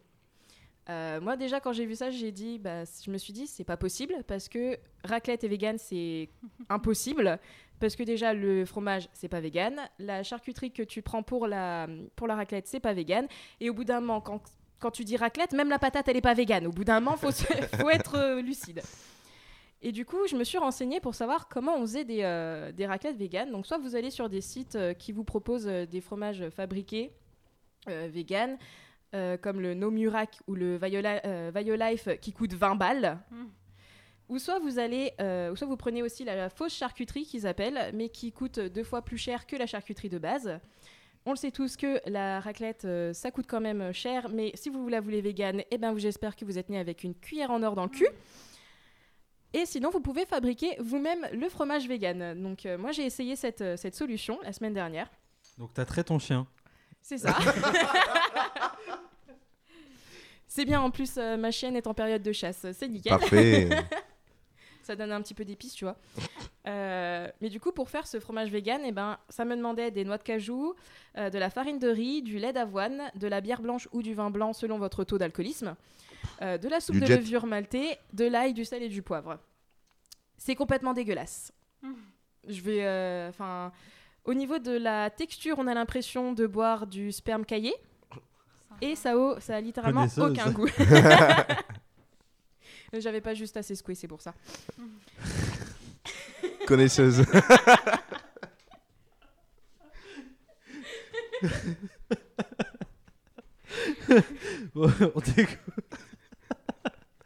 Moi, 1.22 1.36
déjà, 1.36 1.60
quand 1.60 1.72
j'ai 1.72 1.86
vu 1.86 1.94
ça, 1.94 2.10
j'ai 2.10 2.32
dit, 2.32 2.58
bah, 2.58 2.82
je 2.84 3.12
me 3.12 3.18
suis 3.18 3.32
dit, 3.32 3.46
c'est 3.46 3.62
pas 3.62 3.76
possible 3.76 4.24
parce 4.26 4.48
que 4.48 4.76
raclette 5.04 5.44
et 5.44 5.48
vegan, 5.48 5.78
c'est 5.78 6.30
impossible. 6.68 7.38
Parce 7.78 7.94
que 7.94 8.02
déjà, 8.02 8.34
le 8.34 8.64
fromage, 8.64 9.08
c'est 9.12 9.28
pas 9.28 9.40
vegan. 9.40 9.80
La 10.00 10.24
charcuterie 10.24 10.72
que 10.72 10.82
tu 10.82 11.00
prends 11.00 11.22
pour 11.22 11.46
la, 11.46 11.86
pour 12.16 12.26
la 12.26 12.34
raclette, 12.34 12.66
c'est 12.66 12.80
pas 12.80 12.92
vegan. 12.92 13.28
Et 13.60 13.70
au 13.70 13.74
bout 13.74 13.84
d'un 13.84 14.00
moment, 14.00 14.20
quand, 14.20 14.42
quand 14.80 14.90
tu 14.90 15.04
dis 15.04 15.16
raclette, 15.16 15.52
même 15.52 15.68
la 15.68 15.78
patate, 15.78 16.08
elle 16.08 16.16
est 16.16 16.22
pas 16.22 16.34
vegan. 16.34 16.66
Au 16.66 16.72
bout 16.72 16.84
d'un 16.84 17.00
moment, 17.00 17.16
faut, 17.16 17.30
se- 17.30 17.44
faut 17.80 17.90
être 17.90 18.16
euh, 18.16 18.42
lucide. 18.42 18.82
Et 19.82 19.92
du 19.92 20.04
coup, 20.04 20.26
je 20.28 20.36
me 20.36 20.44
suis 20.44 20.58
renseignée 20.58 21.00
pour 21.00 21.14
savoir 21.14 21.48
comment 21.48 21.76
on 21.76 21.80
faisait 21.82 22.04
des, 22.04 22.20
euh, 22.22 22.70
des 22.72 22.86
raclettes 22.86 23.16
vegan. 23.16 23.50
Donc, 23.50 23.66
soit 23.66 23.78
vous 23.78 23.96
allez 23.96 24.10
sur 24.10 24.28
des 24.28 24.42
sites 24.42 24.76
euh, 24.76 24.92
qui 24.92 25.12
vous 25.12 25.24
proposent 25.24 25.66
des 25.66 26.00
fromages 26.00 26.48
fabriqués 26.50 27.12
vegan, 27.86 28.58
euh, 29.14 29.38
comme 29.38 29.58
le 29.60 29.72
No 29.72 29.90
Murac 29.90 30.40
ou 30.46 30.54
le 30.54 30.76
Viola, 30.76 31.50
Violife 31.50 32.10
qui 32.20 32.32
coûte 32.32 32.52
20 32.52 32.74
balles. 32.74 33.18
Mm. 33.30 33.44
Ou 34.28 34.38
soit 34.38 34.58
vous 34.58 34.78
allez, 34.78 35.12
ou 35.50 35.56
soit 35.56 35.66
vous 35.66 35.78
prenez 35.78 36.02
aussi 36.02 36.24
la, 36.24 36.50
fausse 36.50 36.74
charcuterie 36.74 37.24
qu'ils 37.24 37.46
appellent, 37.46 37.90
mais 37.94 38.10
qui 38.10 38.30
coûte 38.30 38.60
deux 38.60 38.84
fois 38.84 39.02
plus 39.02 39.18
cher 39.18 39.46
que 39.46 39.56
la 39.56 39.66
charcuterie 39.66 40.10
de 40.10 40.18
base. 40.18 40.60
On 41.26 41.32
le 41.32 41.36
sait 41.36 41.50
tous 41.50 41.76
que 41.76 42.00
la 42.08 42.40
raclette, 42.40 42.84
euh, 42.86 43.12
ça 43.12 43.30
coûte 43.30 43.46
quand 43.48 43.60
même 43.60 43.92
cher, 43.92 44.28
mais 44.30 44.52
si 44.54 44.70
vous 44.70 44.88
la 44.88 45.00
voulez 45.00 45.20
végane, 45.20 45.62
eh 45.70 45.78
ben, 45.78 45.96
j'espère 45.98 46.34
que 46.34 46.44
vous 46.44 46.58
êtes 46.58 46.70
né 46.70 46.78
avec 46.78 47.04
une 47.04 47.14
cuillère 47.14 47.50
en 47.50 47.62
or 47.62 47.74
dans 47.74 47.84
le 47.84 47.90
cul. 47.90 48.08
Et 49.52 49.66
sinon, 49.66 49.90
vous 49.90 50.00
pouvez 50.00 50.26
fabriquer 50.26 50.76
vous-même 50.78 51.26
le 51.32 51.48
fromage 51.48 51.88
vegan. 51.88 52.40
Donc, 52.40 52.66
euh, 52.66 52.78
moi, 52.78 52.92
j'ai 52.92 53.04
essayé 53.04 53.34
cette, 53.34 53.62
euh, 53.62 53.76
cette 53.76 53.96
solution 53.96 54.38
la 54.44 54.52
semaine 54.52 54.74
dernière. 54.74 55.10
Donc 55.58 55.74
t'as 55.74 55.84
trait 55.84 56.04
ton 56.04 56.20
chien. 56.20 56.46
C'est 57.02 57.18
ça. 57.18 57.36
C'est 60.46 60.64
bien, 60.64 60.80
en 60.80 60.90
plus, 60.90 61.16
euh, 61.16 61.36
ma 61.36 61.50
chienne 61.50 61.76
est 61.76 61.86
en 61.86 61.94
période 61.94 62.22
de 62.22 62.32
chasse. 62.32 62.66
C'est 62.72 62.88
nickel. 62.88 63.18
Parfait. 63.18 63.68
ça 64.90 64.96
donne 64.96 65.12
un 65.12 65.22
petit 65.22 65.34
peu 65.34 65.44
d'épices, 65.44 65.74
tu 65.74 65.84
vois. 65.84 65.96
Euh, 66.66 67.26
mais 67.40 67.48
du 67.48 67.58
coup, 67.58 67.72
pour 67.72 67.88
faire 67.88 68.06
ce 68.06 68.20
fromage 68.20 68.50
vegan, 68.50 68.82
eh 68.84 68.92
ben, 68.92 69.18
ça 69.30 69.46
me 69.46 69.56
demandait 69.56 69.90
des 69.90 70.04
noix 70.04 70.18
de 70.18 70.22
cajou, 70.22 70.74
euh, 71.16 71.30
de 71.30 71.38
la 71.38 71.48
farine 71.48 71.78
de 71.78 71.88
riz, 71.88 72.20
du 72.20 72.38
lait 72.38 72.52
d'avoine, 72.52 73.10
de 73.14 73.26
la 73.26 73.40
bière 73.40 73.62
blanche 73.62 73.88
ou 73.92 74.02
du 74.02 74.12
vin 74.12 74.30
blanc 74.30 74.52
selon 74.52 74.76
votre 74.78 75.02
taux 75.02 75.16
d'alcoolisme, 75.16 75.74
euh, 76.42 76.58
de 76.58 76.68
la 76.68 76.80
soupe 76.80 76.96
Du 76.96 77.00
de 77.00 77.06
jet. 77.06 77.16
levure 77.16 77.46
maltée, 77.46 77.96
de 78.12 78.26
l'ail, 78.26 78.52
du 78.52 78.66
sel 78.66 78.82
et 78.82 78.90
du 78.90 79.00
poivre. 79.00 79.38
C'est 80.36 80.54
complètement 80.54 80.92
dégueulasse. 80.92 81.50
Je 82.46 82.60
vais, 82.60 83.26
enfin, 83.30 83.72
au 84.26 84.34
niveau 84.34 84.58
de 84.58 84.72
la 84.72 85.08
texture, 85.08 85.56
on 85.58 85.66
a 85.66 85.72
l'impression 85.74 86.34
de 86.34 86.46
boire 86.46 86.86
du 86.86 87.10
sperme 87.10 87.46
caillé. 87.46 87.72
Et 88.82 88.96
ça, 88.96 89.12
a- 89.14 89.40
ça 89.40 89.56
a 89.56 89.60
littéralement 89.62 90.06
aucun 90.18 90.50
goût. 90.50 90.68
J'avais 92.92 93.20
pas 93.20 93.34
juste 93.34 93.56
assez 93.56 93.74
secoué, 93.74 93.94
c'est 93.94 94.08
pour 94.08 94.20
ça. 94.20 94.34
Connaisseuse. 96.66 97.24
Bon, 104.74 104.90
on 105.14 105.20
t'écoute. 105.20 105.58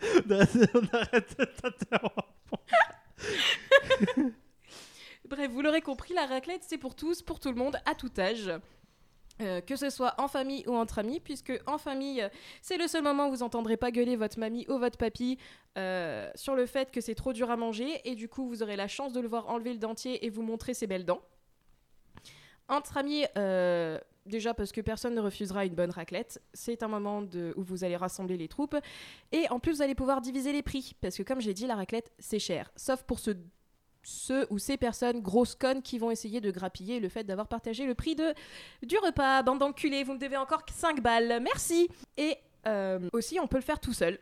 on 0.29 0.31
arrête 0.31 0.70
on 0.74 0.96
arrête 0.96 1.38
de 1.38 1.44
t'interrompre. 1.44 2.35
Bref, 5.29 5.50
vous 5.50 5.62
l'aurez 5.62 5.81
compris, 5.81 6.14
la 6.14 6.27
raclette, 6.27 6.62
c'est 6.66 6.79
pour 6.79 6.94
tous, 6.94 7.22
pour 7.22 7.40
tout 7.40 7.50
le 7.50 7.57
monde, 7.57 7.77
à 7.87 7.94
tout 7.94 8.11
âge. 8.18 8.50
Euh, 9.42 9.61
que 9.61 9.75
ce 9.75 9.90
soit 9.90 10.14
en 10.18 10.29
famille 10.29 10.62
ou 10.68 10.77
entre 10.77 11.01
amis, 11.01 11.18
puisque 11.18 11.53
en 11.66 11.77
famille, 11.77 12.25
c'est 12.62 12.77
le 12.77 12.87
seul 12.87 13.03
moment 13.03 13.27
où 13.27 13.31
vous 13.31 13.42
entendrez 13.42 13.77
pas 13.77 13.90
gueuler 13.90 14.14
votre 14.14 14.38
mamie 14.38 14.64
ou 14.68 14.79
votre 14.79 14.97
papy 14.97 15.38
euh, 15.77 16.31
sur 16.37 16.55
le 16.55 16.66
fait 16.66 16.92
que 16.92 17.01
c'est 17.01 17.16
trop 17.16 17.33
dur 17.33 17.51
à 17.51 17.57
manger, 17.57 18.01
et 18.05 18.14
du 18.14 18.29
coup, 18.29 18.47
vous 18.47 18.62
aurez 18.62 18.77
la 18.77 18.87
chance 18.87 19.12
de 19.12 19.18
le 19.18 19.27
voir 19.27 19.49
enlever 19.49 19.73
le 19.73 19.81
dentier 19.81 20.25
et 20.25 20.31
vous 20.31 20.42
montrer 20.42 20.73
ses 20.73 20.87
belles 20.87 21.05
dents. 21.05 21.20
Entre 22.68 22.97
amis, 22.97 23.25
euh, 23.37 23.99
déjà 24.25 24.55
parce 24.55 24.70
que 24.70 24.81
personne 24.81 25.16
ne 25.16 25.20
refusera 25.20 25.66
une 25.66 25.75
bonne 25.75 25.90
raclette, 25.90 26.40
c'est 26.53 26.85
un 26.85 26.88
moment 26.88 27.25
où 27.57 27.62
vous 27.64 27.83
allez 27.83 27.97
rassembler 27.97 28.37
les 28.37 28.47
troupes, 28.47 28.77
et 29.33 29.49
en 29.51 29.59
plus, 29.59 29.73
vous 29.73 29.83
allez 29.83 29.97
pouvoir 29.97 30.20
diviser 30.20 30.53
les 30.53 30.62
prix, 30.62 30.94
parce 31.01 31.16
que 31.16 31.25
comme 31.25 31.40
j'ai 31.40 31.55
dit, 31.55 31.66
la 31.66 31.75
raclette, 31.75 32.12
c'est 32.20 32.38
cher, 32.38 32.70
sauf 32.77 33.03
pour 33.03 33.18
ceux 33.18 33.37
ceux 34.04 34.46
ou 34.50 34.58
ces 34.58 34.76
personnes 34.76 35.20
grosses 35.20 35.54
connes 35.54 35.82
qui 35.82 35.98
vont 35.98 36.10
essayer 36.10 36.40
de 36.40 36.50
grappiller 36.50 37.00
le 37.00 37.08
fait 37.08 37.24
d'avoir 37.24 37.48
partagé 37.48 37.86
le 37.86 37.94
prix 37.94 38.14
de, 38.14 38.34
du 38.82 38.96
repas. 38.98 39.42
Bande 39.42 39.58
d'enculés, 39.58 40.04
vous 40.04 40.12
me 40.14 40.18
devez 40.18 40.36
encore 40.36 40.62
5 40.70 41.00
balles, 41.02 41.40
merci 41.42 41.88
Et 42.16 42.36
euh, 42.66 43.00
aussi, 43.12 43.40
on 43.40 43.46
peut 43.46 43.56
le 43.56 43.62
faire 43.62 43.80
tout 43.80 43.92
seul. 43.92 44.18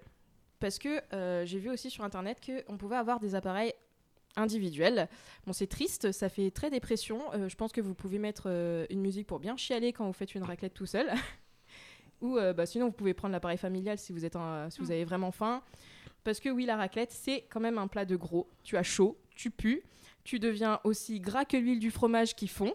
Parce 0.60 0.78
que 0.78 1.00
euh, 1.12 1.44
j'ai 1.44 1.58
vu 1.58 1.70
aussi 1.70 1.90
sur 1.90 2.04
internet 2.04 2.38
qu'on 2.44 2.78
pouvait 2.78 2.96
avoir 2.96 3.18
des 3.20 3.34
appareils 3.34 3.74
individuels. 4.36 5.08
Bon, 5.46 5.52
c'est 5.52 5.66
triste, 5.66 6.12
ça 6.12 6.28
fait 6.28 6.50
très 6.50 6.70
dépression. 6.70 7.20
Euh, 7.34 7.48
je 7.48 7.56
pense 7.56 7.72
que 7.72 7.80
vous 7.80 7.94
pouvez 7.94 8.18
mettre 8.18 8.46
une 8.88 9.00
musique 9.00 9.26
pour 9.26 9.40
bien 9.40 9.56
chialer 9.56 9.92
quand 9.92 10.06
vous 10.06 10.12
faites 10.12 10.34
une 10.34 10.44
raclette 10.44 10.74
tout 10.74 10.86
seul. 10.86 11.10
Ou 12.20 12.38
bah, 12.56 12.66
sinon, 12.66 12.86
vous 12.86 12.92
pouvez 12.92 13.14
prendre 13.14 13.32
l'appareil 13.32 13.58
familial 13.58 13.98
si 13.98 14.12
vous, 14.12 14.24
êtes 14.24 14.36
un- 14.36 14.70
si 14.70 14.78
vous 14.78 14.92
avez 14.92 15.04
vraiment 15.04 15.32
faim. 15.32 15.60
Parce 16.22 16.38
que 16.38 16.48
oui, 16.48 16.66
la 16.66 16.76
raclette, 16.76 17.10
c'est 17.10 17.42
quand 17.50 17.58
même 17.58 17.78
un 17.78 17.88
plat 17.88 18.04
de 18.04 18.14
gros. 18.14 18.48
Tu 18.62 18.76
as 18.76 18.84
chaud, 18.84 19.18
tu 19.34 19.50
pues, 19.50 19.82
tu 20.24 20.38
deviens 20.38 20.80
aussi 20.84 21.20
gras 21.20 21.44
que 21.44 21.56
l'huile 21.56 21.78
du 21.80 21.90
fromage 21.90 22.34
qui 22.34 22.48
fond. 22.48 22.74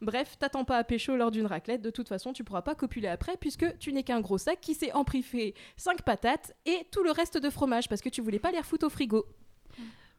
Bref, 0.00 0.36
t'attends 0.38 0.64
pas 0.64 0.76
à 0.76 0.84
pécho 0.84 1.16
lors 1.16 1.30
d'une 1.32 1.46
raclette, 1.46 1.82
de 1.82 1.90
toute 1.90 2.08
façon 2.08 2.32
tu 2.32 2.44
pourras 2.44 2.62
pas 2.62 2.76
copuler 2.76 3.08
après 3.08 3.36
puisque 3.40 3.76
tu 3.78 3.92
n'es 3.92 4.04
qu'un 4.04 4.20
gros 4.20 4.38
sac 4.38 4.60
qui 4.60 4.74
s'est 4.74 4.92
empriffé 4.92 5.54
5 5.76 6.02
patates 6.02 6.54
et 6.66 6.86
tout 6.92 7.02
le 7.02 7.10
reste 7.10 7.36
de 7.36 7.50
fromage 7.50 7.88
parce 7.88 8.00
que 8.00 8.08
tu 8.08 8.20
voulais 8.20 8.38
pas 8.38 8.52
les 8.52 8.58
refoutre 8.58 8.86
au 8.86 8.90
frigo. 8.90 9.24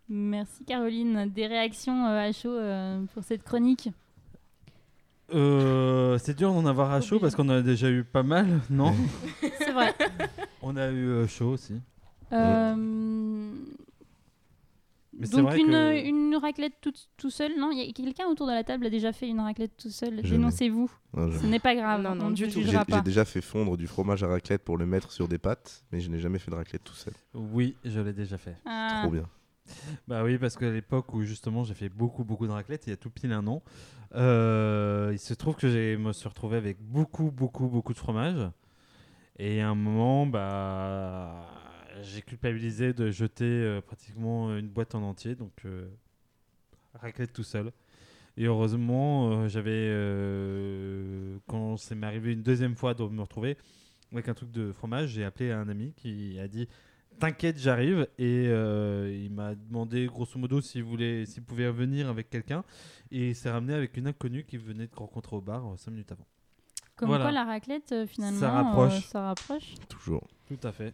Merci 0.10 0.66
Caroline. 0.66 1.30
Des 1.34 1.48
réactions 1.48 2.06
euh, 2.08 2.28
à 2.28 2.32
chaud 2.34 2.50
euh, 2.52 3.02
pour 3.14 3.24
cette 3.24 3.44
chronique 3.44 3.90
Euh, 5.34 6.18
c'est 6.18 6.36
dur 6.36 6.52
d'en 6.52 6.66
avoir 6.66 6.92
à 6.92 7.00
chaud 7.02 7.16
Obligé. 7.18 7.22
parce 7.22 7.36
qu'on 7.36 7.48
en 7.50 7.60
a 7.60 7.62
déjà 7.62 7.90
eu 7.90 8.04
pas 8.04 8.24
mal, 8.24 8.48
non? 8.70 8.94
C'est 9.60 9.72
vrai. 9.72 9.94
On 10.64 10.76
a 10.76 10.88
eu 10.90 11.08
euh, 11.08 11.28
chaud 11.28 11.52
aussi. 11.52 11.76
Euh, 12.34 12.76
Mais 15.20 15.28
donc 15.28 15.42
vrai 15.48 15.60
une, 15.60 15.68
que- 15.68 16.08
une 16.08 16.36
raclette 16.38 16.74
tout, 16.82 16.94
tout 17.18 17.30
seul 17.30 17.52
Non, 17.60 17.72
il 17.72 17.86
y 17.86 17.90
a 17.90 17.92
quelqu'un 17.92 18.26
autour 18.28 18.48
de 18.48 18.54
la 18.54 18.64
table 18.64 18.86
a 18.86 18.90
déjà 18.90 19.12
fait 19.12 19.28
une 19.28 19.40
raclette 19.42 19.76
tout 19.78 19.90
seul. 19.90 20.22
Dénoncez-vous. 20.22 20.90
Ce 21.16 21.46
n'est 21.46 21.60
pas 21.60 21.76
grave. 21.76 22.02
Non, 22.02 22.16
non, 22.16 22.28
on 22.28 22.32
du 22.32 22.44
ne 22.44 22.52
tout. 22.52 22.62
J'ai 22.62 23.02
déjà 23.04 23.26
fait 23.26 23.42
fondre 23.42 23.76
du 23.78 23.86
fromage 23.88 24.24
à 24.24 24.28
raclette 24.28 24.64
pour 24.64 24.78
le 24.78 24.86
mettre 24.86 25.12
sur 25.12 25.28
des 25.28 25.38
pâtes, 25.38 25.84
mais 25.92 26.00
je 26.00 26.10
n'ai 26.10 26.20
jamais 26.20 26.40
fait 26.40 26.50
de 26.52 26.56
raclette 26.56 26.84
tout 26.84 26.94
seul. 26.94 27.14
Oui, 27.34 27.76
je 27.84 28.00
l'ai 28.00 28.14
déjà 28.14 28.38
fait. 28.38 28.56
Ah. 28.66 29.02
Trop 29.04 29.12
bien. 29.12 29.28
Bah 30.08 30.24
oui, 30.24 30.38
parce 30.40 30.56
qu'à 30.58 30.72
l'époque 30.72 31.14
où 31.14 31.22
justement 31.22 31.64
j'ai 31.64 31.76
fait 31.76 31.90
beaucoup 31.90 32.24
beaucoup 32.24 32.48
de 32.48 32.52
raclette, 32.52 32.88
il 32.88 32.90
y 32.90 32.94
a 32.94 32.98
tout 32.98 33.12
pile 33.12 33.32
un 33.34 33.46
an, 33.46 33.62
euh, 34.16 35.10
il 35.14 35.20
se 35.20 35.36
trouve 35.36 35.56
que 35.56 35.70
je 35.70 35.96
me 35.96 36.12
suis 36.12 36.28
retrouvé 36.28 36.58
avec 36.58 36.82
beaucoup 36.82 37.30
beaucoup 37.30 37.68
beaucoup 37.68 37.94
de 37.94 38.00
fromage. 38.00 38.50
Et 39.38 39.62
à 39.62 39.70
un 39.70 39.76
moment, 39.76 40.26
bah, 40.26 41.46
j'ai 42.04 42.22
culpabilisé 42.22 42.94
de 42.94 43.10
jeter 43.12 43.46
euh, 43.46 43.82
pratiquement 43.82 44.56
une 44.58 44.68
boîte 44.68 44.96
en 44.96 45.02
entier, 45.04 45.36
donc 45.36 45.54
euh, 45.66 45.88
raclette 46.94 47.34
tout 47.34 47.44
seul. 47.44 47.72
Et 48.38 48.46
heureusement, 48.46 49.32
euh, 49.32 49.48
j'avais, 49.48 49.72
euh, 49.74 51.38
quand 51.48 51.78
c'est 51.78 51.96
m'est 51.96 52.08
arrivé 52.08 52.32
une 52.34 52.44
deuxième 52.44 52.76
fois 52.76 52.94
de 52.94 53.04
me 53.04 53.22
retrouver 53.22 53.58
avec 54.12 54.30
un 54.30 54.34
truc 54.34 54.52
de 54.52 54.72
fromage, 54.72 55.10
j'ai 55.10 55.24
appelé 55.26 55.52
un 55.52 55.68
ami 55.70 55.94
qui 55.96 56.40
a 56.40 56.48
dit 56.48 56.68
T'inquiète, 57.20 57.58
j'arrive. 57.60 58.08
Et 58.18 58.46
euh, 58.48 59.12
il 59.14 59.32
m'a 59.32 59.54
demandé 59.56 60.06
grosso 60.06 60.40
modo 60.40 60.62
s'il 60.62 60.84
voulait, 60.86 61.26
s'il 61.26 61.44
pouvait 61.44 61.70
venir 61.70 62.08
avec 62.08 62.30
quelqu'un. 62.30 62.64
Et 63.12 63.30
il 63.30 63.36
s'est 63.36 63.50
ramené 63.52 63.74
avec 63.74 63.98
une 63.98 64.08
inconnue 64.08 64.46
qui 64.46 64.56
venait 64.56 64.88
de 64.88 64.96
rencontrer 64.96 65.36
au 65.36 65.42
bar 65.42 65.66
5 65.78 65.92
minutes 65.92 66.12
avant. 66.14 66.26
Comme 66.96 67.10
Voilà. 67.10 67.26
quoi 67.26 67.32
la 67.34 67.44
raclette, 67.44 67.94
finalement, 68.08 68.40
Ça 68.40 68.52
rapproche. 68.52 68.94
euh, 68.98 69.02
ça 69.02 69.22
rapproche. 69.22 69.74
Toujours. 69.90 70.26
Tout 70.48 70.60
à 70.64 70.72
fait. 70.72 70.94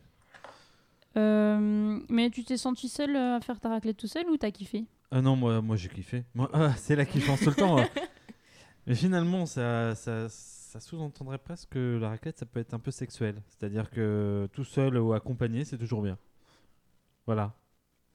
Euh, 1.17 1.99
mais 2.09 2.29
tu 2.29 2.43
t'es 2.43 2.57
senti 2.57 2.89
seul 2.89 3.15
euh, 3.15 3.37
à 3.37 3.41
faire 3.41 3.59
ta 3.59 3.69
raclette 3.69 3.97
tout 3.97 4.07
seul 4.07 4.29
ou 4.29 4.37
t'as 4.37 4.51
kiffé? 4.51 4.85
Ah 5.11 5.21
non, 5.21 5.35
moi, 5.35 5.61
moi 5.61 5.75
j'ai 5.75 5.89
kiffé. 5.89 6.23
Moi, 6.33 6.49
ah, 6.53 6.73
c'est 6.77 6.95
la 6.95 7.05
kiffance 7.05 7.39
tout 7.39 7.49
le 7.49 7.55
temps. 7.55 7.75
ouais. 7.75 7.89
Mais 8.87 8.95
finalement, 8.95 9.45
ça, 9.45 9.95
ça, 9.95 10.29
ça 10.29 10.79
sous-entendrait 10.79 11.39
presque 11.39 11.69
que 11.69 11.97
la 11.99 12.09
raclette, 12.09 12.37
ça 12.37 12.45
peut 12.45 12.59
être 12.59 12.73
un 12.73 12.79
peu 12.79 12.91
sexuel. 12.91 13.41
C'est-à-dire 13.49 13.89
que 13.89 14.47
tout 14.53 14.63
seul 14.63 14.97
ou 14.97 15.13
accompagné, 15.13 15.65
c'est 15.65 15.77
toujours 15.77 16.01
bien. 16.01 16.17
Voilà. 17.25 17.53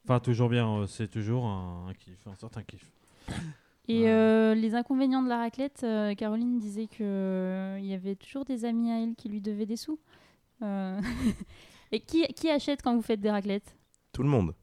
Enfin, 0.04 0.20
toujours 0.20 0.48
bien, 0.48 0.68
euh, 0.68 0.86
c'est 0.86 1.08
toujours 1.08 1.46
un, 1.46 1.88
un 1.88 1.94
kiff, 1.94 2.18
un 2.26 2.36
certain 2.36 2.62
kiff. 2.62 2.90
Et 3.88 4.08
euh, 4.08 4.54
les 4.54 4.76
inconvénients 4.76 5.22
de 5.22 5.28
la 5.28 5.38
raclette, 5.38 5.80
euh, 5.82 6.14
Caroline 6.14 6.58
disait 6.60 6.86
que 6.86 7.02
euh, 7.02 7.78
il 7.80 7.86
y 7.86 7.94
avait 7.94 8.14
toujours 8.14 8.44
des 8.44 8.64
amis 8.64 8.92
à 8.92 9.00
elle 9.00 9.16
qui 9.16 9.28
lui 9.28 9.40
devaient 9.40 9.66
des 9.66 9.76
sous. 9.76 9.98
Euh, 10.62 11.00
Et 11.92 12.00
qui, 12.00 12.26
qui 12.35 12.48
achète 12.48 12.83
quand 12.83 12.94
vous 12.94 13.03
faites 13.03 13.20
des 13.20 13.31
raclettes? 13.31 13.76
Tout 14.12 14.22
le 14.22 14.29
monde. 14.29 14.55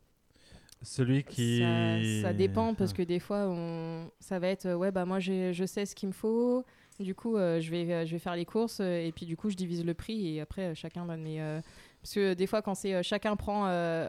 Celui 0.82 1.24
qui. 1.24 1.60
Ça, 1.60 2.28
ça 2.30 2.34
dépend 2.34 2.74
parce 2.74 2.92
Ah. 2.94 2.98
que 2.98 3.02
des 3.04 3.20
fois, 3.20 3.48
on... 3.50 4.10
ça 4.20 4.38
va 4.40 4.48
être 4.50 4.72
ouais, 4.76 4.92
bah 4.92 5.06
moi 5.06 5.20
j'ai- 5.20 5.52
je 5.54 5.66
sais 5.66 5.86
ce 5.86 5.96
qu'il 5.96 6.08
me 6.10 6.14
faut. 6.14 6.64
Du 7.00 7.14
coup, 7.16 7.36
euh, 7.36 7.60
je, 7.60 7.70
vais, 7.72 7.92
euh, 7.92 8.06
je 8.06 8.12
vais 8.14 8.20
faire 8.20 8.36
les 8.36 8.46
courses 8.46 8.80
euh, 8.80 9.06
et 9.06 9.12
puis 9.12 9.26
du 9.26 9.36
coup, 9.38 9.50
je 9.50 9.56
divise 9.56 9.84
le 9.86 9.94
prix 9.94 10.36
et 10.36 10.42
après, 10.42 10.74
chacun 10.76 11.06
donne. 11.06 11.26
Euh, 11.28 11.62
parce 12.02 12.14
que 12.14 12.34
des 12.34 12.48
fois, 12.48 12.62
quand 12.62 12.76
c'est 12.76 12.94
euh, 12.94 13.04
chacun 13.04 13.36
prend, 13.36 13.68
euh, 13.68 14.08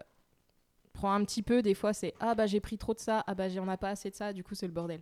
prend 0.92 1.12
un 1.12 1.24
petit 1.24 1.42
peu, 1.42 1.62
des 1.62 1.74
fois, 1.74 1.92
c'est 1.92 2.14
ah 2.20 2.34
bah 2.34 2.46
j'ai 2.46 2.60
pris 2.60 2.78
trop 2.78 2.94
de 2.94 2.98
ça, 3.00 3.24
ah 3.26 3.34
bah 3.34 3.48
j'en 3.48 3.70
ai 3.72 3.76
pas 3.76 3.90
assez 3.90 4.10
de 4.10 4.14
ça, 4.14 4.32
du 4.32 4.42
coup, 4.44 4.54
c'est 4.54 4.66
le 4.66 4.72
bordel. 4.72 5.00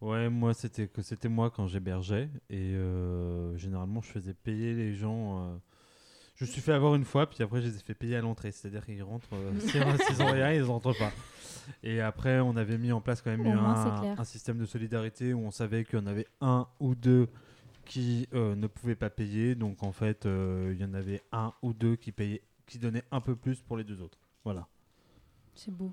Ouais, 0.00 0.28
moi 0.30 0.54
c'était 0.54 0.86
que 0.88 1.02
c'était 1.02 1.28
moi 1.28 1.50
quand 1.50 1.66
j'hébergeais 1.66 2.30
et 2.48 2.72
euh, 2.74 3.54
généralement 3.56 4.00
je 4.00 4.08
faisais 4.10 4.32
payer 4.34 4.72
les 4.74 4.94
gens. 4.94 5.60
Je 6.40 6.46
me 6.46 6.50
suis 6.50 6.62
fait 6.62 6.72
avoir 6.72 6.94
une 6.94 7.04
fois, 7.04 7.28
puis 7.28 7.42
après 7.42 7.60
je 7.60 7.66
les 7.66 7.76
ai 7.76 7.80
fait 7.80 7.92
payer 7.92 8.16
à 8.16 8.22
l'entrée, 8.22 8.50
c'est-à-dire 8.50 8.86
qu'ils 8.86 9.02
rentrent, 9.02 9.34
euh, 9.34 9.60
s'ils 10.08 10.22
ont 10.22 10.32
rien, 10.32 10.50
ils 10.54 10.62
rentrent 10.62 10.96
pas. 10.96 11.12
Et 11.82 12.00
après 12.00 12.40
on 12.40 12.56
avait 12.56 12.78
mis 12.78 12.92
en 12.92 13.02
place 13.02 13.20
quand 13.20 13.30
même 13.30 13.46
Au 13.46 13.50
un, 13.50 14.24
système 14.24 14.56
de 14.56 14.64
solidarité 14.64 15.34
où 15.34 15.40
on 15.40 15.50
savait 15.50 15.84
qu'il 15.84 15.98
y 15.98 16.02
en 16.02 16.06
avait 16.06 16.26
un 16.40 16.66
ou 16.80 16.94
deux 16.94 17.28
qui 17.84 18.26
euh, 18.32 18.54
ne 18.54 18.68
pouvaient 18.68 18.96
pas 18.96 19.10
payer, 19.10 19.54
donc 19.54 19.82
en 19.82 19.92
fait 19.92 20.24
euh, 20.24 20.72
il 20.74 20.80
y 20.80 20.84
en 20.86 20.94
avait 20.94 21.20
un 21.30 21.52
ou 21.60 21.74
deux 21.74 21.96
qui 21.96 22.10
payaient, 22.10 22.40
qui 22.64 22.78
donnaient 22.78 23.04
un 23.10 23.20
peu 23.20 23.36
plus 23.36 23.60
pour 23.60 23.76
les 23.76 23.84
deux 23.84 24.00
autres. 24.00 24.18
Voilà. 24.42 24.66
C'est 25.54 25.70
beau. 25.70 25.92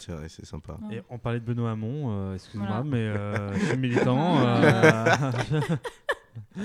C'est 0.00 0.12
vrai, 0.12 0.28
c'est 0.28 0.44
sympa. 0.44 0.76
Ouais. 0.82 0.96
Et 0.96 1.02
on 1.08 1.18
parlait 1.18 1.38
de 1.38 1.44
Benoît 1.44 1.70
Hamon, 1.70 2.10
euh, 2.10 2.34
excuse-moi, 2.34 2.66
Voilà. 2.66 2.84
mais 2.84 2.98
euh, 2.98 3.52
je 3.54 3.64
suis 3.66 3.76
militant. 3.76 4.38
euh, 6.58 6.62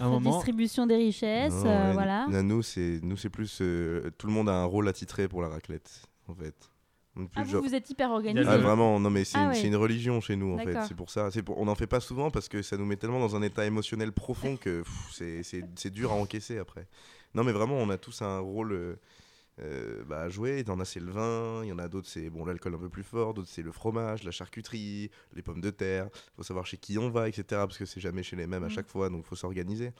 un 0.00 0.08
moment. 0.08 0.30
distribution 0.36 0.86
des 0.86 0.96
richesses, 0.96 1.52
Non, 1.52 1.66
euh, 1.70 1.86
ouais, 1.88 1.92
voilà. 1.94 2.26
là, 2.30 2.42
nous, 2.42 2.62
c'est 2.62 3.00
nous, 3.02 3.16
c'est 3.16 3.30
plus 3.30 3.58
euh, 3.60 4.10
tout 4.18 4.26
le 4.26 4.32
monde 4.32 4.48
a 4.48 4.54
un 4.54 4.64
rôle 4.64 4.88
attitré 4.88 5.28
pour 5.28 5.42
la 5.42 5.48
raclette, 5.48 6.02
en 6.28 6.34
fait. 6.34 6.54
On 7.18 7.26
Ah, 7.34 7.44
vous, 7.44 7.50
genre- 7.50 7.62
vous 7.62 7.74
êtes 7.74 7.88
hyper 7.88 8.10
organisé. 8.10 8.46
Ah, 8.46 8.58
vraiment, 8.58 9.00
non 9.00 9.08
mais 9.08 9.24
c'est 9.24 9.38
Ah 9.38 9.44
une, 9.44 9.48
ouais. 9.48 9.54
c'est 9.54 9.66
une 9.68 9.76
religion 9.76 10.20
chez 10.20 10.36
nous 10.36 10.52
en 10.52 10.58
fait. 10.58 10.76
C'est 10.86 10.94
pour 10.94 11.08
ça. 11.08 11.30
C'est 11.30 11.42
pour, 11.42 11.58
on 11.58 11.64
n'en 11.64 11.74
fait 11.74 11.86
pas 11.86 12.00
souvent 12.00 12.30
parce 12.30 12.46
que 12.46 12.60
ça 12.60 12.76
nous 12.76 12.84
met 12.84 12.96
tellement 12.96 13.20
dans 13.20 13.34
un 13.34 13.40
état 13.40 13.64
émotionnel 13.64 14.12
profond 14.12 14.58
que 14.58 14.82
c'est- 15.12 15.42
c'est 15.42 15.64
c'est 15.76 15.88
dur 15.90 16.12
à 16.12 16.14
encaisser 16.16 16.58
après. 16.58 16.86
Non 17.34 17.42
mais 17.42 17.52
vraiment, 17.52 17.76
on 17.76 17.88
a 17.88 17.96
tous 17.96 18.20
un 18.20 18.38
rôle 18.40 18.98
euh, 19.60 20.04
bah, 20.04 20.22
à 20.22 20.28
jouer. 20.28 20.60
Il 20.60 20.68
y 20.68 20.70
en 20.70 20.80
a 20.80 20.84
c'est 20.84 21.00
le 21.00 21.10
vin, 21.10 21.62
il 21.64 21.68
y 21.68 21.72
en 21.72 21.78
a 21.78 21.88
d'autres 21.88 22.08
c'est 22.08 22.30
bon 22.30 22.44
l'alcool 22.44 22.74
un 22.74 22.78
peu 22.78 22.88
plus 22.88 23.02
fort, 23.04 23.34
d'autres 23.34 23.48
c'est 23.50 23.62
le 23.62 23.72
fromage, 23.72 24.22
la 24.24 24.30
charcuterie, 24.30 25.10
les 25.34 25.42
pommes 25.42 25.60
de 25.60 25.70
terre. 25.70 26.08
Il 26.14 26.36
faut 26.36 26.42
savoir 26.42 26.66
chez 26.66 26.76
qui 26.76 26.98
on 26.98 27.10
va, 27.10 27.28
etc. 27.28 27.44
Parce 27.50 27.78
que 27.78 27.84
c'est 27.86 28.00
jamais 28.00 28.22
chez 28.22 28.36
les 28.36 28.46
mêmes 28.46 28.64
à 28.64 28.66
Mhm. 28.66 28.72
chaque 28.72 28.88
fois, 28.88 29.08
donc 29.10 29.24
faut 29.24 29.36
s'organiser. 29.36 29.92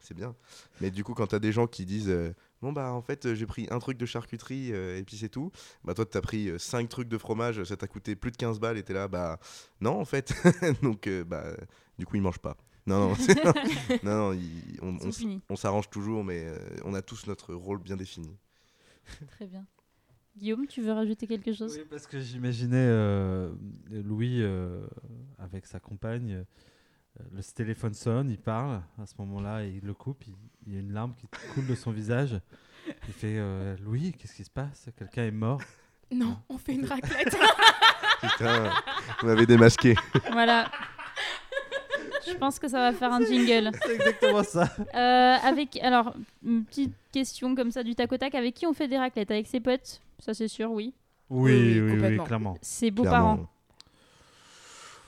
C'est 0.00 0.14
bien. 0.14 0.34
Mais 0.82 0.90
du 0.90 1.02
coup, 1.02 1.14
quand 1.14 1.28
t'as 1.28 1.38
des 1.38 1.50
gens 1.52 1.66
qui 1.66 1.86
disent 1.86 2.10
euh, 2.10 2.34
Bon, 2.60 2.72
bah 2.72 2.92
en 2.92 3.00
fait, 3.00 3.24
euh, 3.26 3.34
j'ai 3.34 3.46
pris 3.46 3.66
un 3.70 3.78
truc 3.78 3.96
de 3.98 4.04
charcuterie 4.06 4.70
euh, 4.72 4.98
et 4.98 5.02
puis 5.02 5.16
c'est 5.16 5.28
tout. 5.30 5.50
Bah, 5.82 5.94
toi, 5.94 6.04
t'as 6.06 6.20
pris 6.20 6.50
5 6.58 6.88
trucs 6.90 7.08
de 7.08 7.16
fromage, 7.18 7.62
ça 7.64 7.76
t'a 7.76 7.86
coûté 7.86 8.14
plus 8.16 8.30
de 8.30 8.36
15 8.36 8.58
balles 8.60 8.76
et 8.78 8.82
t'es 8.82 8.92
là, 8.94 9.08
bah 9.08 9.38
non, 9.80 9.98
en 10.00 10.04
fait. 10.04 10.34
Donc, 10.82 11.08
bah, 11.26 11.44
du 11.98 12.04
coup, 12.06 12.16
ils 12.16 12.22
mangent 12.22 12.38
pas. 12.38 12.56
Non, 12.86 13.08
non, 13.10 13.14
non, 14.02 14.34
non, 14.34 15.08
on, 15.48 15.56
s'arrange 15.56 15.88
toujours, 15.88 16.22
mais 16.22 16.44
euh, 16.44 16.58
on 16.84 16.92
a 16.94 17.00
tous 17.00 17.26
notre 17.26 17.54
rôle 17.54 17.78
bien 17.78 17.96
défini. 17.96 18.36
Très 19.28 19.46
bien. 19.46 19.66
Guillaume, 20.36 20.66
tu 20.66 20.82
veux 20.82 20.92
rajouter 20.92 21.26
quelque 21.26 21.52
chose? 21.52 21.76
Oui, 21.78 21.84
parce 21.88 22.06
que 22.06 22.18
j'imaginais 22.18 22.76
euh, 22.76 23.52
Louis 23.90 24.42
euh, 24.42 24.84
avec 25.38 25.66
sa 25.66 25.78
compagne. 25.78 26.32
euh, 27.20 27.24
le 27.32 27.42
téléphone 27.42 27.94
sonne, 27.94 28.30
il 28.30 28.38
parle. 28.38 28.82
À 29.00 29.06
ce 29.06 29.14
moment-là, 29.18 29.64
il 29.64 29.80
le 29.84 29.94
coupe. 29.94 30.26
Il, 30.26 30.34
il 30.66 30.74
y 30.74 30.76
a 30.76 30.80
une 30.80 30.92
larme 30.92 31.14
qui 31.14 31.28
coule 31.54 31.66
de 31.66 31.74
son 31.76 31.92
visage. 31.92 32.40
Il 33.06 33.14
fait 33.14 33.36
euh, 33.38 33.76
Louis, 33.84 34.12
qu'est-ce 34.12 34.34
qui 34.34 34.44
se 34.44 34.50
passe? 34.50 34.88
Quelqu'un 34.96 35.22
est 35.24 35.30
mort? 35.30 35.60
Non, 36.10 36.36
on 36.48 36.58
fait 36.58 36.74
une 36.74 36.84
raclette. 36.86 37.36
Putain, 38.20 38.72
vous 39.20 39.26
m'avez 39.28 39.46
démasqué. 39.46 39.94
Voilà. 40.32 40.68
Je 42.26 42.34
pense 42.34 42.58
que 42.58 42.68
ça 42.68 42.78
va 42.78 42.92
faire 42.92 43.12
un 43.12 43.24
jingle. 43.24 43.70
C'est 43.84 43.94
exactement 43.94 44.42
ça. 44.42 44.70
Euh, 44.94 45.36
avec, 45.48 45.76
alors, 45.82 46.14
une 46.44 46.64
petite 46.64 46.94
question 47.12 47.54
comme 47.54 47.70
ça 47.70 47.82
du 47.82 47.94
tac 47.94 48.12
au 48.12 48.16
tac. 48.16 48.34
Avec 48.34 48.54
qui 48.54 48.66
on 48.66 48.72
fait 48.72 48.88
des 48.88 48.98
raclettes? 48.98 49.30
Avec 49.30 49.46
ses 49.46 49.60
potes? 49.60 50.00
Ça, 50.18 50.34
c'est 50.34 50.48
sûr, 50.48 50.70
oui. 50.70 50.94
Oui, 51.30 51.52
Oui, 51.52 51.52
oui, 51.52 51.80
oui, 51.80 51.90
complètement. 51.92 52.24
clairement. 52.24 52.58
Ses 52.62 52.90
beaux-parents. 52.90 53.46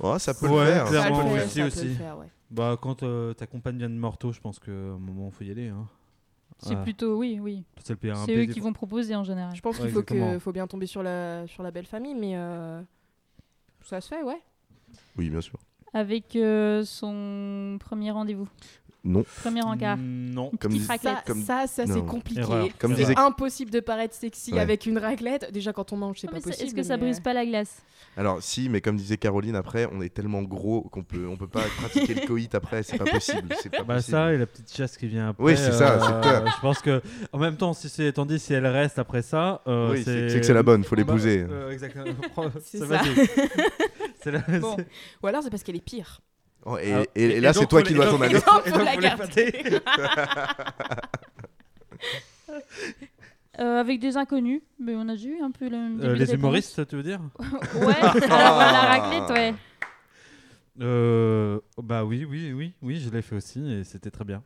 Oh, 0.00 0.18
ça 0.18 0.34
peut 0.34 0.48
Ouais, 0.48 0.66
le 0.66 0.72
faire. 0.72 0.84
clairement, 0.86 1.16
Ça 1.16 1.22
peut 1.22 1.28
oui, 1.28 1.34
le 1.34 1.40
faire, 1.40 1.48
si, 1.48 1.54
ça 1.58 1.62
peut 1.62 1.66
aussi. 1.68 1.88
le 1.88 1.94
faire, 1.94 2.18
ouais. 2.18 2.26
Bah, 2.50 2.78
quand 2.80 3.02
euh, 3.02 3.32
ta 3.34 3.46
compagne 3.46 3.78
vient 3.78 3.88
de 3.88 3.94
Morteau, 3.94 4.32
je 4.32 4.40
pense 4.40 4.58
qu'à 4.58 4.70
un 4.70 4.98
moment, 4.98 5.28
il 5.28 5.32
faut 5.32 5.44
y 5.44 5.50
aller. 5.50 5.68
Hein. 5.68 5.86
C'est 6.58 6.74
Ouais. 6.74 6.82
plutôt, 6.82 7.16
oui, 7.16 7.38
oui. 7.40 7.64
C'est 7.84 7.94
eux 8.04 8.46
des 8.46 8.48
qui 8.48 8.60
vont 8.60 8.72
proposer 8.72 9.14
en 9.14 9.24
général. 9.24 9.54
Je 9.54 9.60
pense 9.60 9.76
Ouais, 9.76 9.82
qu'il 9.82 9.90
faut, 9.90 10.00
exactement. 10.00 10.32
que, 10.34 10.38
faut 10.38 10.52
bien 10.52 10.66
tomber 10.66 10.86
sur 10.86 11.02
la, 11.02 11.46
sur 11.46 11.62
la 11.62 11.70
belle 11.70 11.86
famille, 11.86 12.14
mais 12.14 12.32
euh, 12.36 12.80
ça 13.84 14.00
se 14.00 14.08
fait, 14.08 14.22
ouais. 14.22 14.40
Oui, 15.18 15.28
bien 15.28 15.40
sûr. 15.40 15.58
Avec 15.93 16.37
euh, 16.37 16.84
son 16.84 17.78
premier 17.80 18.11
rendez-vous. 18.11 18.49
Non. 19.07 19.24
Premier 19.42 19.62
encart. 19.62 19.96
Non. 19.98 20.50
Comme 20.61 20.72
Petite 20.72 20.82
dis- 20.82 20.88
raclette. 20.88 21.14
Ça, 21.16 21.22
Comme- 21.26 21.42
ça, 21.42 21.66
ça, 21.66 21.86
c'est 21.86 22.04
compliqué. 22.04 22.40
Erreur. 22.40 22.68
Comme 22.78 22.94
C'est 22.96 23.02
disait- 23.04 23.18
impossible 23.18 23.70
de 23.70 23.80
paraître 23.80 24.14
sexy 24.14 24.52
Ouais. 24.52 24.59
avec 24.61 24.84
une 24.86 24.98
raclette. 24.98 25.50
Déjà, 25.52 25.72
quand 25.72 25.92
on 25.92 25.96
mange, 25.96 26.18
c'est 26.20 26.26
Non, 26.26 26.32
pas 26.34 26.40
possible. 26.40 26.66
Est-ce 26.66 26.74
que 26.74 26.82
ça 26.82 26.96
mais, 26.96 27.04
brise 27.04 27.18
euh, 27.18 27.22
pas 27.22 27.32
la 27.32 27.46
glace 27.46 27.82
Alors, 28.16 28.42
si, 28.42 28.68
mais 28.68 28.80
comme 28.80 28.96
disait 28.96 29.16
Caroline, 29.16 29.54
après, 29.57 29.88
on 29.92 30.02
est 30.02 30.12
tellement 30.12 30.42
gros 30.42 30.82
qu'on 30.82 31.04
peut, 31.04 31.26
on 31.28 31.36
peut 31.36 31.46
pas 31.48 31.62
pratiquer 31.78 32.14
le 32.14 32.26
coït 32.26 32.54
après. 32.54 32.82
C'est 32.82 32.98
pas 32.98 33.04
possible. 33.04 33.54
C'est 33.62 33.70
pas 33.70 33.84
Bah 33.84 33.94
possible. 33.94 34.11
ça 34.16 34.32
et 34.32 34.38
la 34.38 34.46
petite 34.46 34.74
chasse 34.74 34.96
qui 34.96 35.07
vient 35.07 35.28
après. 35.28 35.44
Oui, 35.44 35.57
c'est 35.57 35.72
ça, 35.72 35.92
euh, 35.92 36.00
c'est 36.00 36.20
clair. 36.28 36.44
Je 36.57 36.61
pense 36.61 36.80
que 36.80 37.00
en 37.32 37.38
même 37.38 37.57
temps, 37.57 37.72
si 37.74 37.88
c'est 37.88 38.12
tandis 38.12 38.38
si 38.40 38.54
elle 38.54 38.66
reste 38.66 38.98
après 38.98 39.22
ça, 39.22 39.62
euh, 39.68 39.92
Oui, 39.92 40.02
c'est 40.04 40.28
c'est 40.30 40.40
que 40.40 40.46
c'est 40.46 40.54
la 40.54 40.62
bonne, 40.62 40.82
faut 40.84 40.96
Bah, 40.96 41.02
l'épouser. 41.02 41.46
euh, 41.48 41.70
exactement. 41.70 42.04
C'est 42.64 42.78
Ça, 42.78 42.86
ça. 42.88 43.00
C'est 44.22 44.32
la- 44.32 44.42
Ou 45.22 45.26
alors, 45.26 45.42
c'est 45.42 45.50
parce 45.50 45.62
qu'elle 45.62 45.76
est 45.76 45.80
pire. 45.84 46.20
Oh, 46.68 46.76
et, 46.78 46.92
Ah, 46.92 47.02
et- 47.14 47.22
et 47.24 47.40
là, 47.40 47.52
c'est 47.52 47.66
toi 47.66 47.80
qui 47.82 47.94
dois 47.94 48.06
et 48.08 48.10
donc- 48.10 49.00
les 49.00 49.10
pâter. 49.10 49.80
Euh, 53.58 53.80
Avec 53.80 54.00
des 54.00 54.18
inconnus, 54.18 54.60
mais 54.78 54.94
on 54.94 55.08
a 55.08 55.12
déjà 55.14 55.30
eu 55.30 55.40
un 55.40 55.50
peu 55.50 55.64
le 55.64 55.78
même 55.78 56.00
Euh, 56.02 56.12
les 56.12 56.24
réponse. 56.24 56.34
humoristes, 56.34 56.86
tu 56.88 56.96
veux 56.96 57.02
dire 57.02 57.20
Ouais, 57.74 57.94
la 58.28 58.80
raclette, 58.98 59.30
ouais. 59.30 59.54
Euh, 60.82 61.58
Bah 61.82 62.04
oui, 62.04 62.26
oui, 62.28 62.52
oui, 62.52 62.74
oui, 62.82 63.00
je 63.00 63.08
l'ai 63.08 63.22
fait 63.22 63.34
aussi 63.34 63.66
et 63.72 63.82
c'était 63.84 64.10
très 64.10 64.24
bien. 64.26 64.42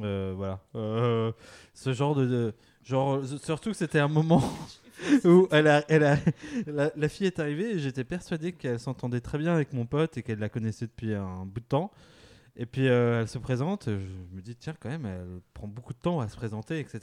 Euh, 0.00 0.34
voilà. 0.36 0.60
Euh, 0.74 1.32
ce 1.72 1.94
genre 1.94 2.14
de, 2.14 2.26
de- 2.26 2.54
genre 2.84 3.22
surtout 3.42 3.70
que 3.70 3.76
c'était 3.76 4.00
un 4.00 4.08
moment 4.08 4.42
où 5.24 5.48
elle 5.50 5.68
a, 5.68 5.84
elle 5.88 6.04
a, 6.04 6.16
la, 6.66 6.90
la 6.94 7.08
fille 7.08 7.26
est 7.26 7.38
arrivée 7.38 7.72
et 7.72 7.78
j'étais 7.78 8.04
persuadé 8.04 8.52
qu'elle 8.52 8.78
s'entendait 8.78 9.20
très 9.20 9.38
bien 9.38 9.54
avec 9.54 9.72
mon 9.72 9.86
pote 9.86 10.16
et 10.16 10.22
qu'elle 10.22 10.38
la 10.38 10.48
connaissait 10.48 10.86
depuis 10.86 11.14
un 11.14 11.44
bout 11.44 11.60
de 11.60 11.66
temps. 11.66 11.90
Et 12.58 12.64
puis 12.64 12.88
euh, 12.88 13.20
elle 13.20 13.28
se 13.28 13.36
présente, 13.38 13.84
je 13.86 14.34
me 14.34 14.40
dis 14.40 14.56
tiens 14.56 14.74
quand 14.80 14.88
même, 14.88 15.04
elle 15.04 15.40
prend 15.52 15.66
beaucoup 15.66 15.92
de 15.92 15.98
temps 15.98 16.20
à 16.20 16.28
se 16.28 16.36
présenter, 16.36 16.80
etc. 16.80 17.00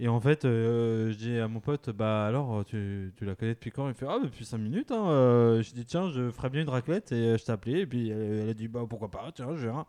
Et 0.00 0.08
en 0.08 0.20
fait, 0.20 0.44
euh, 0.44 1.12
je 1.12 1.16
dis 1.16 1.38
à 1.38 1.46
mon 1.46 1.60
pote, 1.60 1.90
bah 1.90 2.26
alors 2.26 2.64
tu, 2.64 3.12
tu 3.16 3.24
la 3.24 3.36
connais 3.36 3.54
depuis 3.54 3.70
quand? 3.70 3.88
Il 3.88 3.94
fait 3.94 4.06
ah 4.08 4.18
depuis 4.20 4.44
5 4.44 4.58
minutes. 4.58 4.90
Hein. 4.90 5.08
Euh, 5.10 5.62
je 5.62 5.72
dis 5.72 5.84
tiens, 5.84 6.10
je 6.10 6.30
ferais 6.32 6.50
bien 6.50 6.62
une 6.62 6.68
raclette 6.68 7.12
et 7.12 7.14
euh, 7.14 7.38
je 7.38 7.44
t'ai 7.44 7.52
appelé. 7.52 7.80
Et 7.80 7.86
puis 7.86 8.10
elle, 8.10 8.40
elle 8.42 8.48
a 8.48 8.54
dit 8.54 8.66
bah 8.66 8.84
pourquoi 8.88 9.08
pas, 9.08 9.30
tiens, 9.32 9.54
je 9.54 9.68
viens. 9.68 9.86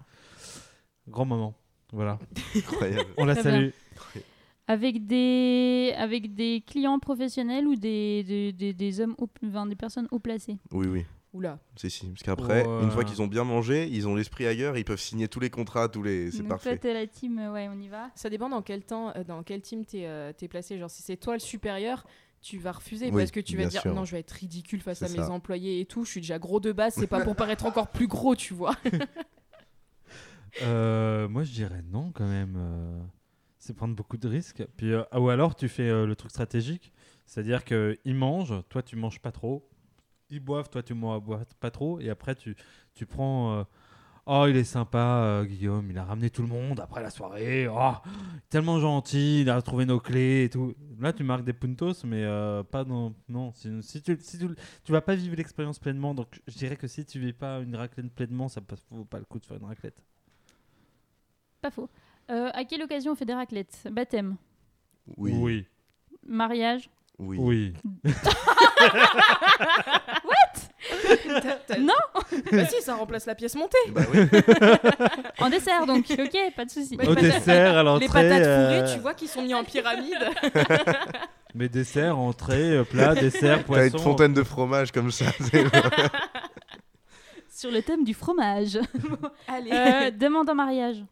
Grand 1.07 1.25
moment, 1.25 1.55
voilà. 1.91 2.19
Incroyable. 2.55 3.09
On 3.17 3.25
la 3.25 3.33
bien. 3.33 3.71
Avec 4.67 5.05
des, 5.05 5.93
avec 5.97 6.33
des 6.35 6.63
clients 6.65 6.97
professionnels 6.99 7.67
ou 7.67 7.75
des, 7.75 8.23
des, 8.23 8.53
des, 8.53 8.73
des 8.73 8.99
hommes, 9.01 9.15
haut- 9.17 9.27
enfin, 9.45 9.65
des 9.65 9.75
personnes 9.75 10.07
haut 10.11 10.19
placées? 10.19 10.57
Oui, 10.71 10.87
oui. 10.87 11.05
Oula. 11.33 11.59
Si, 11.75 11.89
si. 11.89 12.07
Parce 12.11 12.21
qu'après, 12.21 12.63
une 12.81 12.91
fois 12.91 13.03
qu'ils 13.03 13.21
ont 13.21 13.27
bien 13.27 13.43
mangé, 13.43 13.87
ils 13.91 14.07
ont 14.07 14.13
l'esprit 14.15 14.45
ailleurs, 14.45 14.77
ils 14.77 14.85
peuvent 14.85 14.99
signer 15.01 15.27
tous 15.27 15.39
les 15.39 15.49
contrats, 15.49 15.89
tous 15.89 16.03
les. 16.03 16.29
C'est 16.31 16.43
parfait. 16.43 16.69
toi, 16.71 16.77
t'es 16.77 16.93
la 16.93 17.07
team, 17.07 17.39
euh, 17.39 17.51
ouais, 17.51 17.67
on 17.73 17.79
y 17.81 17.87
va. 17.87 18.11
Ça 18.15 18.29
dépend 18.29 18.49
dans 18.49 18.61
quel 18.61 18.83
temps, 18.83 19.11
euh, 19.15 19.23
dans 19.23 19.41
quel 19.41 19.61
team 19.61 19.83
t'es 19.83 20.05
euh, 20.05 20.31
t'es 20.31 20.47
placé. 20.47 20.77
Genre, 20.77 20.91
si 20.91 21.01
c'est 21.01 21.17
toi 21.17 21.33
le 21.33 21.39
supérieur, 21.39 22.05
tu 22.39 22.59
vas 22.59 22.71
refuser 22.73 23.07
Oui, 23.07 23.23
parce 23.23 23.31
que 23.31 23.39
tu 23.39 23.57
vas 23.57 23.65
dire 23.65 23.81
sûr. 23.81 23.95
non, 23.95 24.05
je 24.05 24.11
vais 24.11 24.19
être 24.19 24.29
ridicule 24.31 24.79
face 24.81 25.01
à 25.01 25.09
mes 25.09 25.17
ça. 25.17 25.31
employés 25.31 25.79
et 25.79 25.85
tout. 25.85 26.05
Je 26.05 26.11
suis 26.11 26.21
déjà 26.21 26.37
gros 26.37 26.59
de 26.59 26.71
base, 26.71 26.93
c'est 26.93 27.07
pas 27.07 27.21
pour 27.21 27.35
paraître 27.35 27.65
encore 27.65 27.87
plus 27.87 28.07
gros, 28.07 28.35
tu 28.35 28.53
vois. 28.53 28.75
Euh, 30.61 31.27
moi, 31.27 31.43
je 31.43 31.51
dirais 31.51 31.81
non 31.91 32.11
quand 32.13 32.27
même. 32.27 32.55
C'est 33.63 33.73
prendre 33.73 33.95
beaucoup 33.95 34.17
de 34.17 34.27
risques. 34.27 34.65
Puis, 34.75 34.91
euh, 34.91 35.03
ou 35.17 35.29
alors, 35.29 35.55
tu 35.55 35.69
fais 35.69 35.87
euh, 35.89 36.05
le 36.05 36.17
truc 36.17 36.31
stratégique. 36.31 36.91
C'est-à-dire 37.25 37.63
qu'ils 37.63 38.15
mangent, 38.15 38.61
toi, 38.67 38.83
tu 38.83 38.97
manges 38.97 39.21
pas 39.21 39.31
trop. 39.31 39.69
Ils 40.29 40.41
boivent, 40.41 40.69
toi, 40.69 40.83
tu 40.83 40.93
bois 40.93 41.23
pas 41.61 41.71
trop. 41.71 41.99
Et 42.01 42.09
après, 42.09 42.35
tu, 42.35 42.57
tu 42.93 43.05
prends. 43.05 43.59
euh, 43.59 43.63
oh, 44.25 44.47
il 44.49 44.57
est 44.57 44.65
sympa, 44.65 45.43
Guillaume. 45.47 45.89
Il 45.89 45.97
a 45.97 46.03
ramené 46.03 46.29
tout 46.29 46.41
le 46.41 46.49
monde 46.49 46.81
après 46.81 47.01
la 47.01 47.09
soirée. 47.09 47.69
Oh, 47.69 47.93
tellement 48.49 48.79
gentil. 48.81 49.41
Il 49.41 49.49
a 49.49 49.55
retrouvé 49.55 49.85
nos 49.85 50.01
clés 50.01 50.43
et 50.43 50.49
tout. 50.49 50.75
Là, 50.99 51.13
tu 51.13 51.23
marques 51.23 51.45
des 51.45 51.53
puntos, 51.53 52.03
mais 52.03 52.25
pas 52.69 52.83
dans. 52.83 53.13
Non, 53.29 53.53
si, 53.53 53.81
si 53.81 54.01
tu, 54.01 54.17
si 54.19 54.39
tu, 54.39 54.49
tu 54.83 54.91
vas 54.91 55.01
pas 55.01 55.15
vivre 55.15 55.37
l'expérience 55.37 55.79
pleinement. 55.79 56.13
Donc, 56.13 56.41
je 56.47 56.57
dirais 56.57 56.75
que 56.75 56.87
si 56.87 57.05
tu 57.05 57.17
vis 57.17 57.31
pas 57.31 57.59
une 57.59 57.77
raclette 57.77 58.13
pleinement, 58.13 58.49
ça 58.49 58.61
vaut 58.91 59.05
pas 59.05 59.19
le 59.19 59.25
coup 59.25 59.39
de 59.39 59.45
faire 59.45 59.55
une 59.57 59.65
raclette. 59.65 60.03
Pas 61.61 61.71
faux. 61.71 61.89
Euh, 62.33 62.49
à 62.53 62.63
quelle 62.65 62.81
occasion 62.83 63.11
on 63.11 63.15
fait 63.15 63.25
des 63.25 63.33
raclettes 63.33 63.77
Baptême 63.91 64.35
Oui. 65.17 65.31
Oui. 65.35 65.65
Mariage 66.25 66.89
Oui. 67.19 67.37
Oui. 67.39 67.73
T'as- 71.41 71.55
t'as- 71.67 71.77
Non 71.79 71.93
Bah 72.51 72.65
si, 72.65 72.81
ça 72.81 72.95
remplace 72.95 73.25
la 73.25 73.35
pièce 73.35 73.55
montée. 73.55 73.77
Bah 73.91 74.01
oui. 74.13 74.19
En 75.39 75.49
dessert, 75.49 75.85
donc. 75.85 76.05
ok, 76.11 76.37
pas 76.55 76.65
de 76.65 76.69
souci. 76.69 76.97
Au 77.05 77.15
dessert, 77.15 77.77
à 77.77 77.83
l'entrée. 77.83 78.05
Les 78.07 78.11
patates 78.13 78.43
euh, 78.45 78.79
fourrées, 78.81 78.93
tu 78.95 78.99
vois, 79.01 79.13
qui 79.13 79.27
sont 79.27 79.41
mis 79.41 79.53
en 79.53 79.63
pyramide. 79.63 80.17
Mais 81.55 81.69
dessert, 81.69 82.17
entrée, 82.19 82.71
euh, 82.77 82.83
plat, 82.83 83.15
dessert, 83.15 83.59
T'as 83.59 83.63
poisson. 83.63 83.97
une 83.97 84.03
fontaine 84.03 84.33
de 84.33 84.43
fromage 84.43 84.91
comme 84.91 85.11
ça. 85.11 85.25
c'est- 85.39 85.65
Sur 87.49 87.71
le 87.71 87.81
thème 87.81 88.03
du 88.03 88.13
fromage. 88.13 88.77
Allez. 89.47 89.71
Euh, 89.71 90.11
demande 90.11 90.49
en 90.49 90.55
mariage. 90.55 91.03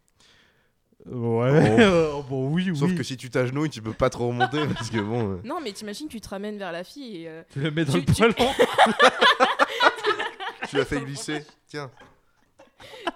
Ouais. 1.05 1.87
Oh, 2.13 2.23
bon, 2.29 2.47
oui, 2.49 2.65
Sauf 2.75 2.89
oui. 2.91 2.95
que 2.95 3.03
si 3.03 3.17
tu 3.17 3.29
t'agenouilles, 3.29 3.69
tu 3.69 3.81
peux 3.81 3.93
pas 3.93 4.09
trop 4.09 4.27
remonter 4.27 4.61
parce 4.73 4.89
que 4.89 4.99
bon. 4.99 5.33
euh, 5.33 5.37
Non, 5.43 5.59
mais 5.63 5.71
t'imagines, 5.71 6.07
tu 6.07 6.21
te 6.21 6.29
ramènes 6.29 6.57
vers 6.57 6.71
la 6.71 6.83
fille 6.83 7.23
et 7.23 7.27
euh, 7.29 7.43
Tu 7.51 7.59
le 7.59 7.71
mets 7.71 7.85
dans 7.85 7.93
Tu- 7.93 7.99
le 7.99 8.05
tu- 8.05 8.13
poêlon. 8.13 8.33
tu 10.69 10.77
l'as 10.77 10.85
fait 10.85 11.01
glisser. 11.01 11.43
Tiens. 11.67 11.89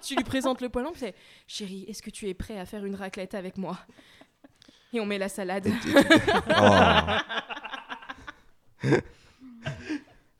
tu 0.02 0.16
lui 0.16 0.24
présentes 0.24 0.60
le 0.60 0.68
poêlon. 0.68 0.90
puis 0.90 1.00
c'est 1.00 1.14
Chérie, 1.46 1.84
est-ce 1.88 2.02
que 2.02 2.10
tu 2.10 2.28
es 2.28 2.34
prêt 2.34 2.58
à 2.58 2.66
faire 2.66 2.84
une 2.84 2.94
raclette 2.96 3.34
avec 3.34 3.56
moi? 3.56 3.78
Et 4.92 5.00
on 5.00 5.06
met 5.06 5.18
la 5.18 5.28
salade. 5.28 5.68
Tu- 5.82 5.94
Oh. 8.84 8.88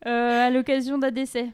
Euh, 0.07 0.47
à 0.47 0.51
l'occasion 0.51 0.99
d'un 0.99 1.11
décès. 1.11 1.49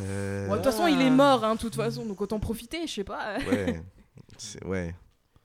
Euh, 0.00 0.46
Bon, 0.48 0.52
De 0.52 0.56
toute 0.56 0.64
façon, 0.72 0.86
il 0.86 1.00
est 1.00 1.10
mort, 1.10 1.44
hein, 1.44 1.54
de 1.54 1.60
toute 1.60 1.76
façon, 1.76 2.04
donc 2.04 2.20
autant 2.20 2.40
profiter, 2.40 2.86
je 2.86 2.92
sais 2.94 3.04
pas. 3.04 3.36
Ouais. 3.50 3.82
C'est- 4.42 4.64
ouais. 4.64 4.94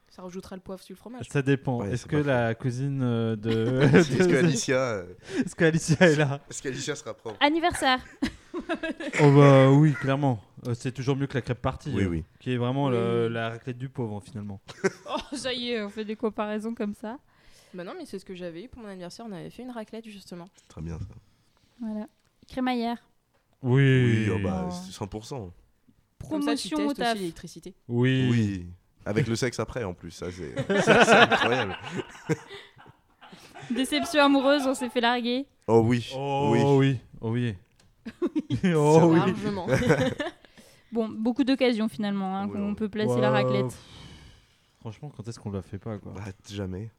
Ça 0.09 0.23
rajoutera 0.23 0.55
le 0.55 0.61
poivre 0.63 0.81
sur 0.81 0.93
le 0.93 0.97
fromage. 0.97 1.27
Ça 1.29 1.41
dépend. 1.43 1.81
Ouais, 1.81 1.91
Est-ce 1.91 2.07
que 2.07 2.15
la 2.17 2.55
cousine 2.55 2.99
de. 3.35 3.81
Est-ce 3.93 4.27
que 4.27 4.35
Alicia, 4.35 4.77
euh, 4.79 5.05
Est-ce 5.45 5.55
que 5.55 5.65
Alicia 5.65 5.97
est 6.09 6.15
là 6.15 6.41
est-ce 6.49 6.61
qu'Alicia 6.63 6.95
sera 6.95 7.13
propre 7.13 7.37
Anniversaire. 7.39 8.03
Oh 9.21 9.31
bah 9.35 9.69
oui, 9.71 9.93
clairement. 9.93 10.41
Euh, 10.67 10.73
c'est 10.73 10.91
toujours 10.91 11.15
mieux 11.15 11.27
que 11.27 11.35
la 11.35 11.41
crêpe 11.43 11.61
partie. 11.61 11.91
Oui, 11.93 12.03
euh, 12.05 12.07
oui. 12.07 12.23
Qui 12.39 12.53
est 12.53 12.57
vraiment 12.57 12.89
le- 12.89 13.27
la 13.27 13.49
raclette 13.49 13.77
du 13.77 13.87
pauvre 13.87 14.19
finalement. 14.19 14.59
Oh, 15.11 15.35
ça 15.35 15.53
y 15.53 15.69
est, 15.71 15.83
on 15.83 15.89
fait 15.89 16.03
des 16.05 16.15
comparaisons 16.15 16.73
comme 16.73 16.95
ça. 16.95 17.19
Bah 17.75 17.83
non, 17.83 17.91
mais 17.95 18.05
c'est 18.07 18.17
ce 18.17 18.25
que 18.25 18.33
j'avais 18.33 18.63
eu 18.63 18.67
pour 18.67 18.81
mon 18.81 18.87
anniversaire. 18.87 19.27
On 19.29 19.31
avait 19.31 19.51
fait 19.51 19.61
une 19.61 19.69
raclette, 19.69 20.05
justement. 20.09 20.49
Très 20.69 20.81
bien 20.81 20.97
ça. 20.97 21.05
Voilà. 21.79 22.07
Crémaillère. 22.47 22.97
Oui. 23.61 24.25
Oui, 24.27 24.29
oh 24.33 24.39
bah, 24.43 24.67
Oh. 24.69 24.73
c'est 24.73 24.91
100%. 24.91 25.51
Comme 26.27 26.41
ça, 26.41 26.55
tu 26.55 26.69
Promotion 26.69 26.87
au 26.87 26.93
taf. 26.95 27.11
aussi 27.13 27.19
l'électricité. 27.19 27.75
Oui. 27.87 28.27
Oui. 28.31 28.67
Avec 29.07 29.27
le 29.27 29.35
sexe 29.35 29.59
après 29.59 29.83
en 29.83 29.93
plus, 29.93 30.11
ça 30.11 30.27
c'est 30.67 31.11
incroyable. 31.11 31.77
Déception 33.71 34.21
amoureuse, 34.23 34.65
on 34.65 34.73
s'est 34.73 34.89
fait 34.89 35.01
larguer. 35.01 35.45
Oh 35.67 35.81
oui. 35.83 36.11
Oh 36.15 36.49
oui. 36.51 36.61
oui. 36.63 36.99
Oh 37.21 37.29
oui. 37.31 37.55
oh 38.75 38.99
oui. 39.03 39.19
Largement. 39.19 39.67
Bon, 40.93 41.09
beaucoup 41.09 41.43
d'occasions 41.43 41.89
finalement, 41.89 42.37
hein, 42.37 42.47
qu'on 42.47 42.73
peut 42.73 42.87
placer 42.87 43.19
la 43.19 43.29
raclette. 43.29 43.77
Franchement, 44.79 45.11
quand 45.15 45.27
est-ce 45.27 45.37
qu'on 45.37 45.51
la 45.51 45.61
fait 45.61 45.77
pas 45.77 45.97
quoi? 45.97 46.13
Bah, 46.13 46.31
jamais. 46.49 46.89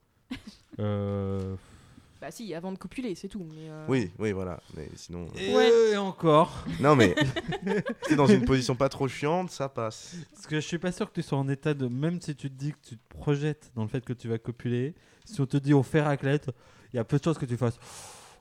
Euh, 0.79 1.57
bah 2.21 2.31
si, 2.31 2.53
avant 2.55 2.73
de 2.73 2.79
copuler, 2.79 3.14
c'est 3.14 3.29
tout. 3.29 3.47
Mais 3.55 3.69
euh, 3.71 3.85
Oui, 3.89 4.11
oui, 4.19 4.33
voilà. 4.33 4.61
Mais 4.77 4.89
sinon. 4.97 5.27
euh, 5.37 5.39
Et, 5.41 5.55
Ouais. 5.55 5.93
et 5.93 5.97
encore. 5.97 6.64
Non 6.81 6.97
mais. 6.97 7.14
T'es 8.07 8.16
dans 8.16 8.27
une 8.27 8.45
position 8.45 8.75
pas 8.75 8.89
trop 8.89 9.07
chiante, 9.09 9.51
ça 9.51 9.69
passe. 9.69 10.16
Parce 10.33 10.47
que 10.47 10.57
je 10.57 10.66
suis 10.66 10.79
pas 10.79 10.91
sûr 10.93 11.09
que 11.09 11.14
tu 11.14 11.23
sois 11.23 11.39
en 11.39 11.49
état 11.49 11.75
de. 11.75 11.87
Même 11.89 12.21
si 12.21 12.35
tu 12.35 12.51
te 12.51 12.55
dis 12.55 12.73
que 12.73 12.89
tu 12.89 12.97
te 12.97 13.09
projettes 13.09 13.71
dans 13.75 13.83
le 13.83 13.89
fait 13.89 14.05
que 14.05 14.12
tu 14.12 14.29
vas 14.29 14.39
copuler, 14.39 14.95
si 15.25 15.41
on 15.41 15.47
te 15.47 15.57
dit 15.57 15.75
on 15.75 15.83
fait 15.83 16.03
raclette, 16.03 16.51
il 16.93 16.97
y 16.97 16.99
a 16.99 17.05
peu 17.05 17.19
de 17.19 17.25
chances 17.25 17.39
que 17.39 17.47
tu 17.47 17.57
fasses. 17.57 17.79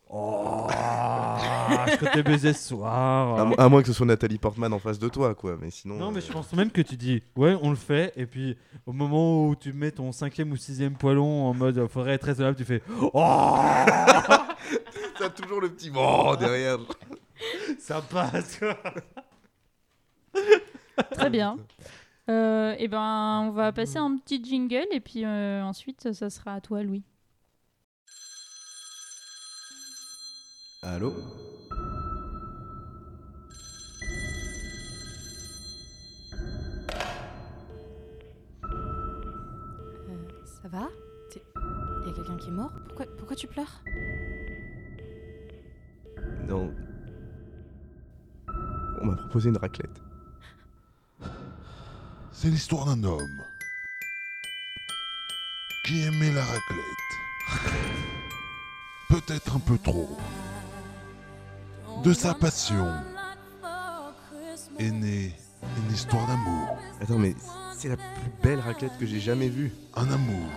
Oh, 0.09 0.67
je 0.69 1.97
comptais 1.97 2.23
baiser 2.23 2.53
ce 2.53 2.69
soir. 2.69 3.39
À, 3.39 3.43
mo- 3.45 3.55
à 3.57 3.67
moins 3.67 3.81
que 3.81 3.87
ce 3.87 3.93
soit 3.93 4.05
Nathalie 4.05 4.37
Portman 4.37 4.71
en 4.71 4.79
face 4.79 4.99
de 4.99 5.09
toi, 5.09 5.35
quoi. 5.35 5.57
Mais 5.59 5.69
sinon. 5.69 5.95
Non, 5.95 6.11
mais 6.11 6.19
euh, 6.19 6.25
je 6.25 6.31
pense 6.31 6.53
même 6.53 6.71
que 6.71 6.81
tu 6.81 6.95
dis, 6.95 7.21
ouais, 7.35 7.57
on 7.61 7.69
le 7.71 7.75
fait, 7.75 8.13
et 8.15 8.25
puis 8.25 8.57
au 8.85 8.93
moment 8.93 9.45
où 9.47 9.55
tu 9.55 9.73
mets 9.73 9.91
ton 9.91 10.11
cinquième 10.13 10.51
ou 10.51 10.55
sixième 10.55 10.95
poilon 10.95 11.45
en 11.47 11.53
mode 11.53 11.77
euh, 11.77 11.87
faudrait 11.89 12.13
être 12.13 12.23
raisonnable, 12.23 12.55
tu 12.55 12.63
fais, 12.63 12.81
oh, 13.01 13.11
T'as 15.19 15.29
toujours 15.29 15.59
le 15.61 15.69
petit 15.69 15.89
bon 15.89 16.35
derrière. 16.35 16.77
ça 17.79 18.01
passe. 18.01 18.59
quoi. 18.59 18.77
Très 21.11 21.29
bien. 21.29 21.57
Euh, 22.29 22.75
et 22.77 22.87
ben, 22.87 23.41
on 23.47 23.51
va 23.51 23.71
passer 23.71 23.97
un 23.97 24.17
petit 24.17 24.43
jingle 24.43 24.85
et 24.91 24.99
puis 24.99 25.23
euh, 25.25 25.63
ensuite, 25.63 26.13
ça 26.13 26.29
sera 26.29 26.53
à 26.53 26.61
toi, 26.61 26.83
Louis. 26.83 27.03
Allô 30.89 31.13
euh, 38.63 40.15
ça 40.45 40.69
va 40.69 40.87
Il 41.35 42.07
y 42.07 42.09
a 42.09 42.13
quelqu'un 42.13 42.37
qui 42.37 42.47
est 42.47 42.51
mort 42.51 42.71
pourquoi, 42.87 43.05
pourquoi 43.17 43.35
tu 43.35 43.47
pleures 43.47 43.83
Non. 46.47 46.73
On 49.01 49.05
m'a 49.07 49.15
proposé 49.17 49.49
une 49.49 49.57
raclette. 49.57 50.01
C'est 52.31 52.47
l'histoire 52.47 52.85
d'un 52.85 53.03
homme 53.03 53.43
qui 55.85 56.01
aimait 56.03 56.31
la 56.31 56.45
raclette. 56.45 57.07
Peut-être 59.09 59.57
un 59.57 59.59
peu 59.59 59.77
trop. 59.77 60.17
De 62.03 62.13
sa 62.13 62.33
passion 62.33 62.87
est 64.79 64.91
née 64.91 65.33
une 65.77 65.93
histoire 65.93 66.25
d'amour. 66.27 66.77
Attends, 67.01 67.17
mais 67.17 67.35
c'est 67.75 67.89
la 67.89 67.97
plus 67.97 68.31
belle 68.43 68.59
raclette 68.59 68.97
que 68.99 69.05
j'ai 69.05 69.19
jamais 69.19 69.49
vue. 69.49 69.71
Un 69.95 70.09
amour 70.11 70.47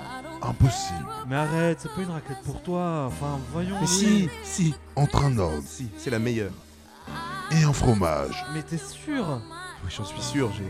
impossible 0.42 1.06
Mais 1.28 1.36
arrête, 1.36 1.78
c'est 1.80 1.94
pas 1.94 2.02
une 2.02 2.10
raclette 2.10 2.42
pour 2.44 2.62
toi. 2.62 3.06
Enfin, 3.06 3.38
voyons. 3.52 3.76
Mais 3.80 3.86
si, 3.86 4.28
si, 4.44 4.74
entre 4.96 5.24
un 5.24 5.36
homme 5.38 5.62
si, 5.64 5.88
c'est 5.98 6.10
la 6.10 6.18
meilleure. 6.18 6.52
et 7.50 7.62
un 7.62 7.72
fromage. 7.72 8.44
Mais 8.54 8.62
t'es 8.62 8.78
sûr? 8.78 9.40
Oui, 9.84 9.90
j'en 9.94 10.04
suis 10.04 10.22
sûr, 10.22 10.50
j'ai, 10.56 10.64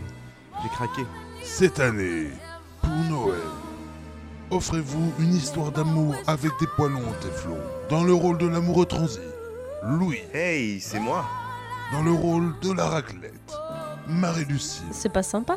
j'ai 0.62 0.68
craqué. 0.70 1.02
Cette 1.42 1.80
année, 1.80 2.28
pour 2.80 2.90
Noël, 3.10 3.40
offrez-vous 4.50 5.12
une 5.18 5.34
histoire 5.34 5.72
d'amour 5.72 6.14
avec 6.26 6.52
des 6.60 6.66
poilons 6.76 7.08
en 7.08 7.22
téflon. 7.22 7.58
Dans 7.88 8.04
le 8.04 8.14
rôle 8.14 8.38
de 8.38 8.46
l'amoureux 8.46 8.86
transi, 8.86 9.18
Louis. 9.82 10.18
Hey, 10.32 10.80
c'est 10.80 11.00
moi. 11.00 11.24
Dans 11.92 12.02
le 12.02 12.12
rôle 12.12 12.54
de 12.60 12.72
la 12.72 12.86
raclette, 12.86 13.32
Marie-Lucie. 14.06 14.82
C'est 14.92 15.12
pas 15.12 15.22
sympa 15.22 15.56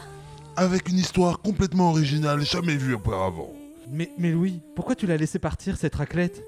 Avec 0.56 0.90
une 0.90 0.98
histoire 0.98 1.40
complètement 1.40 1.90
originale 1.92 2.42
jamais 2.42 2.76
vue 2.76 2.96
auparavant. 2.96 3.52
mais, 3.90 4.10
mais 4.18 4.32
Louis, 4.32 4.62
pourquoi 4.76 4.96
tu 4.96 5.06
l'as 5.06 5.18
laissé 5.18 5.38
partir 5.40 5.78
cette 5.78 5.96
raclette? 5.96 6.42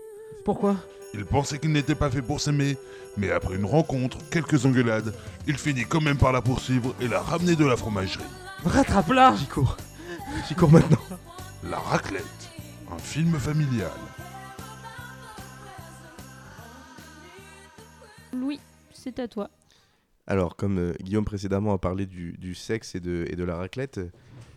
Pourquoi? 0.44 0.76
Il 1.14 1.26
pensait 1.26 1.60
qu'il 1.60 1.72
n'était 1.72 1.96
pas 1.96 2.10
fait 2.10 2.22
pour 2.22 2.42
s'aimer, 2.42 2.78
mais 3.18 3.32
après 3.32 3.56
une 3.56 3.66
rencontre, 3.66 4.18
quelques 4.30 4.66
engueulades, 4.66 5.14
il 5.48 5.58
finit 5.58 5.86
quand 5.86 6.02
même 6.02 6.18
par 6.18 6.32
la 6.32 6.42
poursuivre 6.42 6.94
et 7.00 7.08
la 7.08 7.22
ramener 7.22 7.56
de 7.56 7.66
la 7.66 7.78
fromagerie. 7.78 8.24
Rattrape-la 8.66 9.36
J'y 9.38 9.46
cours. 9.46 9.78
J'y 10.48 10.56
cours 10.56 10.72
maintenant. 10.72 10.98
La 11.70 11.78
raclette, 11.80 12.24
un 12.92 12.98
film 12.98 13.36
familial. 13.36 13.92
Louis, 18.36 18.60
c'est 18.94 19.20
à 19.20 19.28
toi. 19.28 19.50
Alors, 20.28 20.56
comme 20.56 20.80
euh, 20.80 20.94
Guillaume 21.02 21.26
précédemment 21.26 21.74
a 21.74 21.78
parlé 21.78 22.06
du, 22.06 22.56
sexe 22.56 22.96
et 22.96 23.00
de, 23.00 23.44
la 23.44 23.56
raclette, 23.56 24.00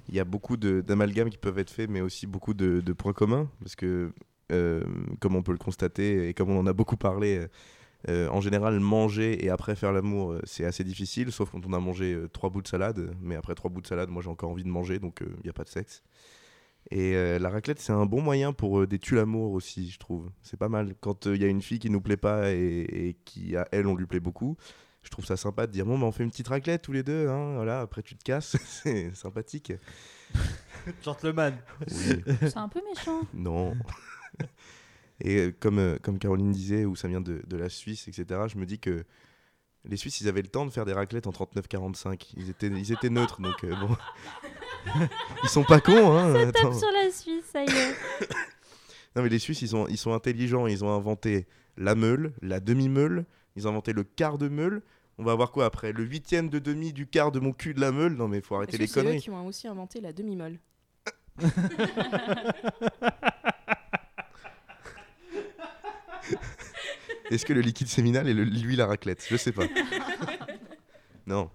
il 0.09 0.15
y 0.15 0.21
a 0.21 0.25
beaucoup 0.25 0.57
d'amalgames 0.57 1.31
qui 1.31 1.37
peuvent 1.39 1.59
être 1.59 1.71
faits, 1.71 1.91
mais 1.91 2.01
aussi 2.01 2.27
beaucoup 2.27 2.55
de, 2.55 2.93
points 2.93 3.13
communs, 3.13 3.51
parce 3.61 3.77
que, 3.77 4.13
euh, 4.53 4.83
comme 5.21 5.37
on 5.37 5.43
peut 5.43 5.53
le 5.53 5.59
constater, 5.59 6.29
et 6.29 6.35
comme 6.35 6.51
on 6.51 6.59
en 6.59 6.67
a 6.67 6.73
beaucoup 6.73 6.97
parlé, 6.97 7.47
euh, 8.09 8.29
en 8.29 8.41
général, 8.41 8.81
manger 8.81 9.45
et 9.45 9.51
après 9.51 9.77
faire 9.77 9.93
l'amour, 9.93 10.37
c'est 10.45 10.65
assez 10.65 10.85
difficile, 10.85 11.33
sauf 11.33 11.51
quand 11.51 11.67
on 11.67 11.73
a 11.73 11.81
mangé 11.81 12.19
trois 12.33 12.49
bouts 12.49 12.63
de 12.63 12.69
salade, 12.69 13.15
mais 13.21 13.37
après 13.37 13.55
trois 13.55 13.71
bouts 13.71 13.83
de 13.83 13.87
salade, 13.87 14.09
moi 14.09 14.23
j'ai 14.23 14.31
encore 14.31 14.51
envie 14.51 14.65
de 14.65 14.69
manger, 14.69 14.99
donc 14.99 15.21
il 15.21 15.43
n'y 15.45 15.51
a 15.51 15.53
pas 15.53 15.65
de 15.65 15.69
sexe. 15.69 16.03
Et 16.91 17.15
euh, 17.17 17.39
la 17.39 17.51
raclette, 17.51 17.81
c'est 17.81 17.93
un 17.93 18.07
bon 18.07 18.23
moyen 18.23 18.53
pour 18.53 18.81
euh, 18.81 18.87
des 18.87 18.99
tue 18.99 19.15
l'amour 19.15 19.53
aussi, 19.53 19.91
je 19.91 19.99
trouve. 19.99 20.31
C'est 20.43 20.57
pas 20.57 20.71
mal. 20.71 20.95
Quand 21.01 21.27
il 21.27 21.41
y 21.41 21.45
a 21.45 21.49
une 21.49 21.61
fille 21.63 21.79
qui 21.79 21.91
nous 21.91 22.01
plaît 22.01 22.17
pas 22.17 22.51
et, 22.51 22.81
et 22.81 23.17
qui, 23.25 23.57
à 23.57 23.69
elle, 23.73 23.87
on 23.87 23.95
lui 23.95 24.07
plaît 24.07 24.21
beaucoup, 24.21 24.57
je 25.03 25.11
trouve 25.11 25.25
ça 25.25 25.37
sympa 25.37 25.67
de 25.67 25.73
dire 25.73 25.87
bon, 25.87 25.99
bah, 25.99 26.07
on 26.07 26.13
fait 26.13 26.25
une 26.25 26.31
petite 26.31 26.49
raclette 26.49 26.83
tous 26.83 26.93
les 26.93 27.03
deux, 27.03 27.29
hein, 27.29 27.55
voilà, 27.55 27.81
après 27.81 28.03
tu 28.03 28.17
te 28.17 28.23
casses, 28.23 28.57
c'est 28.65 29.15
sympathique. 29.15 29.73
Gentleman. 31.05 31.57
Oui, 31.81 32.23
C'est 32.41 32.57
un 32.57 32.69
peu 32.69 32.81
méchant. 32.89 33.23
non. 33.35 33.75
et 35.21 35.37
euh, 35.39 35.57
comme, 35.59 35.79
euh, 35.79 35.99
comme 36.03 36.19
Caroline 36.19 36.53
disait, 36.53 36.85
où 36.85 36.97
ça 36.97 37.09
vient 37.09 37.21
de, 37.21 37.43
de 37.47 37.57
la 37.57 37.69
Suisse, 37.69 38.09
etc., 38.09 38.43
je 38.49 38.59
me 38.59 38.67
dis 38.67 38.79
que 38.79 39.05
les 39.85 39.97
Suisses, 39.97 40.21
ils 40.21 40.29
avaient 40.29 40.43
le 40.43 40.49
temps 40.49 40.67
de 40.67 40.71
faire 40.71 40.85
des 40.85 40.93
raclettes 40.93 41.27
en 41.27 41.31
39-45. 41.31 42.35
Ils 42.37 42.51
étaient, 42.51 42.67
ils 42.67 42.93
étaient 42.93 43.11
neutres, 43.11 43.41
donc 43.41 43.65
euh, 43.65 43.75
bon. 43.77 43.97
ils 45.43 45.49
sont 45.49 45.65
pas 45.65 45.81
cons, 45.81 46.17
hein. 46.17 46.33
Tape 46.33 46.57
attends. 46.57 46.73
sur 46.79 46.91
la 46.93 47.11
Suisse, 47.11 47.45
ça 47.53 47.63
y 47.63 47.69
est. 47.69 47.97
Non, 49.17 49.23
mais 49.25 49.31
les 49.31 49.39
Suisses, 49.41 49.63
ils 49.63 49.69
sont, 49.69 49.87
ils 49.89 49.97
sont 49.97 50.13
intelligents. 50.13 50.67
Ils 50.69 50.85
ont 50.85 50.95
inventé 50.95 51.49
la 51.77 51.95
meule, 51.97 52.33
la 52.43 52.61
demi-meule. 52.61 53.25
Ils 53.57 53.67
ont 53.67 53.71
inventé 53.71 53.93
le 53.93 54.05
quart 54.05 54.39
de 54.39 54.49
meule. 54.49 54.83
On 55.17 55.25
va 55.25 55.35
voir 55.35 55.51
quoi 55.51 55.65
après? 55.65 55.93
Le 55.93 56.05
huitième 56.05 56.49
de 56.49 56.61
demi 56.61 56.93
du 56.93 57.07
quart 57.09 57.33
de 57.33 57.41
mon 57.41 57.53
cul 57.53 57.75
de 57.75 57.81
la 57.81 57.91
meule? 57.91 58.13
Non, 58.15 58.29
mais 58.29 58.41
faut 58.41 58.55
arrêter 58.55 58.75
Est-ce 58.75 58.81
les 58.83 58.87
que 58.87 58.93
c'est 58.93 59.01
eux 59.01 59.03
conneries. 59.05 59.21
qui 59.23 59.31
ont 59.31 59.47
aussi 59.47 59.67
inventé 59.67 60.01
la 60.01 60.13
demi-molle 60.13 60.59
Est-ce 67.31 67.45
que 67.45 67.53
le 67.53 67.61
liquide 67.61 67.89
séminal 67.89 68.29
est 68.29 68.35
le- 68.35 68.45
l'huile 68.45 68.81
à 68.81 68.87
raclette? 68.87 69.25
Je 69.29 69.37
sais 69.37 69.53
pas. 69.53 69.65
non. 71.27 71.51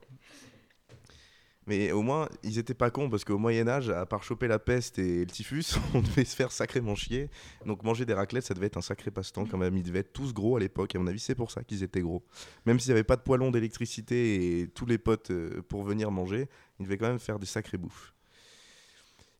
Mais 1.65 1.91
au 1.91 2.01
moins, 2.01 2.27
ils 2.43 2.57
étaient 2.57 2.73
pas 2.73 2.91
cons 2.91 3.09
parce 3.09 3.23
qu'au 3.23 3.37
Moyen-Âge, 3.37 3.89
à 3.89 4.05
part 4.05 4.23
choper 4.23 4.47
la 4.47 4.59
peste 4.59 4.99
et 4.99 5.19
le 5.19 5.31
typhus, 5.31 5.77
on 5.93 6.01
devait 6.01 6.25
se 6.25 6.35
faire 6.35 6.51
sacrément 6.51 6.95
chier. 6.95 7.29
Donc 7.65 7.83
manger 7.83 8.05
des 8.05 8.13
raclettes, 8.13 8.45
ça 8.45 8.53
devait 8.53 8.67
être 8.67 8.77
un 8.77 8.81
sacré 8.81 9.11
passe-temps 9.11 9.45
quand 9.45 9.57
même. 9.57 9.77
Ils 9.77 9.83
devaient 9.83 9.99
être 9.99 10.13
tous 10.13 10.33
gros 10.33 10.57
à 10.57 10.59
l'époque. 10.59 10.93
Et 10.93 10.97
à 10.97 11.01
mon 11.01 11.07
avis, 11.07 11.19
c'est 11.19 11.35
pour 11.35 11.51
ça 11.51 11.63
qu'ils 11.63 11.83
étaient 11.83 12.01
gros. 12.01 12.23
Même 12.65 12.79
s'il 12.79 12.89
n'y 12.89 12.93
avait 12.93 13.03
pas 13.03 13.15
de 13.15 13.21
poêlon 13.21 13.51
d'électricité 13.51 14.59
et 14.61 14.67
tous 14.67 14.85
les 14.85 14.97
potes 14.97 15.31
euh, 15.31 15.61
pour 15.69 15.83
venir 15.83 16.11
manger, 16.11 16.49
ils 16.79 16.83
devaient 16.83 16.97
quand 16.97 17.07
même 17.07 17.19
faire 17.19 17.39
des 17.39 17.45
sacrés 17.45 17.77
bouffes. 17.77 18.13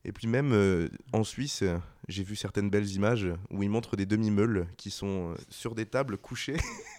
Et 0.05 0.11
puis 0.11 0.27
même 0.27 0.51
euh, 0.51 0.89
en 1.13 1.23
Suisse, 1.23 1.63
j'ai 2.09 2.23
vu 2.23 2.35
certaines 2.35 2.69
belles 2.69 2.89
images 2.89 3.27
où 3.49 3.63
ils 3.63 3.69
montrent 3.69 3.95
des 3.95 4.05
demi-meules 4.05 4.67
qui 4.75 4.91
sont 4.91 5.31
euh, 5.31 5.35
sur 5.49 5.75
des 5.75 5.85
tables 5.85 6.17
couchées. 6.17 6.57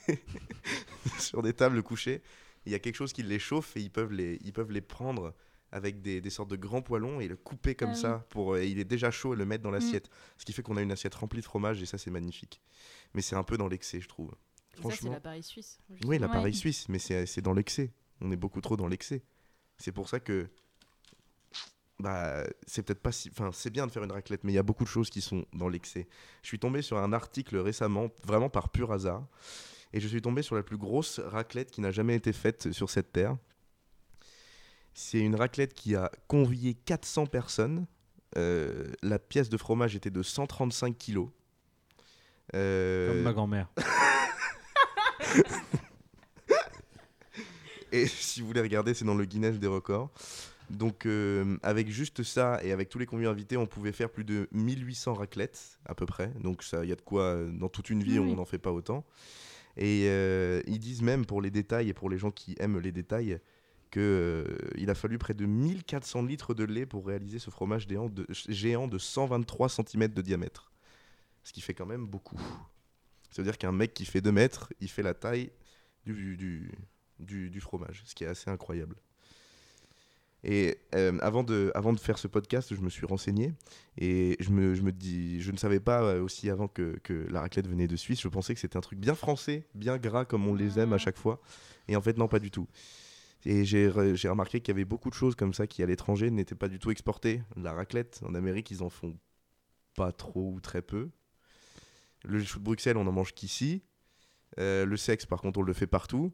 sur 1.18 1.42
des 1.42 1.52
tables 1.52 1.82
couchées. 1.82 2.22
Il 2.66 2.72
y 2.72 2.74
a 2.74 2.78
quelque 2.78 2.96
chose 2.96 3.12
qui 3.12 3.22
les 3.22 3.38
chauffe 3.38 3.76
et 3.76 3.80
ils 3.80 3.90
peuvent 3.90 4.12
les, 4.12 4.38
ils 4.42 4.52
peuvent 4.52 4.70
les 4.72 4.80
prendre 4.80 5.34
avec 5.72 6.00
des, 6.02 6.20
des 6.20 6.30
sortes 6.30 6.50
de 6.50 6.56
grands 6.56 6.82
poêlons 6.82 7.20
et 7.20 7.26
le 7.28 7.36
couper 7.36 7.74
comme 7.74 7.90
Ah 7.90 7.94
oui. 7.94 8.00
ça. 8.00 8.26
Pour, 8.30 8.56
et 8.56 8.68
il 8.68 8.78
est 8.78 8.84
déjà 8.84 9.10
chaud 9.10 9.34
et 9.34 9.36
le 9.36 9.44
mettre 9.44 9.62
dans 9.64 9.70
Mm. 9.70 9.74
l'assiette. 9.74 10.08
Ce 10.38 10.44
qui 10.44 10.52
fait 10.52 10.62
qu'on 10.62 10.76
a 10.76 10.82
une 10.82 10.92
assiette 10.92 11.14
remplie 11.16 11.40
de 11.40 11.44
fromage 11.44 11.82
et 11.82 11.86
ça 11.86 11.98
c'est 11.98 12.10
magnifique. 12.10 12.60
Mais 13.12 13.22
c'est 13.22 13.36
un 13.36 13.42
peu 13.42 13.56
dans 13.56 13.68
l'excès 13.68 14.00
je 14.00 14.08
trouve. 14.08 14.30
Ça, 14.30 14.36
c'est 14.74 14.80
Franchement. 14.80 15.10
l'appareil 15.12 15.42
suisse. 15.42 15.78
Oui, 16.06 16.18
l'appareil 16.18 16.52
Ouais. 16.52 16.58
suisse, 16.58 16.88
mais 16.88 16.98
c'est 16.98 17.26
c'est 17.26 17.42
dans 17.42 17.52
l'excès. 17.54 17.92
On 18.20 18.30
est 18.32 18.36
beaucoup 18.36 18.60
trop 18.60 18.76
dans 18.76 18.86
l'excès. 18.88 19.22
C'est 19.78 19.92
pour 19.92 20.08
ça 20.08 20.20
que. 20.20 20.48
Bah, 22.00 22.44
c'est 22.66 22.82
peut-être 22.82 23.00
pas 23.02 23.12
si. 23.12 23.30
Enfin, 23.30 23.50
c'est 23.52 23.70
bien 23.70 23.86
de 23.86 23.92
faire 23.92 24.02
une 24.02 24.10
raclette, 24.10 24.42
mais 24.42 24.50
il 24.52 24.56
y 24.56 24.58
a 24.58 24.64
beaucoup 24.64 24.82
de 24.82 24.88
choses 24.88 25.10
qui 25.10 25.20
sont 25.20 25.46
dans 25.52 25.68
l'excès. 25.68 26.08
Je 26.42 26.48
suis 26.48 26.58
tombé 26.58 26.82
sur 26.82 26.98
un 26.98 27.12
article 27.12 27.56
récemment, 27.56 28.08
vraiment 28.24 28.50
par 28.50 28.70
pur 28.70 28.90
hasard, 28.92 29.24
et 29.94 30.00
je 30.00 30.08
suis 30.08 30.20
tombé 30.20 30.42
sur 30.42 30.56
la 30.56 30.64
plus 30.64 30.76
grosse 30.76 31.20
raclette 31.20 31.70
qui 31.70 31.80
n'a 31.80 31.92
jamais 31.92 32.16
été 32.16 32.32
faite 32.32 32.72
sur 32.72 32.90
cette 32.90 33.12
terre. 33.12 33.36
C'est 34.92 35.20
une 35.20 35.36
raclette 35.36 35.72
qui 35.72 35.94
a 35.94 36.10
convié 36.26 36.74
400 36.74 37.26
personnes. 37.26 37.86
Euh, 38.36 38.88
la 39.02 39.20
pièce 39.20 39.48
de 39.48 39.56
fromage 39.56 39.94
était 39.94 40.10
de 40.10 40.22
135 40.22 40.98
kilos. 40.98 41.28
Euh, 42.56 43.12
Comme 43.12 43.22
ma 43.22 43.32
grand-mère. 43.32 43.68
Et 47.92 48.06
si 48.08 48.40
vous 48.40 48.48
voulez 48.48 48.60
regarder, 48.60 48.94
c'est 48.94 49.04
dans 49.04 49.14
le 49.14 49.24
Guinness 49.24 49.60
des 49.60 49.68
records. 49.68 50.10
Donc, 50.70 51.06
euh, 51.06 51.56
avec 51.62 51.88
juste 51.88 52.24
ça 52.24 52.58
et 52.64 52.72
avec 52.72 52.88
tous 52.88 52.98
les 52.98 53.06
convives 53.06 53.28
invités, 53.28 53.56
on 53.56 53.66
pouvait 53.66 53.92
faire 53.92 54.10
plus 54.10 54.24
de 54.24 54.48
1800 54.50 55.14
raclettes 55.14 55.78
à 55.86 55.94
peu 55.94 56.04
près. 56.06 56.32
Donc, 56.40 56.64
ça, 56.64 56.82
il 56.82 56.88
y 56.88 56.92
a 56.92 56.96
de 56.96 57.02
quoi, 57.02 57.36
dans 57.52 57.68
toute 57.68 57.90
une 57.90 58.02
vie, 58.02 58.18
Oui. 58.18 58.32
on 58.32 58.36
n'en 58.36 58.44
fait 58.44 58.58
pas 58.58 58.72
autant. 58.72 59.04
Et 59.76 60.06
euh, 60.08 60.62
ils 60.66 60.78
disent 60.78 61.02
même 61.02 61.26
pour 61.26 61.40
les 61.40 61.50
détails 61.50 61.88
et 61.88 61.94
pour 61.94 62.08
les 62.08 62.18
gens 62.18 62.30
qui 62.30 62.54
aiment 62.58 62.78
les 62.78 62.92
détails 62.92 63.40
qu'il 63.90 64.90
a 64.90 64.94
fallu 64.94 65.18
près 65.18 65.34
de 65.34 65.46
1400 65.46 66.22
litres 66.24 66.54
de 66.54 66.64
lait 66.64 66.86
pour 66.86 67.06
réaliser 67.06 67.38
ce 67.38 67.50
fromage 67.50 67.86
géant 67.88 68.08
de, 68.08 68.26
géant 68.30 68.88
de 68.88 68.98
123 68.98 69.68
cm 69.68 70.08
de 70.08 70.22
diamètre. 70.22 70.72
Ce 71.44 71.52
qui 71.52 71.60
fait 71.60 71.74
quand 71.74 71.86
même 71.86 72.06
beaucoup. 72.06 72.40
Ça 73.30 73.42
veut 73.42 73.44
dire 73.44 73.58
qu'un 73.58 73.72
mec 73.72 73.94
qui 73.94 74.04
fait 74.04 74.20
2 74.20 74.32
mètres, 74.32 74.72
il 74.80 74.88
fait 74.88 75.02
la 75.02 75.14
taille 75.14 75.50
du, 76.04 76.36
du, 77.18 77.50
du 77.50 77.60
fromage, 77.60 78.02
ce 78.04 78.14
qui 78.14 78.24
est 78.24 78.28
assez 78.28 78.50
incroyable. 78.50 78.96
Et 80.46 80.76
euh, 80.94 81.18
avant, 81.22 81.42
de, 81.42 81.72
avant 81.74 81.94
de 81.94 81.98
faire 81.98 82.18
ce 82.18 82.28
podcast, 82.28 82.74
je 82.74 82.80
me 82.82 82.90
suis 82.90 83.06
renseigné 83.06 83.54
et 83.96 84.36
je 84.40 84.50
me, 84.50 84.74
je 84.74 84.82
me 84.82 84.92
dis, 84.92 85.40
je 85.40 85.50
ne 85.52 85.56
savais 85.56 85.80
pas 85.80 86.02
euh, 86.02 86.22
aussi 86.22 86.50
avant 86.50 86.68
que, 86.68 86.98
que 87.02 87.26
la 87.30 87.40
raclette 87.40 87.66
venait 87.66 87.86
de 87.88 87.96
Suisse. 87.96 88.20
Je 88.20 88.28
pensais 88.28 88.52
que 88.52 88.60
c'était 88.60 88.76
un 88.76 88.82
truc 88.82 88.98
bien 88.98 89.14
français, 89.14 89.66
bien 89.74 89.96
gras 89.96 90.26
comme 90.26 90.46
on 90.46 90.54
les 90.54 90.78
aime 90.78 90.92
à 90.92 90.98
chaque 90.98 91.16
fois. 91.16 91.40
Et 91.88 91.96
en 91.96 92.02
fait, 92.02 92.18
non, 92.18 92.28
pas 92.28 92.40
du 92.40 92.50
tout. 92.50 92.68
Et 93.46 93.64
j'ai 93.64 93.88
re- 93.88 94.14
j'ai 94.14 94.28
remarqué 94.28 94.60
qu'il 94.60 94.72
y 94.72 94.76
avait 94.76 94.84
beaucoup 94.84 95.08
de 95.08 95.14
choses 95.14 95.34
comme 95.34 95.54
ça 95.54 95.66
qui 95.66 95.82
à 95.82 95.86
l'étranger 95.86 96.30
n'étaient 96.30 96.54
pas 96.54 96.68
du 96.68 96.78
tout 96.78 96.90
exportées. 96.90 97.42
La 97.56 97.72
raclette, 97.72 98.20
en 98.26 98.34
Amérique, 98.34 98.70
ils 98.70 98.82
en 98.82 98.90
font 98.90 99.16
pas 99.96 100.12
trop 100.12 100.52
ou 100.52 100.60
très 100.60 100.82
peu. 100.82 101.08
Le 102.24 102.42
chou 102.42 102.58
de 102.58 102.64
Bruxelles, 102.64 102.96
on 102.98 103.06
en 103.06 103.12
mange 103.12 103.32
qu'ici. 103.34 103.82
Euh, 104.58 104.84
le 104.84 104.96
sexe, 104.98 105.24
par 105.24 105.40
contre, 105.40 105.60
on 105.60 105.62
le 105.62 105.72
fait 105.72 105.86
partout. 105.86 106.32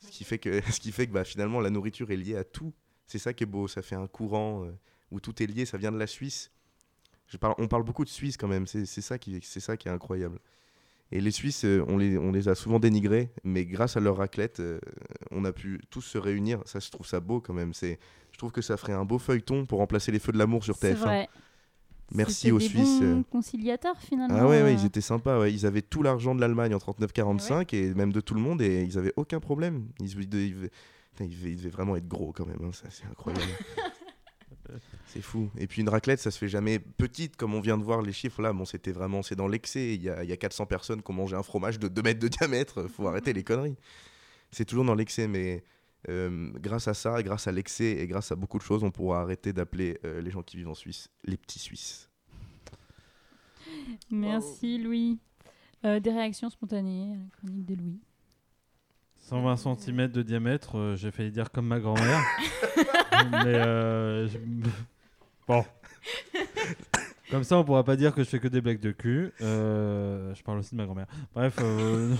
Ce 0.00 0.10
qui 0.10 0.24
fait 0.24 0.38
que, 0.38 0.60
ce 0.70 0.80
qui 0.80 0.92
fait 0.92 1.06
que 1.06 1.12
bah, 1.12 1.24
finalement, 1.24 1.60
la 1.60 1.70
nourriture 1.70 2.10
est 2.10 2.16
liée 2.16 2.36
à 2.36 2.44
tout. 2.44 2.72
C'est 3.06 3.18
ça 3.18 3.32
qui 3.32 3.44
est 3.44 3.46
beau. 3.46 3.68
Ça 3.68 3.82
fait 3.82 3.96
un 3.96 4.06
courant 4.06 4.64
euh, 4.64 4.72
où 5.10 5.20
tout 5.20 5.42
est 5.42 5.46
lié. 5.46 5.64
Ça 5.66 5.78
vient 5.78 5.92
de 5.92 5.98
la 5.98 6.06
Suisse. 6.06 6.50
Je 7.26 7.36
parle, 7.36 7.54
on 7.58 7.68
parle 7.68 7.82
beaucoup 7.84 8.04
de 8.04 8.10
Suisse 8.10 8.36
quand 8.36 8.48
même. 8.48 8.66
C'est 8.66 8.84
ça, 8.86 9.18
qui- 9.18 9.40
ça 9.42 9.76
qui 9.76 9.88
est 9.88 9.90
incroyable. 9.90 10.38
Et 11.12 11.20
les 11.20 11.30
Suisses, 11.30 11.64
euh, 11.64 11.84
on 11.88 11.96
les, 11.98 12.18
on 12.18 12.32
les 12.32 12.48
a 12.48 12.54
souvent 12.54 12.78
dénigrés, 12.80 13.30
mais 13.44 13.64
grâce 13.66 13.96
à 13.96 14.00
leur 14.00 14.16
raclette, 14.16 14.60
euh, 14.60 14.80
on 15.30 15.44
a 15.44 15.52
pu 15.52 15.80
tous 15.90 16.00
se 16.00 16.18
réunir. 16.18 16.60
Ça, 16.64 16.80
je 16.80 16.90
trouve 16.90 17.06
ça 17.06 17.20
beau 17.20 17.40
quand 17.40 17.52
même. 17.54 17.72
C'est, 17.74 17.98
je 18.32 18.38
trouve 18.38 18.52
que 18.52 18.62
ça 18.62 18.76
ferait 18.76 18.94
un 18.94 19.04
beau 19.04 19.18
feuilleton 19.18 19.64
pour 19.66 19.78
remplacer 19.78 20.10
les 20.12 20.18
Feux 20.18 20.32
de 20.32 20.38
l'amour 20.38 20.64
sur 20.64 20.74
C'est 20.76 20.94
TF1. 20.94 20.96
vrai. 20.96 21.28
Merci 22.12 22.52
aux 22.52 22.58
des 22.58 22.66
Suisses. 22.68 23.00
bons 23.00 23.22
conciliateurs 23.24 23.98
finalement. 24.00 24.36
Ah 24.38 24.46
ouais, 24.46 24.62
ouais, 24.62 24.74
ils 24.74 24.84
étaient 24.84 25.00
sympas. 25.00 25.38
ouais. 25.40 25.52
Ils 25.52 25.66
avaient 25.66 25.82
tout 25.82 26.02
l'argent 26.02 26.34
de 26.34 26.40
l'Allemagne 26.40 26.74
en 26.74 26.78
39-45 26.78 27.74
et 27.74 27.94
même 27.94 28.12
de 28.12 28.20
tout 28.20 28.34
le 28.34 28.40
monde 28.40 28.60
et 28.60 28.82
ils 28.82 28.98
avaient 28.98 29.12
aucun 29.16 29.40
problème. 29.40 29.86
Ils, 30.00 30.20
ils 30.34 30.70
ils 31.20 31.56
devaient 31.56 31.70
vraiment 31.70 31.96
être 31.96 32.08
gros 32.08 32.32
quand 32.32 32.46
même. 32.46 32.62
hein, 32.64 32.72
ça, 32.72 32.88
c'est 32.90 33.06
incroyable. 33.06 33.44
c'est 35.06 35.22
fou. 35.22 35.50
Et 35.58 35.66
puis 35.66 35.82
une 35.82 35.88
raclette, 35.88 36.20
ça 36.20 36.30
se 36.30 36.38
fait 36.38 36.48
jamais 36.48 36.78
petite 36.78 37.36
comme 37.36 37.54
on 37.54 37.60
vient 37.60 37.78
de 37.78 37.84
voir 37.84 38.02
les 38.02 38.12
chiffres 38.12 38.42
là. 38.42 38.52
Bon, 38.52 38.64
c'était 38.64 38.92
vraiment, 38.92 39.22
c'est 39.22 39.36
dans 39.36 39.48
l'excès. 39.48 39.94
Il 39.94 40.02
y 40.02 40.10
a, 40.10 40.24
il 40.24 40.30
y 40.30 40.32
a 40.32 40.36
400 40.36 40.66
personnes 40.66 41.02
qui 41.02 41.10
ont 41.10 41.14
mangé 41.14 41.36
un 41.36 41.42
fromage 41.42 41.78
de 41.78 41.88
2 41.88 42.02
mètres 42.02 42.20
de 42.20 42.28
diamètre. 42.28 42.88
Faut 42.88 43.06
arrêter 43.08 43.32
les 43.32 43.44
conneries. 43.44 43.76
C'est 44.50 44.64
toujours 44.64 44.84
dans 44.84 44.94
l'excès, 44.94 45.26
mais 45.26 45.64
euh, 46.08 46.50
grâce 46.54 46.88
à 46.88 46.94
ça, 46.94 47.22
grâce 47.22 47.46
à 47.46 47.52
l'excès 47.52 47.92
et 47.98 48.06
grâce 48.06 48.30
à 48.30 48.36
beaucoup 48.36 48.58
de 48.58 48.62
choses, 48.62 48.84
on 48.84 48.90
pourra 48.90 49.22
arrêter 49.22 49.52
d'appeler 49.52 49.98
euh, 50.04 50.20
les 50.20 50.30
gens 50.30 50.42
qui 50.42 50.56
vivent 50.56 50.68
en 50.68 50.74
Suisse 50.74 51.08
les 51.24 51.36
petits 51.36 51.58
Suisses. 51.58 52.10
Merci 54.10 54.78
Louis. 54.78 55.18
Euh, 55.84 56.00
des 56.00 56.10
réactions 56.10 56.48
spontanées 56.48 57.12
à 57.12 57.16
la 57.16 57.30
chronique 57.30 57.66
de 57.66 57.74
Louis. 57.74 58.00
120 59.28 59.56
cm 59.56 60.08
de 60.08 60.22
diamètre, 60.22 60.76
euh, 60.78 60.96
j'ai 60.96 61.10
failli 61.10 61.30
dire 61.30 61.50
comme 61.50 61.66
ma 61.66 61.80
grand-mère. 61.80 62.20
mais 63.30 63.54
euh, 63.54 64.28
je- 64.28 64.38
bon. 65.48 65.64
Comme 67.30 67.42
ça, 67.42 67.56
on 67.58 67.64
pourra 67.64 67.82
pas 67.82 67.96
dire 67.96 68.14
que 68.14 68.22
je 68.22 68.28
fais 68.28 68.38
que 68.38 68.46
des 68.48 68.60
blagues 68.60 68.78
de 68.80 68.92
cul. 68.92 69.32
Euh, 69.40 70.32
je 70.34 70.42
parle 70.42 70.58
aussi 70.58 70.72
de 70.72 70.76
ma 70.76 70.84
grand-mère. 70.84 71.06
Bref. 71.34 71.56
euh, 71.62 72.14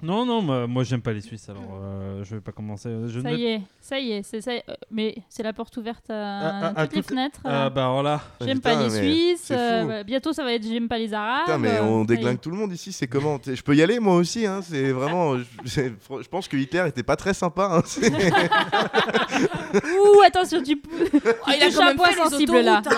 Non, 0.00 0.24
non, 0.24 0.40
moi, 0.42 0.68
moi, 0.68 0.84
j'aime 0.84 1.02
pas 1.02 1.12
les 1.12 1.20
Suisses, 1.20 1.48
alors 1.48 1.80
euh, 1.82 2.22
je 2.22 2.36
vais 2.36 2.40
pas 2.40 2.52
commencer. 2.52 2.88
Je 3.08 3.20
Ça 3.20 3.30
ne 3.32 3.36
y 3.36 3.46
est, 3.46 3.60
ça 3.80 3.98
y 3.98 4.12
est, 4.12 4.22
c'est 4.22 4.40
ça. 4.40 4.52
euh, 4.52 4.60
mais 4.92 5.16
c'est 5.28 5.42
la 5.42 5.52
porte 5.52 5.76
ouverte 5.76 6.08
à, 6.08 6.14
À- 6.14 6.66
à- 6.68 6.80
à 6.82 6.86
toutes 6.86 6.94
les 6.96 7.02
fenêtres. 7.02 7.40
Ah 7.44 7.66
euh. 7.66 7.70
bah 7.70 7.82
alors 7.82 8.04
là, 8.04 8.20
J'aime 8.40 8.60
pas 8.60 8.80
les 8.80 8.90
Suisses. 8.90 9.48
euh, 9.50 9.84
ouais, 9.86 10.04
bientôt, 10.04 10.32
ça 10.32 10.44
va 10.44 10.52
être 10.52 10.62
j'aime 10.62 10.86
pas 10.86 10.98
les 10.98 11.12
Arabes. 11.12 11.46
Putain, 11.46 11.58
mais 11.58 11.80
on 11.80 12.04
déglingue 12.04 12.38
tout 12.40 12.50
le 12.50 12.56
monde 12.56 12.72
ici, 12.72 12.92
c'est 12.92 13.08
comment? 13.08 13.40
Je 13.44 13.60
peux 13.60 13.74
y 13.74 13.82
aller 13.82 13.98
moi 13.98 14.14
aussi, 14.14 14.46
hein 14.46 14.60
c'est 14.62 14.92
vraiment. 14.92 15.36
Je, 15.64 16.28
pense 16.30 16.46
que 16.46 16.56
Hitler 16.56 16.84
était 16.86 17.02
pas 17.02 17.16
très 17.16 17.34
sympa. 17.34 17.68
hein, 17.82 17.82
Ouh, 19.82 20.20
attention, 20.26 20.62
tu. 20.62 20.80
Oh, 20.94 20.98
il 21.48 21.62
a 21.62 21.70
quand 21.72 21.82
un 21.82 21.84
même 21.86 21.96
point 21.96 22.06
fait 22.10 22.22
les 22.24 22.30
sensible, 22.30 22.60
là. 22.60 22.82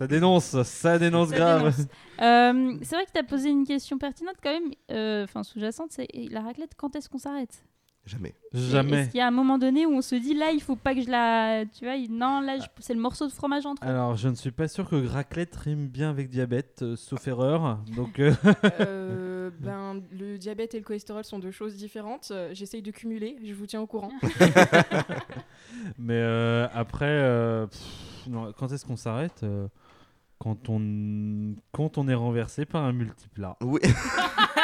ça 0.00 0.06
dénonce, 0.06 0.62
ça 0.62 0.98
dénonce 0.98 1.28
Ça 1.28 1.36
grave. 1.36 1.74
Euh, 2.20 2.76
c'est 2.82 2.96
vrai 2.96 3.06
que 3.06 3.12
tu 3.12 3.18
as 3.18 3.22
posé 3.22 3.48
une 3.48 3.66
question 3.66 3.96
pertinente 3.96 4.34
quand 4.42 4.52
même, 4.52 4.72
euh, 4.90 5.24
enfin 5.24 5.42
sous-jacente, 5.42 5.86
c'est 5.90 6.06
la 6.30 6.42
raclette, 6.42 6.72
quand 6.76 6.94
est-ce 6.94 7.08
qu'on 7.08 7.16
s'arrête? 7.18 7.64
Jamais. 8.04 8.34
Jamais. 8.52 8.98
Est-ce 9.02 9.10
qu'il 9.10 9.18
y 9.18 9.22
a 9.22 9.26
un 9.26 9.30
moment 9.30 9.56
donné 9.56 9.86
où 9.86 9.92
on 9.92 10.02
se 10.02 10.14
dit 10.16 10.34
là, 10.34 10.50
il 10.52 10.60
faut 10.60 10.76
pas 10.76 10.94
que 10.94 11.00
je 11.02 11.08
la. 11.10 11.64
Tu 11.66 11.84
vois, 11.84 11.96
non, 12.10 12.40
là, 12.40 12.58
je- 12.58 12.66
c'est 12.80 12.92
le 12.94 13.00
morceau 13.00 13.26
de 13.26 13.32
fromage 13.32 13.64
en 13.66 13.74
trop. 13.74 13.86
Alors, 13.88 14.16
je 14.16 14.28
ne 14.28 14.34
suis 14.34 14.50
pas 14.50 14.68
sûr 14.68 14.88
que 14.88 15.06
raclette 15.06 15.54
rime 15.56 15.86
bien 15.88 16.10
avec 16.10 16.28
diabète, 16.28 16.80
euh, 16.82 16.96
sauf 16.96 17.26
erreur. 17.28 17.78
Donc, 17.96 18.18
euh, 18.18 18.34
Euh, 18.80 19.50
ben, 19.60 20.02
le 20.12 20.36
diabète 20.38 20.74
et 20.74 20.78
le 20.78 20.84
cholestérol 20.84 21.24
sont 21.24 21.38
deux 21.38 21.52
choses 21.52 21.76
différentes. 21.76 22.32
J'essaye 22.52 22.82
de 22.82 22.90
cumuler, 22.90 23.36
je 23.44 23.54
vous 23.54 23.66
tiens 23.66 23.80
au 23.80 23.86
courant. 23.86 24.10
mais 25.98 26.14
euh, 26.16 26.66
après, 26.74 27.06
euh, 27.08 27.66
pff, 27.66 28.26
non, 28.28 28.52
quand 28.58 28.72
est-ce 28.72 28.84
qu'on 28.84 28.96
s'arrête 28.96 29.40
Euh, 29.42 29.68
quand 30.40 30.68
on 30.68 31.54
quand 31.70 31.98
on 31.98 32.08
est 32.08 32.14
renversé 32.14 32.64
par 32.64 32.82
un 32.84 32.92
multiplat. 32.92 33.56
Oui. 33.62 33.80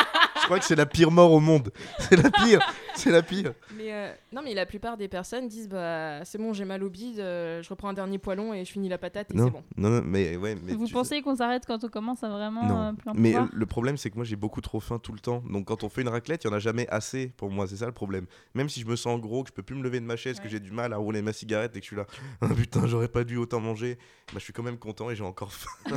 je 0.46 0.48
crois 0.48 0.58
que 0.60 0.64
c'est 0.64 0.76
la 0.76 0.86
pire 0.86 1.10
mort 1.10 1.32
au 1.32 1.40
monde. 1.40 1.72
C'est 1.98 2.16
la 2.22 2.30
pire. 2.30 2.60
C'est 2.94 3.10
la 3.10 3.20
pire. 3.22 3.52
Mais 3.76 3.92
euh, 3.92 4.12
non, 4.32 4.42
mais 4.44 4.54
la 4.54 4.64
plupart 4.64 4.96
des 4.96 5.08
personnes 5.08 5.48
disent 5.48 5.68
bah 5.68 6.24
c'est 6.24 6.38
bon, 6.38 6.52
j'ai 6.52 6.64
mal 6.64 6.82
au 6.84 6.88
bide, 6.88 7.18
euh, 7.18 7.62
je 7.62 7.68
reprends 7.68 7.88
un 7.88 7.92
dernier 7.92 8.18
poilon 8.18 8.54
et 8.54 8.64
je 8.64 8.70
finis 8.72 8.88
la 8.88 8.96
patate 8.96 9.30
et 9.32 9.36
c'est 9.36 9.50
bon. 9.50 9.62
non, 9.76 9.90
non, 9.90 10.02
mais 10.04 10.36
ouais. 10.36 10.56
Mais 10.62 10.72
Vous 10.74 10.86
tu- 10.86 10.92
pensez 10.94 11.20
qu'on 11.20 11.34
s'arrête 11.36 11.64
quand 11.66 11.82
on 11.84 11.88
commence 11.88 12.22
à 12.22 12.28
vraiment 12.28 12.64
Non. 12.64 12.80
euh, 12.82 12.92
plus 12.92 13.10
en 13.10 13.14
Mais 13.14 13.34
le 13.52 13.66
problème, 13.66 13.96
c'est 13.96 14.08
que 14.10 14.14
moi, 14.16 14.24
j'ai 14.24 14.36
beaucoup 14.36 14.60
trop 14.60 14.78
faim 14.80 14.98
tout 14.98 15.12
le 15.12 15.18
temps. 15.18 15.42
Donc, 15.50 15.66
quand 15.66 15.82
on 15.82 15.88
fait 15.88 16.02
une 16.02 16.08
raclette, 16.08 16.44
il 16.44 16.46
y 16.46 16.50
en 16.50 16.54
a 16.54 16.58
jamais 16.60 16.86
assez 16.88 17.26
pour 17.36 17.50
moi. 17.50 17.66
C'est 17.66 17.76
ça 17.78 17.86
le 17.86 17.92
problème. 17.92 18.26
Même 18.54 18.68
si 18.68 18.80
je 18.80 18.86
me 18.86 18.94
sens 18.96 19.20
gros, 19.20 19.42
que 19.42 19.48
je 19.50 19.54
peux 19.54 19.62
plus 19.64 19.74
me 19.74 19.82
lever 19.82 19.98
de 20.00 20.06
ma 20.06 20.16
chaise, 20.16 20.38
que 20.40 20.48
j'ai 20.48 20.60
du 20.60 20.70
mal 20.70 20.92
à 20.92 20.96
rouler 20.96 21.20
ma 21.22 21.32
cigarette 21.32 21.74
et 21.76 21.80
que 21.80 21.84
je 21.84 21.88
suis 21.88 21.96
là, 21.96 22.06
ah, 22.40 22.46
putain, 22.56 22.86
j'aurais 22.86 23.08
pas 23.08 23.24
dû 23.24 23.36
autant 23.36 23.60
manger. 23.60 23.98
Bah, 24.28 24.34
je 24.38 24.44
suis 24.44 24.52
quand 24.52 24.62
même 24.62 24.78
content 24.78 25.10
et 25.10 25.16
j'ai 25.16 25.24
encore 25.24 25.52
faim. 25.52 25.96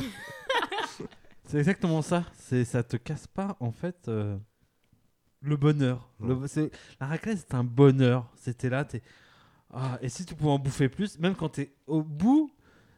C'est 1.50 1.58
exactement 1.58 2.02
ça. 2.02 2.24
C'est 2.38 2.64
ça 2.64 2.82
te 2.82 2.96
casse 2.96 3.26
pas 3.26 3.56
en 3.60 3.72
fait 3.72 4.08
euh, 4.08 4.36
le 5.40 5.56
bonheur. 5.56 6.08
Le- 6.20 6.38
la 7.00 7.06
raclette 7.06 7.38
c'est 7.38 7.54
un 7.54 7.64
bonheur. 7.64 8.30
C'était 8.36 8.68
là, 8.70 8.84
t'es 8.84 9.02
ah 9.72 9.98
et 10.02 10.08
si 10.08 10.24
tu 10.24 10.34
pouvais 10.34 10.50
en 10.50 10.58
bouffer 10.58 10.88
plus, 10.88 11.18
même 11.18 11.34
quand 11.34 11.48
t'es 11.50 11.72
au 11.86 12.02
bout, 12.02 12.52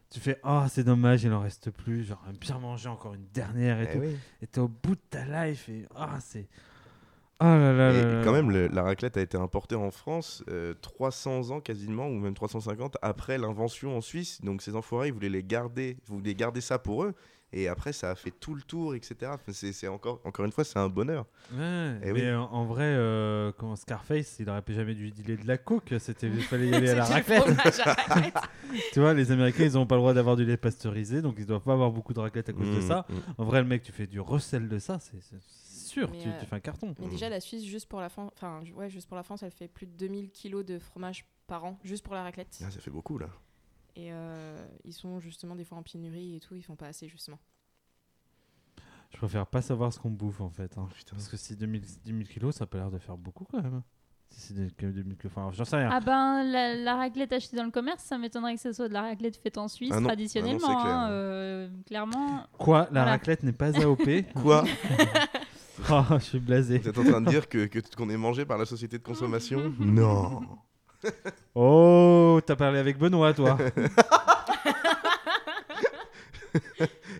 tu 0.09 0.19
fais 0.19 0.39
ah 0.43 0.67
c'est 0.69 0.83
dommage 0.83 1.23
il 1.23 1.31
en 1.33 1.41
reste 1.41 1.71
plus. 1.71 2.03
Genre 2.03 2.23
bien 2.39 2.59
manger 2.59 2.89
encore 2.89 3.13
une 3.15 3.25
dernière 3.33 3.79
et 3.81 3.87
Eh 3.89 3.93
tout. 3.93 3.99
oui. 4.03 4.17
Et 4.41 4.47
t'es 4.47 4.59
au 4.59 4.67
bout 4.67 4.95
de 4.95 5.01
ta 5.09 5.45
life 5.47 5.69
et 5.69 5.87
ah 5.95 6.17
c'est 6.19 6.47
Ah 7.39 7.57
là 7.57 7.73
là 7.73 7.91
Et 7.91 8.03
là 8.17 8.21
quand 8.23 8.33
même, 8.33 8.51
le- 8.51 8.67
la 8.67 8.83
raclette 8.83 9.17
a 9.17 9.21
été 9.21 9.37
importée 9.37 9.75
en 9.75 9.89
France 9.91 10.43
euh, 10.49 10.73
300 10.81 11.49
ans 11.51 11.59
quasiment, 11.59 12.07
ou 12.07 12.19
même 12.19 12.33
350 12.35 12.97
après 13.01 13.37
l'invention 13.39 13.97
en 13.97 14.01
Suisse. 14.01 14.41
Donc 14.41 14.61
ces 14.61 14.75
enfoirés, 14.75 15.07
ils 15.07 15.13
voulaient 15.13 15.29
les 15.29 15.43
garder, 15.43 15.97
ils 16.07 16.13
voulaient 16.13 16.35
garder 16.35 16.61
ça 16.61 16.77
pour 16.77 17.03
eux. 17.03 17.13
Et 17.55 17.67
après, 17.67 17.93
ça 17.93 18.09
a 18.11 18.15
fait 18.15 18.31
tout 18.31 18.55
le 18.55 18.61
tour, 18.63 18.95
etc. 18.95 19.15
Enfin, 19.33 19.51
c'est 19.53 19.71
c'est 19.73 19.87
encore, 19.87 20.19
encore 20.23 20.43
une 20.45 20.51
fois, 20.51 20.63
c'est 20.63 20.79
un 20.79 20.89
bonheur. 20.89 21.25
Ouais, 21.53 21.99
Eh 22.03 22.11
mais 22.11 22.29
oui. 22.29 22.33
en, 22.33 22.45
en 22.51 22.65
vrai, 22.65 22.85
euh, 22.85 23.51
comment 23.57 23.75
Scarface, 23.75 24.37
il 24.39 24.49
aurait 24.49 24.63
jamais 24.69 24.95
dû 24.95 25.11
dealer 25.11 25.37
de 25.37 25.47
la 25.47 25.57
coke. 25.59 25.93
C'était, 25.99 26.27
il 26.27 26.41
fallait 26.41 26.69
y 26.69 26.73
aller 26.75 26.89
à 26.89 26.95
la 26.95 27.05
raclette. 27.05 27.43
tu 28.93 28.99
vois, 28.99 29.13
les 29.13 29.31
Américains, 29.31 29.65
ils 29.65 29.73
n'ont 29.73 29.85
pas 29.85 29.95
le 29.95 30.01
droit 30.01 30.13
d'avoir 30.13 30.35
du 30.35 30.45
lait 30.45 30.57
pasteurisé, 30.57 31.21
donc 31.21 31.35
ils 31.37 31.45
doivent 31.45 31.61
pas 31.61 31.73
avoir 31.73 31.91
beaucoup 31.91 32.13
de 32.13 32.19
raclette 32.19 32.49
à 32.49 32.53
cause 32.53 32.67
de 32.69 32.79
Mm, 32.79 32.87
ça. 32.87 33.05
mm. 33.09 33.13
En 33.37 33.45
vrai, 33.45 33.61
le 33.61 33.67
mec, 33.67 33.83
tu 33.83 33.91
fais 33.91 34.07
du 34.07 34.19
recel 34.19 34.67
de 34.67 34.79
ça, 34.79 34.97
c'est, 34.99 35.19
sûr, 35.87 36.09
tu, 36.11 36.27
euh, 36.27 36.39
tu 36.39 36.45
fais 36.47 36.55
un 36.55 36.59
carton. 36.59 36.95
Mais 36.99 37.07
déjà, 37.07 37.29
la 37.29 37.39
Suisse, 37.39 37.63
juste 37.65 37.87
pour 37.87 38.01
la, 38.01 38.09
France, 38.09 38.31
enfin, 38.35 38.61
ouais, 38.75 38.89
juste 38.89 39.07
pour 39.07 39.15
la 39.15 39.23
France, 39.23 39.43
elle 39.43 39.51
fait 39.51 39.67
plus 39.67 39.85
de 39.85 39.91
2000 39.95 40.31
kilos 40.31 40.65
de 40.65 40.79
fromage 40.79 41.25
par 41.45 41.65
an, 41.65 41.77
juste 41.83 42.03
pour 42.03 42.15
la 42.15 42.23
raclette. 42.23 42.57
Ah, 42.65 42.71
ça 42.71 42.79
fait 42.79 42.89
beaucoup 42.91 43.17
là. 43.19 43.27
Et 43.95 44.11
euh, 44.11 44.65
ils 44.85 44.93
sont 44.93 45.19
justement 45.19 45.55
des 45.55 45.63
fois 45.65 45.77
en 45.77 45.83
pénurie 45.83 46.35
et 46.35 46.39
tout, 46.39 46.55
ils 46.55 46.63
font 46.63 46.75
pas 46.75 46.87
assez 46.87 47.07
justement. 47.07 47.37
Je 49.11 49.17
préfère 49.17 49.45
pas 49.45 49.61
savoir 49.61 49.93
ce 49.93 49.99
qu'on 49.99 50.09
bouffe 50.09 50.41
en 50.41 50.49
fait. 50.49 50.75
hein. 50.77 50.89
Putain. 50.95 51.15
Parce 51.15 51.27
que 51.27 51.37
si 51.37 51.55
2000, 51.55 51.81
10 51.81 51.99
000 52.05 52.19
kilos, 52.23 52.55
ça 52.55 52.65
pas 52.65 52.79
l'air 52.79 52.89
de 52.91 52.97
faire 52.97 53.17
beaucoup 53.17 53.45
quand 53.45 53.61
même. 53.61 53.83
Si 54.31 54.39
c'est 54.41 54.53
des- 54.55 54.71
que 54.71 54.87
2000 54.87 55.15
kilos, 55.17 55.31
enfin, 55.35 55.51
j'en 55.53 55.63
sais 55.65 55.75
rien. 55.77 55.89
Ah 55.91 55.99
ben, 55.99 56.43
la, 56.43 56.73
la 56.73 56.95
raclette 56.95 57.31
achetée 57.31 57.55
dans 57.55 57.65
le 57.65 57.69
commerce, 57.71 58.03
ça 58.03 58.17
m'étonnerait 58.17 58.55
que 58.55 58.61
ce 58.61 58.71
soit 58.73 58.87
de 58.87 58.93
la 58.93 59.03
raclette 59.03 59.37
faite 59.37 59.59
en 59.59 59.67
Suisse 59.67 59.91
Ah 59.93 59.99
non. 59.99 60.07
traditionnellement. 60.07 60.59
Ah 60.63 60.71
non, 60.71 60.77
c'est 60.79 60.83
clair. 60.83 60.95
hein, 60.97 61.09
euh, 61.11 61.69
clairement, 61.85 62.47
Quoi 62.57 62.79
La 62.85 62.89
voilà. 62.89 63.11
raclette 63.11 63.43
n'est 63.43 63.51
pas 63.53 63.79
AOP 63.79 64.23
Quoi 64.41 64.63
Oh, 65.91 66.01
je 66.13 66.23
suis 66.23 66.39
blasé. 66.39 66.79
Vous 66.79 66.87
êtes 66.89 66.97
en 66.97 67.03
train 67.03 67.21
de 67.21 67.29
dire 67.29 67.47
que 67.49 67.65
que- 67.67 67.79
qu'on 67.95 68.09
est 68.09 68.17
mangé 68.17 68.45
par 68.45 68.57
la 68.57 68.65
société 68.65 68.97
de 68.97 69.03
consommation 69.03 69.71
Non. 69.79 70.41
Oh, 71.55 72.39
t'as 72.45 72.55
parlé 72.55 72.79
avec 72.79 72.97
Benoît, 72.97 73.31
toi. 73.33 73.57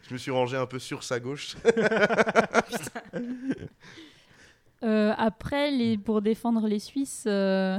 Je 0.03 0.13
me 0.13 0.17
suis 0.17 0.31
rangé 0.31 0.57
un 0.57 0.65
peu 0.65 0.79
sur 0.79 1.03
sa 1.03 1.19
gauche. 1.19 1.55
euh, 4.84 5.13
après, 5.15 5.69
les, 5.69 5.99
pour 5.99 6.23
défendre 6.23 6.67
les 6.67 6.79
Suisses 6.79 7.25
euh, 7.27 7.77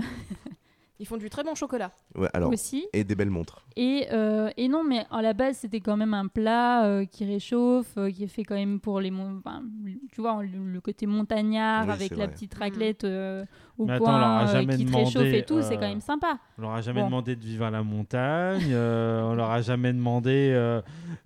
Ils 1.01 1.07
font 1.07 1.17
du 1.17 1.29
très 1.29 1.43
bon 1.43 1.57
chocolat. 1.57 1.91
Ouais, 2.15 2.29
alors. 2.33 2.53
aussi. 2.53 2.87
Et 2.93 3.03
des 3.03 3.17
belles 3.17 3.29
montres. 3.31 3.67
Et, 3.75 4.07
euh, 4.13 4.49
et 4.57 4.69
non, 4.69 4.85
mais 4.85 5.05
à 5.11 5.23
la 5.23 5.33
base, 5.33 5.57
c'était 5.59 5.81
quand 5.81 5.97
même 5.97 6.15
un 6.15 6.29
plat 6.29 6.85
euh, 6.87 7.05
qui 7.05 7.25
réchauffe, 7.25 7.95
euh, 7.99 8.11
qui 8.13 8.23
est 8.23 8.29
fait 8.29 8.45
quand 8.45 8.55
même 8.55 8.79
pour 8.79 9.01
les... 9.01 9.11
mon- 9.11 9.39
enfin, 9.39 9.65
tu 10.13 10.21
vois, 10.21 10.41
le, 10.45 10.65
le 10.73 10.81
côté 10.81 11.07
montagnard 11.07 11.87
Oui, 11.87 11.93
avec 11.93 12.11
la 12.11 12.17
vrai. 12.27 12.29
petite 12.29 12.55
raclette 12.55 13.03
euh, 13.03 13.45
au 13.77 13.87
Mais 13.87 13.95
attends, 13.95 14.05
on 14.15 14.19
leur 14.19 14.29
a 14.29 14.39
coin 14.45 14.49
euh, 14.49 14.53
jamais 14.53 14.77
qui 14.77 14.85
te 14.87 14.97
réchauffe 14.97 15.15
demandé, 15.15 15.39
et 15.39 15.45
tout, 15.45 15.63
c'est 15.63 15.75
quand 15.75 15.89
même 15.89 16.01
sympa. 16.01 16.39
On 16.59 16.63
leur 16.63 16.71
a 16.71 16.81
jamais 16.81 17.01
Bon. 17.01 17.07
demandé 17.07 17.35
de 17.35 17.45
vivre 17.45 17.65
à 17.65 17.71
la 17.73 17.83
montagne. 17.83 18.69
euh, 18.71 19.23
on 19.23 19.35
leur 19.35 19.51
a 19.51 19.63
jamais 19.63 19.93
demandé, 19.93 20.53
euh, 20.55 20.81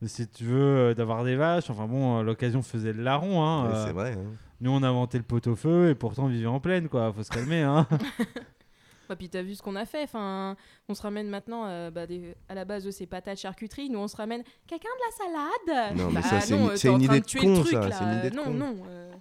si 0.07 0.27
tu 0.29 0.45
veux, 0.45 0.59
euh, 0.62 0.95
d'avoir 0.95 1.25
des 1.25 1.37
vaches. 1.37 1.69
Enfin 1.69 1.87
bon, 1.87 2.23
l'occasion 2.23 2.62
faisait 2.62 2.95
le 2.95 3.03
larron. 3.03 3.43
Hein, 3.45 3.66
euh, 3.66 3.87
c'est 3.87 3.93
vrai. 3.93 4.12
hein. 4.14 4.33
nous, 4.62 4.71
on 4.71 4.83
a 4.83 4.89
inventé 4.89 5.19
le 5.19 5.25
pot-au-feu 5.25 5.91
et 5.91 5.95
pourtant 5.95 6.25
on 6.25 6.29
vivait 6.29 6.47
en 6.47 6.59
plaine, 6.61 6.89
quoi. 6.89 7.12
Faut 7.12 7.23
se 7.23 7.31
calmer, 7.31 7.61
hein. 7.61 7.87
Bah, 9.09 9.17
puis 9.17 9.29
t'as 9.31 9.43
vu 9.43 9.55
ce 9.55 9.63
qu'on 9.63 9.75
a 9.77 9.87
fait. 9.87 10.03
Enfin, 10.03 10.57
on 10.89 10.95
se 10.95 11.03
ramène 11.03 11.29
maintenant 11.29 11.67
euh, 11.67 11.91
bah, 11.91 12.07
des- 12.07 12.35
à 12.49 12.55
la 12.55 12.65
base 12.65 12.85
de 12.85 12.91
ces 12.91 13.07
patates 13.07 13.39
charcuterie. 13.39 13.89
Nous, 13.91 13.99
on 13.99 14.09
se 14.09 14.17
ramène 14.17 14.43
quelqu'un 14.67 14.89
de 14.89 15.05
la 15.07 15.17
salade. 15.17 15.97
Non, 15.97 16.09
mais 16.11 16.21
Bah, 16.21 16.29
ça, 16.29 16.41
c'est 16.41 16.57
non, 16.57 16.71
une- 16.71 16.77
c'est 16.77 16.93
idée 16.93 17.21
de 17.21 17.39
con, 17.41 17.55
truc, 17.63 17.73
ça, 17.73 17.89
là. 17.89 17.97
c'est 17.97 18.05
une 18.05 18.19
idée 18.19 18.31
de 18.31 18.37
non, 18.37 18.45
con. 18.45 18.51
non. 18.55 18.77
euh, 18.87 19.13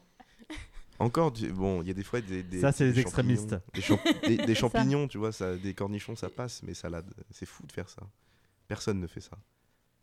Encore, 0.99 1.31
du- 1.31 1.51
bon, 1.51 1.81
il 1.83 1.87
y 1.87 1.91
a 1.91 1.93
des 1.93 2.03
fois 2.03 2.21
des, 2.21 2.43
des 2.43 2.59
Ça, 2.59 2.71
c'est 2.71 2.85
les 2.85 2.93
des 2.93 3.01
extrémistes. 3.01 3.51
champignons. 3.51 3.63
Des, 3.73 3.81
champ- 3.81 3.99
des- 4.27 4.37
des 4.37 4.55
ça. 4.55 4.61
champignons, 4.61 5.07
tu 5.07 5.17
vois, 5.17 5.31
ça, 5.31 5.55
des 5.55 5.73
cornichons, 5.73 6.15
ça 6.15 6.29
passe, 6.29 6.63
mais 6.63 6.73
salade, 6.73 7.13
c'est 7.31 7.45
fou 7.45 7.65
de 7.67 7.71
faire 7.71 7.87
ça. 7.89 8.01
Personne 8.67 8.99
ne 8.99 9.07
fait 9.07 9.21
ça. 9.21 9.37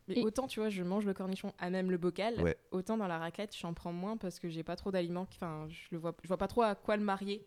Mais 0.07 0.15
Et- 0.19 0.23
autant, 0.23 0.47
tu 0.47 0.59
vois, 0.59 0.69
je 0.69 0.83
mange 0.83 1.05
le 1.05 1.13
cornichon 1.13 1.51
à 1.59 1.69
même 1.69 1.91
le 1.91 1.97
bocal, 1.97 2.41
Ouais. 2.41 2.57
autant 2.71 2.95
dans 2.97 3.07
la 3.07 3.17
raclette, 3.17 3.55
j'en 3.57 3.73
prends 3.73 3.91
moins 3.91 4.17
parce 4.17 4.39
que 4.39 4.49
j'ai 4.49 4.63
pas 4.63 4.75
trop 4.75 4.89
d'aliments. 4.91 5.27
Enfin, 5.33 5.67
je 5.69 5.87
le 5.91 5.97
vois, 5.97 6.15
je 6.23 6.27
vois 6.27 6.37
pas 6.37 6.47
trop 6.47 6.61
à 6.61 6.75
quoi 6.75 6.95
le 6.95 7.03
marier. 7.03 7.45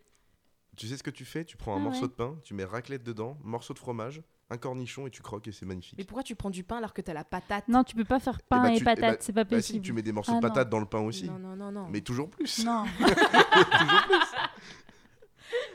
Tu 0.77 0.87
sais 0.87 0.97
ce 0.97 1.03
que 1.03 1.11
tu 1.11 1.25
fais? 1.25 1.45
Tu 1.45 1.57
prends 1.57 1.75
un 1.75 1.79
Ah 1.79 1.81
morceau 1.81 2.03
ouais. 2.03 2.09
de 2.09 2.13
pain, 2.13 2.37
tu 2.45 2.55
mets 2.55 2.65
raclette 2.65 3.03
dedans, 3.03 3.37
morceau 3.43 3.75
de 3.75 3.79
fromage, 3.81 4.23
un 4.51 4.57
cornichon 4.59 5.07
et 5.07 5.11
tu 5.11 5.23
croques 5.23 5.49
et 5.49 5.53
c'est 5.53 5.67
magnifique. 5.67 5.97
Mais 5.99 6.05
pourquoi 6.05 6.23
tu 6.23 6.35
prends 6.37 6.51
du 6.51 6.63
pain 6.63 6.77
alors 6.77 6.95
que 6.95 7.03
t'as 7.03 7.15
la 7.15 7.25
patate? 7.25 7.67
Non, 7.69 7.83
tu 7.83 7.97
peux 7.97 8.05
pas 8.05 8.21
faire 8.21 8.41
pain 8.43 8.63
bah, 8.63 8.71
et 8.73 8.77
tu- 8.77 8.83
eh 8.83 8.85
bah- 8.85 8.95
patates, 8.95 9.23
c'est 9.23 9.33
pas 9.33 9.43
Bah 9.45 9.61
si, 9.61 9.73
possible. 9.73 9.85
tu 9.85 9.93
mets 9.93 10.03
des 10.03 10.13
morceaux 10.13 10.33
Ah 10.37 10.41
de 10.41 10.43
non. 10.47 10.49
patates 10.49 10.71
dans 10.71 10.79
le 10.79 10.87
pain 10.87 11.01
aussi. 11.01 11.29
Non, 11.29 11.39
non, 11.39 11.57
non, 11.57 11.73
non. 11.73 11.89
Mais 11.91 12.01
toujours 12.01 12.31
plus. 12.31 12.65
Non. 12.65 12.85
toujours 12.99 14.03
plus. 14.07 14.37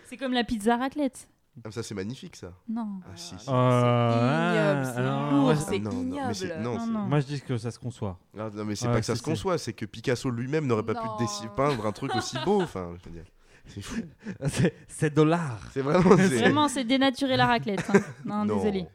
c'est 0.05 0.17
comme 0.17 0.33
la 0.33 0.43
pizza 0.43 0.77
raclette. 0.77 1.27
Ah, 1.65 1.69
ça 1.71 1.83
c'est 1.83 1.93
magnifique 1.93 2.35
ça. 2.35 2.51
Non. 2.67 3.01
Ah 3.05 3.09
si, 3.15 3.35
si. 3.37 3.45
C'est 3.45 3.51
ignoble, 3.51 4.85
c'est 4.85 5.01
lourd, 5.03 5.53
c'est 5.57 5.71
Ah, 5.71 5.75
ignoble. 5.75 6.63
non, 6.63 6.77
Non, 6.79 6.87
non. 6.87 6.99
Moi, 7.01 7.19
je 7.19 7.25
dis 7.27 7.41
que 7.41 7.57
ça 7.57 7.69
se 7.69 7.77
conçoit. 7.77 8.17
Ah, 8.39 8.49
non 8.51 8.65
mais 8.65 8.75
c'est 8.75 8.87
Ouais, 8.87 8.93
pas 8.93 8.99
que 9.01 9.05
ça 9.05 9.15
se 9.15 9.21
conçoit, 9.21 9.57
c'est 9.59 9.73
que 9.73 9.85
Picasso 9.85 10.29
lui-même 10.31 10.65
n'aurait 10.65 10.81
pas 10.85 10.93
Non. 10.93 11.01
pu 11.17 11.25
peindre 11.55 11.85
un 11.85 11.91
truc 11.91 12.15
aussi 12.15 12.37
beau. 12.43 12.59
Enfin, 12.61 12.95
je 12.97 13.07
veux 13.09 13.15
dire, 13.15 13.25
c'est 13.67 13.81
fou. 13.81 14.01
C'est- 14.47 14.73
C'est 14.87 15.13
de 15.13 15.21
l'art. 15.21 15.61
C'est 15.71 15.81
vraiment. 15.81 16.17
c'est- 16.17 16.39
Vraiment, 16.39 16.67
c'est 16.67 16.83
dénaturer 16.83 17.37
la 17.37 17.45
raclette. 17.47 17.83
hein. 17.89 17.93
Non, 18.25 18.45
Non. 18.45 18.55
désolé. 18.57 18.85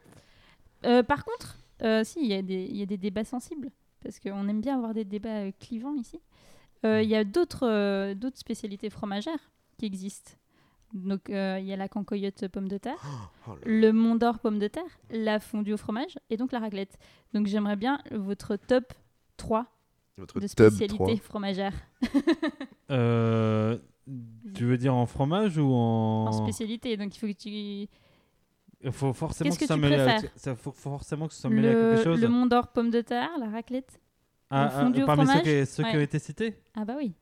Euh, 0.86 1.02
par 1.02 1.24
contre, 1.24 1.58
euh, 1.82 2.04
si, 2.04 2.20
il 2.20 2.26
y, 2.28 2.34
a 2.34 2.42
des- 2.42 2.66
il 2.70 2.76
y 2.76 2.82
a 2.82 2.86
des 2.86 2.96
débats 2.98 3.24
sensibles, 3.24 3.70
parce 4.02 4.20
qu'on 4.20 4.46
aime 4.48 4.60
bien 4.60 4.76
avoir 4.76 4.94
des 4.94 5.04
débats 5.04 5.40
euh, 5.46 5.50
clivants 5.58 5.94
ici. 5.94 6.20
Euh, 6.84 7.02
Il 7.02 7.08
y 7.08 7.16
a 7.16 7.24
d'autres 7.24 7.66
euh, 7.66 8.14
d'autres 8.14 8.38
spécialités 8.38 8.88
fromagères 8.90 9.50
qui 9.78 9.86
existent. 9.86 10.32
Donc, 10.94 11.28
euh, 11.28 11.58
il 11.60 11.66
y 11.66 11.72
a 11.72 11.76
la 11.76 11.88
cancoyote 11.88 12.46
pomme 12.48 12.68
de 12.68 12.78
terre, 12.78 12.96
Oh 13.48 13.50
là. 13.50 13.56
le 13.64 13.90
mont 13.92 14.14
d'or 14.14 14.38
pomme 14.38 14.58
de 14.58 14.68
terre, 14.68 14.84
la 15.10 15.38
fondue 15.40 15.72
au 15.74 15.76
fromage 15.76 16.18
et 16.30 16.36
donc 16.36 16.52
la 16.52 16.60
raclette. 16.60 16.96
Donc, 17.34 17.46
j'aimerais 17.46 17.76
bien 17.76 17.98
votre 18.12 18.56
top 18.56 18.94
3 19.36 19.66
Votre 20.16 20.40
de 20.40 20.46
tub 20.46 20.56
3. 20.56 20.70
spécialités 20.70 21.16
fromagères. 21.16 21.74
Euh, 22.90 23.76
tu 24.54 24.64
veux 24.64 24.78
dire 24.78 24.94
en 24.94 25.06
fromage 25.06 25.58
ou 25.58 25.72
en. 25.72 26.26
En 26.26 26.32
spécialité, 26.32 26.96
donc 26.96 27.14
il 27.16 27.18
faut 27.18 27.26
que 27.26 27.32
tu... 27.32 27.88
Il 28.80 28.92
faut 28.92 29.12
forcément 29.12 29.50
Qu'est-ce 29.50 29.58
que, 29.58 29.64
que 29.64 29.68
ça 29.68 29.74
tu 29.74 29.80
mêle 29.80 30.00
à- 30.00 30.20
ça 30.36 30.54
faut 30.54 30.70
forcément 30.70 31.26
que 31.26 31.34
ça 31.34 31.40
soit 31.42 31.50
mêlé 31.50 31.68
à 31.68 31.72
quelque 31.72 32.04
chose. 32.04 32.20
le 32.20 32.28
mont 32.28 32.46
d'or 32.46 32.68
pomme 32.68 32.90
de 32.90 33.00
terre, 33.00 33.30
la 33.40 33.48
raclette. 33.48 34.00
Ah, 34.50 34.70
ah, 34.72 34.88
au 34.88 35.04
parmi 35.06 35.26
ceux, 35.26 35.40
qui, 35.40 35.66
ceux 35.66 35.82
qui 35.82 35.96
ont 35.96 36.00
été 36.00 36.18
cités 36.18 36.54
Ah 36.74 36.84
bah 36.84 36.94
oui. 36.96 37.12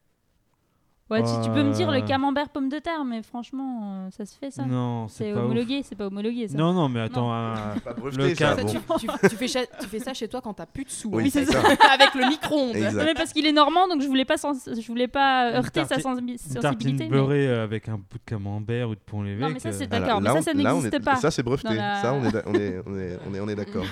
Ouais, 1.09 1.23
tu, 1.23 1.29
tu 1.45 1.51
peux 1.51 1.63
me 1.63 1.73
dire 1.73 1.89
le 1.93 2.01
camembert 2.01 2.49
pomme 2.49 2.69
de 2.69 2.79
terre, 2.81 3.05
mais 3.05 3.23
franchement, 3.23 3.81
euh, 4.07 4.09
ça 4.11 4.27
se 4.27 4.37
fait 4.37 4.51
ça. 4.51 4.65
Non, 4.65 5.07
c'est 5.07 5.33
homologué, 5.33 5.83
c'est 5.85 5.95
pas 5.95 6.07
homologué 6.09 6.49
ça. 6.49 6.59
Non, 6.59 6.73
non, 6.73 6.89
mais 6.89 7.01
attends. 7.01 7.33
euh, 7.33 7.55
Pas 7.85 7.93
breveté, 7.93 8.35
ça. 8.35 8.57
Bon. 8.57 8.67
tu, 8.67 8.79
tu- 8.99 9.29
tu 9.29 9.37
fais 9.37 9.47
cha- 9.47 9.67
tu 9.81 9.87
fais 9.87 10.01
ça 10.01 10.13
chez 10.15 10.27
toi 10.27 10.41
quand 10.41 10.55
t'as 10.55 10.67
plus 10.67 10.85
de 10.85 10.91
sous. 10.91 11.09
Oui, 11.13 11.25
hein. 11.27 11.31
c'est 11.33 11.45
ça. 11.45 11.61
Avec 11.93 12.13
le 12.15 12.29
micro-ondes. 12.29 13.15
Parce 13.17 13.33
qu'il 13.33 13.47
est 13.47 13.53
normand, 13.53 13.87
donc 13.87 14.03
je 14.03 14.07
voulais 14.09 14.25
pas, 14.25 14.37
sens- 14.37 14.69
je 14.69 14.87
voulais 14.89 15.07
pas 15.07 15.53
heurter 15.53 15.85
sa 15.85 15.95
tartine- 15.97 16.03
sensibi- 16.03 16.33
Une 16.33 16.39
sensibilité. 16.39 16.61
tartine 16.63 16.97
mais- 16.99 17.09
beurrée 17.09 17.47
euh, 17.49 17.63
avec 17.63 17.89
un 17.89 17.99
bout 17.99 18.19
de 18.19 18.25
camembert 18.27 18.89
ou 18.91 18.95
de 18.97 19.01
pont 19.01 19.23
l'évêque. 19.23 19.43
Non, 19.47 19.51
mais 19.51 19.61
ça, 19.61 19.71
c'est 19.71 19.85
Ah, 19.93 20.01
d'accord, 20.01 20.21
mais 20.21 20.31
ça, 20.31 20.43
ça 20.43 20.55
n'existe 20.55 21.05
pas. 21.05 21.17
Ça, 21.17 21.31
c'est 21.31 21.45
breveté. 21.45 21.77
Ça, 21.77 22.15
on 22.15 22.25
est, 22.25 22.33
da- 22.33 22.43
on 22.47 22.55
est, 22.55 22.83
on 22.85 22.99
est, 22.99 23.19
on 23.31 23.35
est, 23.35 23.41
on 23.41 23.49
est 23.49 23.55
d'accord. 23.55 23.85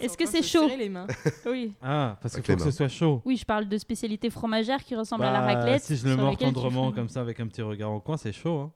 Est-ce 0.00 0.16
que 0.16 0.26
c'est 0.26 0.42
chaud 0.42 0.66
serrer 0.68 0.78
les 0.78 0.88
mains. 0.88 1.06
Oui. 1.46 1.74
Ah, 1.82 2.16
parce 2.22 2.34
qu'il 2.34 2.42
faut 2.44 2.56
que 2.56 2.62
ce 2.62 2.70
soit 2.70 2.88
chaud. 2.88 3.20
Oui, 3.26 3.36
je 3.36 3.44
parle 3.44 3.68
de 3.68 3.76
spécialité 3.76 4.30
fromagère 4.30 4.82
qui 4.82 4.96
ressemble 4.96 5.24
à 5.24 5.32
la 5.32 5.40
Bah, 5.40 5.46
raclette. 5.60 5.82
Si 5.82 5.96
je 5.96 6.08
le 6.08 6.16
mords 6.16 6.36
tendrement 6.54 6.92
comme 6.96 7.08
ça 7.08 7.20
avec 7.20 7.40
un 7.40 7.46
petit 7.46 7.62
regard 7.62 7.90
en 7.90 8.00
coin, 8.00 8.16
c'est 8.16 8.32
chaud. 8.32 8.58
Hein. 8.60 8.70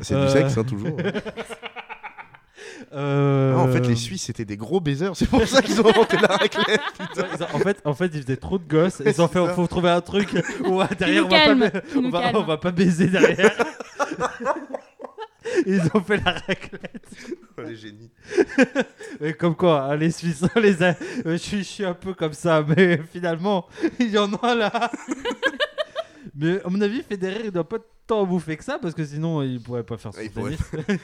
C'est 0.00 0.14
Euh. 0.14 0.26
du 0.26 0.32
sexe, 0.32 0.56
hein, 0.58 0.64
toujours. 0.64 0.96
Euh, 1.00 1.12
Ah, 3.56 3.58
en 3.60 3.68
fait, 3.68 3.80
les 3.80 3.96
Suisses, 3.96 4.22
c'était 4.24 4.44
des 4.44 4.56
gros 4.56 4.80
baisers. 4.80 5.14
C'est 5.14 5.28
pour 5.28 5.46
ça 5.46 5.60
qu'ils 5.62 5.80
ont 5.80 5.88
inventé 5.88 6.16
la 6.16 6.36
raclette. 6.36 6.80
En 7.54 7.58
fait, 7.58 7.80
en 7.84 7.94
fait, 7.94 8.10
ils 8.14 8.22
faisaient 8.22 8.36
trop 8.36 8.58
de 8.58 8.64
gosses. 8.68 9.02
Ils 9.04 9.20
ont 9.20 9.28
fait, 9.28 9.44
ça. 9.44 9.54
faut 9.54 9.66
trouver 9.66 9.90
un 9.90 10.00
truc 10.00 10.30
où 10.64 10.80
derrière 10.98 11.26
on 11.26 11.28
va, 11.28 11.36
pas, 11.38 11.44
calme, 11.44 11.60
ba- 11.60 11.80
qui 11.80 11.98
nous 11.98 12.06
on, 12.08 12.10
va, 12.10 12.20
calme. 12.22 12.36
on 12.36 12.42
va 12.44 12.56
pas 12.56 12.70
baiser 12.70 13.08
derrière. 13.08 13.52
Ils 15.66 15.82
ont 15.94 16.00
fait 16.00 16.18
la 16.24 16.32
raclette. 16.32 17.06
Oh, 17.56 17.62
les 17.62 17.76
génies. 17.76 18.10
Mais 19.20 19.32
comme 19.34 19.56
quoi, 19.56 19.82
hein, 19.84 19.96
les 19.96 20.10
Suisses, 20.10 20.44
on 20.54 20.60
les 20.60 20.82
a- 20.82 20.88
euh, 21.26 21.32
je, 21.32 21.36
suis, 21.36 21.58
je 21.58 21.62
suis 21.64 21.84
un 21.84 21.94
peu 21.94 22.14
comme 22.14 22.32
ça, 22.32 22.64
mais 22.66 23.00
finalement, 23.12 23.66
il 23.98 24.10
y 24.10 24.18
en 24.18 24.32
a 24.34 24.54
là. 24.54 24.90
Mais 26.38 26.62
à 26.64 26.68
mon 26.70 26.80
avis, 26.80 27.02
Federer, 27.02 27.42
il 27.46 27.50
doit 27.50 27.68
pas 27.68 27.78
tant 28.06 28.24
bouffer 28.24 28.56
que 28.56 28.64
ça, 28.64 28.78
parce 28.78 28.94
que 28.94 29.04
sinon, 29.04 29.42
il 29.42 29.60
pourrait 29.60 29.84
pas 29.84 29.98
faire 29.98 30.14
son 30.14 30.20
il 30.22 30.30
tennis. 30.30 30.58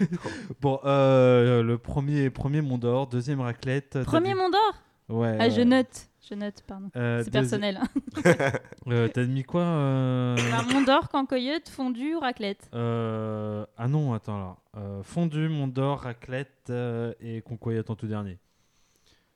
bon, 0.61 0.81
euh, 0.85 1.63
le 1.63 1.77
premier, 1.77 2.31
premier 2.31 2.63
Mont 2.63 2.79
d'Or, 2.79 3.07
deuxième 3.09 3.41
raclette. 3.41 4.03
Premier 4.05 4.31
dit- 4.33 4.35
Mont 4.39 4.49
d'Or 4.51 4.75
Ouais. 5.11 5.37
Ah, 5.39 5.51
je 5.51 5.61
note. 5.61 6.09
Je 6.27 6.35
note, 6.35 6.63
pardon. 6.67 6.89
Euh, 6.97 7.23
C'est 7.23 7.29
deuxi- 7.29 7.33
personnel. 7.33 7.79
hein. 7.83 7.89
Euh, 8.87 9.09
T'as 9.09 9.25
mis 9.27 9.43
quoi 9.45 9.61
euh... 9.63 10.37
Bah, 10.51 10.63
Mont 10.73 10.81
d'Or, 10.83 11.09
cancoyote, 11.11 11.69
fondue, 11.69 12.17
raclette. 12.17 12.69
Euh, 12.75 13.67
Ah 13.77 13.89
non, 13.89 14.15
attends 14.15 14.39
là. 14.39 14.57
Euh, 14.79 15.03
fondu, 15.03 15.49
Mont 15.51 15.69
d'Or, 15.69 16.01
raclette 16.01 16.71
euh, 16.71 17.13
et 17.21 17.43
concoyote 17.43 17.91
en 17.91 17.97
tout 17.97 18.07
dernier. 18.07 18.39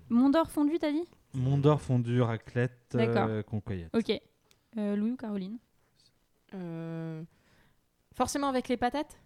Mont 0.09 0.31
d'Or, 0.31 0.51
fondue, 0.51 0.79
t'as 0.79 0.93
dit? 0.93 1.05
Mont 1.35 1.59
d'Or, 1.59 1.83
fondu, 1.83 2.23
raclette, 2.23 2.73
D'accord. 2.95 3.27
euh, 3.29 3.43
concoyote. 3.43 3.91
Ok. 3.95 4.11
Euh, 4.79 4.97
Louis 4.97 5.11
ou 5.13 5.17
Caroline? 5.17 5.59
Euh, 6.55 7.23
Forcément 8.15 8.49
avec 8.49 8.69
les 8.69 8.77
patates? 8.77 9.19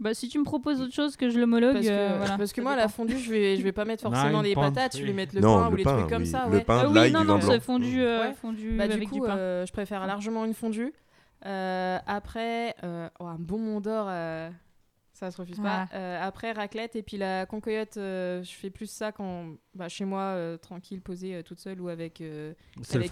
Bah, 0.00 0.14
si 0.14 0.28
tu 0.28 0.38
me 0.38 0.44
proposes 0.44 0.80
autre 0.80 0.94
chose 0.94 1.16
que 1.16 1.28
je 1.30 1.38
l'homologue, 1.38 1.74
Parce 1.74 1.86
que, 1.86 1.90
euh, 1.92 2.16
voilà. 2.16 2.36
parce 2.38 2.52
que 2.52 2.60
moi, 2.60 2.74
la 2.74 2.88
fondue, 2.88 3.18
je 3.18 3.30
vais, 3.30 3.56
je 3.56 3.62
vais 3.62 3.72
pas 3.72 3.84
mettre 3.84 4.02
forcément 4.02 4.42
pounds, 4.42 4.54
patates, 4.54 4.96
je 4.96 5.04
vais 5.04 5.12
mettre 5.12 5.34
le 5.34 5.42
Non, 5.42 5.58
pain 5.58 5.66
le 5.68 5.72
ou 5.74 5.76
les 5.76 5.84
pain, 5.84 5.96
trucs 5.98 6.08
comme 6.10 6.22
oui. 6.22 6.28
ça. 6.28 6.46
Le 6.46 6.56
ouais. 6.56 6.64
pain, 6.64 6.80
Ah 6.84 6.88
oui, 6.88 6.94
non, 7.12 7.20
du 7.20 7.26
non, 7.26 7.34
vin 7.34 7.38
blanc. 7.38 7.50
c'est 7.50 7.60
fondu, 7.60 8.00
euh, 8.00 8.28
Ouais. 8.28 8.34
fondu 8.34 8.76
Bah, 8.76 8.88
du 8.88 9.06
coup, 9.06 9.14
du 9.16 9.20
pain. 9.20 9.36
euh, 9.36 9.66
je 9.66 9.72
préfère 9.72 10.06
largement 10.06 10.44
une 10.44 10.54
fondue. 10.54 10.92
Euh, 11.44 11.98
après, 12.06 12.74
euh, 12.82 13.08
oh, 13.20 13.26
un 13.26 13.36
bon 13.38 13.58
mont 13.58 13.80
d'or, 13.80 14.06
euh, 14.08 14.50
ça 15.30 15.36
se 15.36 15.40
refuse 15.40 15.56
Ah. 15.64 15.86
pas. 15.90 15.96
Euh, 15.96 16.18
après, 16.22 16.52
raclette 16.52 16.96
et 16.96 17.02
puis 17.02 17.16
la 17.16 17.46
concoyote, 17.46 17.96
euh, 17.96 18.42
je 18.42 18.50
fais 18.52 18.70
plus 18.70 18.90
ça 18.90 19.12
quand 19.12 19.46
bah, 19.74 19.88
chez 19.88 20.04
moi, 20.04 20.20
euh, 20.20 20.56
tranquille, 20.56 21.00
posée 21.00 21.36
euh, 21.36 21.42
toute 21.42 21.60
seule 21.60 21.80
ou 21.80 21.88
avec, 21.88 22.20
euh, 22.20 22.52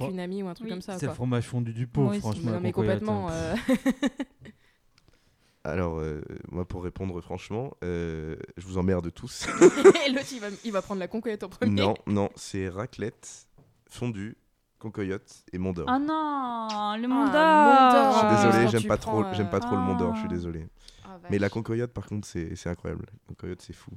une 0.09 0.21
amie 0.21 0.43
ou 0.43 0.49
un 0.49 0.55
truc 0.55 0.67
Oui. 0.67 0.71
comme 0.73 0.83
ça. 0.83 0.99
c'est 0.99 1.07
le 1.07 1.13
fromage 1.13 1.45
fondu 1.47 1.73
du 1.73 1.87
pot, 1.87 2.11
franchement. 2.21 2.53
Non, 2.53 2.61
mais 2.61 2.73
complètement. 2.73 3.29
hein. 3.29 3.33
euh, 3.33 3.55
Alors, 5.65 5.99
euh, 5.99 6.23
moi, 6.51 6.67
pour 6.67 6.83
répondre 6.83 7.21
franchement, 7.21 7.75
euh, 7.85 8.35
je 8.57 8.65
vous 8.67 8.79
emmerde 8.79 9.13
tous. 9.13 9.47
et 10.07 10.11
l'autre, 10.11 10.33
il 10.33 10.41
va, 10.41 10.47
il 10.65 10.73
va 10.73 10.81
prendre 10.81 11.01
la 11.01 11.09
concoyote 11.09 11.43
en 11.43 11.49
premier. 11.51 11.83
non, 11.83 11.95
non, 12.07 12.31
c'est 12.35 12.71
raclette, 12.71 13.47
fondue, 13.87 14.39
concoyote 14.79 15.45
et 15.53 15.59
Mont 15.59 15.75
d'Or. 15.75 15.85
Oh 15.87 15.99
non, 15.99 16.97
le 16.97 17.05
Ah, 17.05 17.09
Mont 17.09 17.09
Mont 17.09 17.25
d'Or. 17.27 17.93
d'Or. 17.93 18.13
je 18.15 18.19
suis 18.19 18.27
Ah, 18.27 18.35
désolé, 18.47 18.65
quand 18.65 18.71
j'aime 18.71 18.89
pas 18.89 18.97
prends, 18.97 19.23
trop, 19.23 19.35
j'aime 19.35 19.51
pas 19.51 19.61
trop 19.61 19.77
le 19.77 19.83
Mont 19.83 19.97
d'Or, 19.97 20.15
je 20.15 20.21
suis 20.21 20.29
Ah. 20.31 20.35
désolé. 20.35 20.67
Ah, 21.13 21.19
Mais 21.31 21.39
la 21.39 21.49
concoyote, 21.49 21.93
par 21.93 22.07
contre, 22.07 22.27
c'est 22.27 22.55
c'est 22.57 22.69
incroyable. 22.69 23.07
La 23.13 23.19
concoyote, 23.29 23.61
c'est 23.63 23.73
fou. 23.73 23.91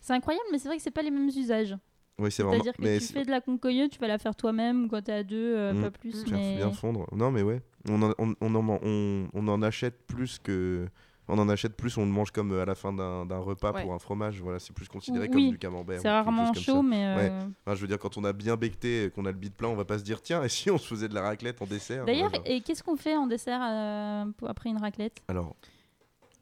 C'est 0.00 0.12
incroyable, 0.12 0.46
mais 0.52 0.58
c'est 0.58 0.68
vrai 0.68 0.76
que 0.76 0.82
c'est 0.82 0.90
pas 0.90 1.02
les 1.02 1.10
mêmes 1.10 1.28
usages. 1.28 1.76
Oui, 2.18 2.32
c'est 2.32 2.42
vraiment. 2.42 2.62
C'est-à-dire 2.62 2.76
que 2.76 2.82
mais 2.82 2.98
tu 2.98 3.12
fais 3.12 3.24
de 3.24 3.30
la 3.30 3.40
concoyote, 3.40 3.90
tu 3.92 3.98
vas 4.00 4.08
la 4.08 4.18
faire 4.18 4.34
toi-même 4.34 4.88
quand 4.88 5.02
t'es 5.02 5.12
à 5.12 5.22
deux, 5.22 5.54
euh, 5.56 5.72
Mm. 5.72 5.82
pas 5.82 5.90
plus. 5.90 6.24
Faire 6.24 6.38
Mais... 6.38 6.56
bien 6.56 6.72
fondre. 6.72 7.06
Non, 7.12 7.30
mais 7.30 7.42
ouais, 7.42 7.62
on 7.88 8.02
en, 8.02 8.12
on, 8.18 8.34
on 8.40 8.54
en, 8.56 8.78
on, 8.82 9.28
on 9.32 9.48
en 9.48 9.62
achète 9.62 10.06
plus 10.06 10.38
que. 10.38 10.86
On 11.30 11.38
en 11.38 11.50
achète 11.50 11.76
plus, 11.76 11.98
on 11.98 12.06
le 12.06 12.10
mange 12.10 12.30
comme 12.30 12.52
euh, 12.52 12.62
à 12.62 12.64
la 12.64 12.74
fin 12.74 12.90
d'un 12.90 13.26
d'un 13.26 13.36
repas 13.38 13.72
Ouais. 13.72 13.82
pour 13.82 13.92
un 13.92 13.98
fromage. 13.98 14.40
Voilà, 14.40 14.58
c'est 14.58 14.72
plus 14.72 14.88
considéré 14.88 15.26
Oui, 15.26 15.30
comme 15.30 15.50
du 15.50 15.58
camembert. 15.58 16.00
C'est 16.00 16.08
rarement 16.08 16.54
chaud, 16.54 16.76
ça. 16.76 16.82
mais. 16.82 17.04
euh, 17.04 17.40
Enfin, 17.66 17.74
je 17.76 17.80
veux 17.82 17.86
dire, 17.86 17.98
quand 17.98 18.16
on 18.16 18.24
a 18.24 18.32
bien 18.32 18.56
becté, 18.56 19.12
qu'on 19.14 19.26
a 19.26 19.30
le 19.30 19.36
bide 19.36 19.52
plein, 19.54 19.68
on 19.68 19.74
va 19.76 19.84
pas 19.84 19.98
se 19.98 20.04
dire 20.04 20.22
tiens, 20.22 20.42
et 20.42 20.48
si 20.48 20.70
on 20.70 20.78
se 20.78 20.86
faisait 20.88 21.08
de 21.08 21.14
la 21.14 21.20
raclette 21.20 21.60
en 21.60 21.66
dessert 21.66 22.06
D'ailleurs, 22.06 22.30
voilà. 22.30 22.48
et 22.48 22.62
qu'est-ce 22.62 22.82
qu'on 22.82 22.96
fait 22.96 23.14
en 23.14 23.26
dessert 23.26 23.60
euh, 23.62 24.24
pour- 24.38 24.48
après 24.48 24.70
une 24.70 24.78
raclette? 24.78 25.18
Alors, 25.28 25.54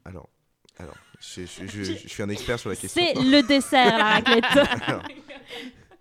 alors, 0.07 0.29
alors, 0.79 0.95
je, 1.19 1.41
je- 1.45 1.65
je- 1.67 1.83
je- 1.83 1.93
je 1.97 2.07
suis 2.07 2.23
un 2.23 2.29
expert 2.29 2.59
sur 2.59 2.69
la 2.69 2.75
question. 2.75 3.03
C'est 3.03 3.13
le 3.21 3.41
dessert, 3.47 3.97
la 3.97 4.05
raclette. 4.05 4.43
Alors, 4.87 5.03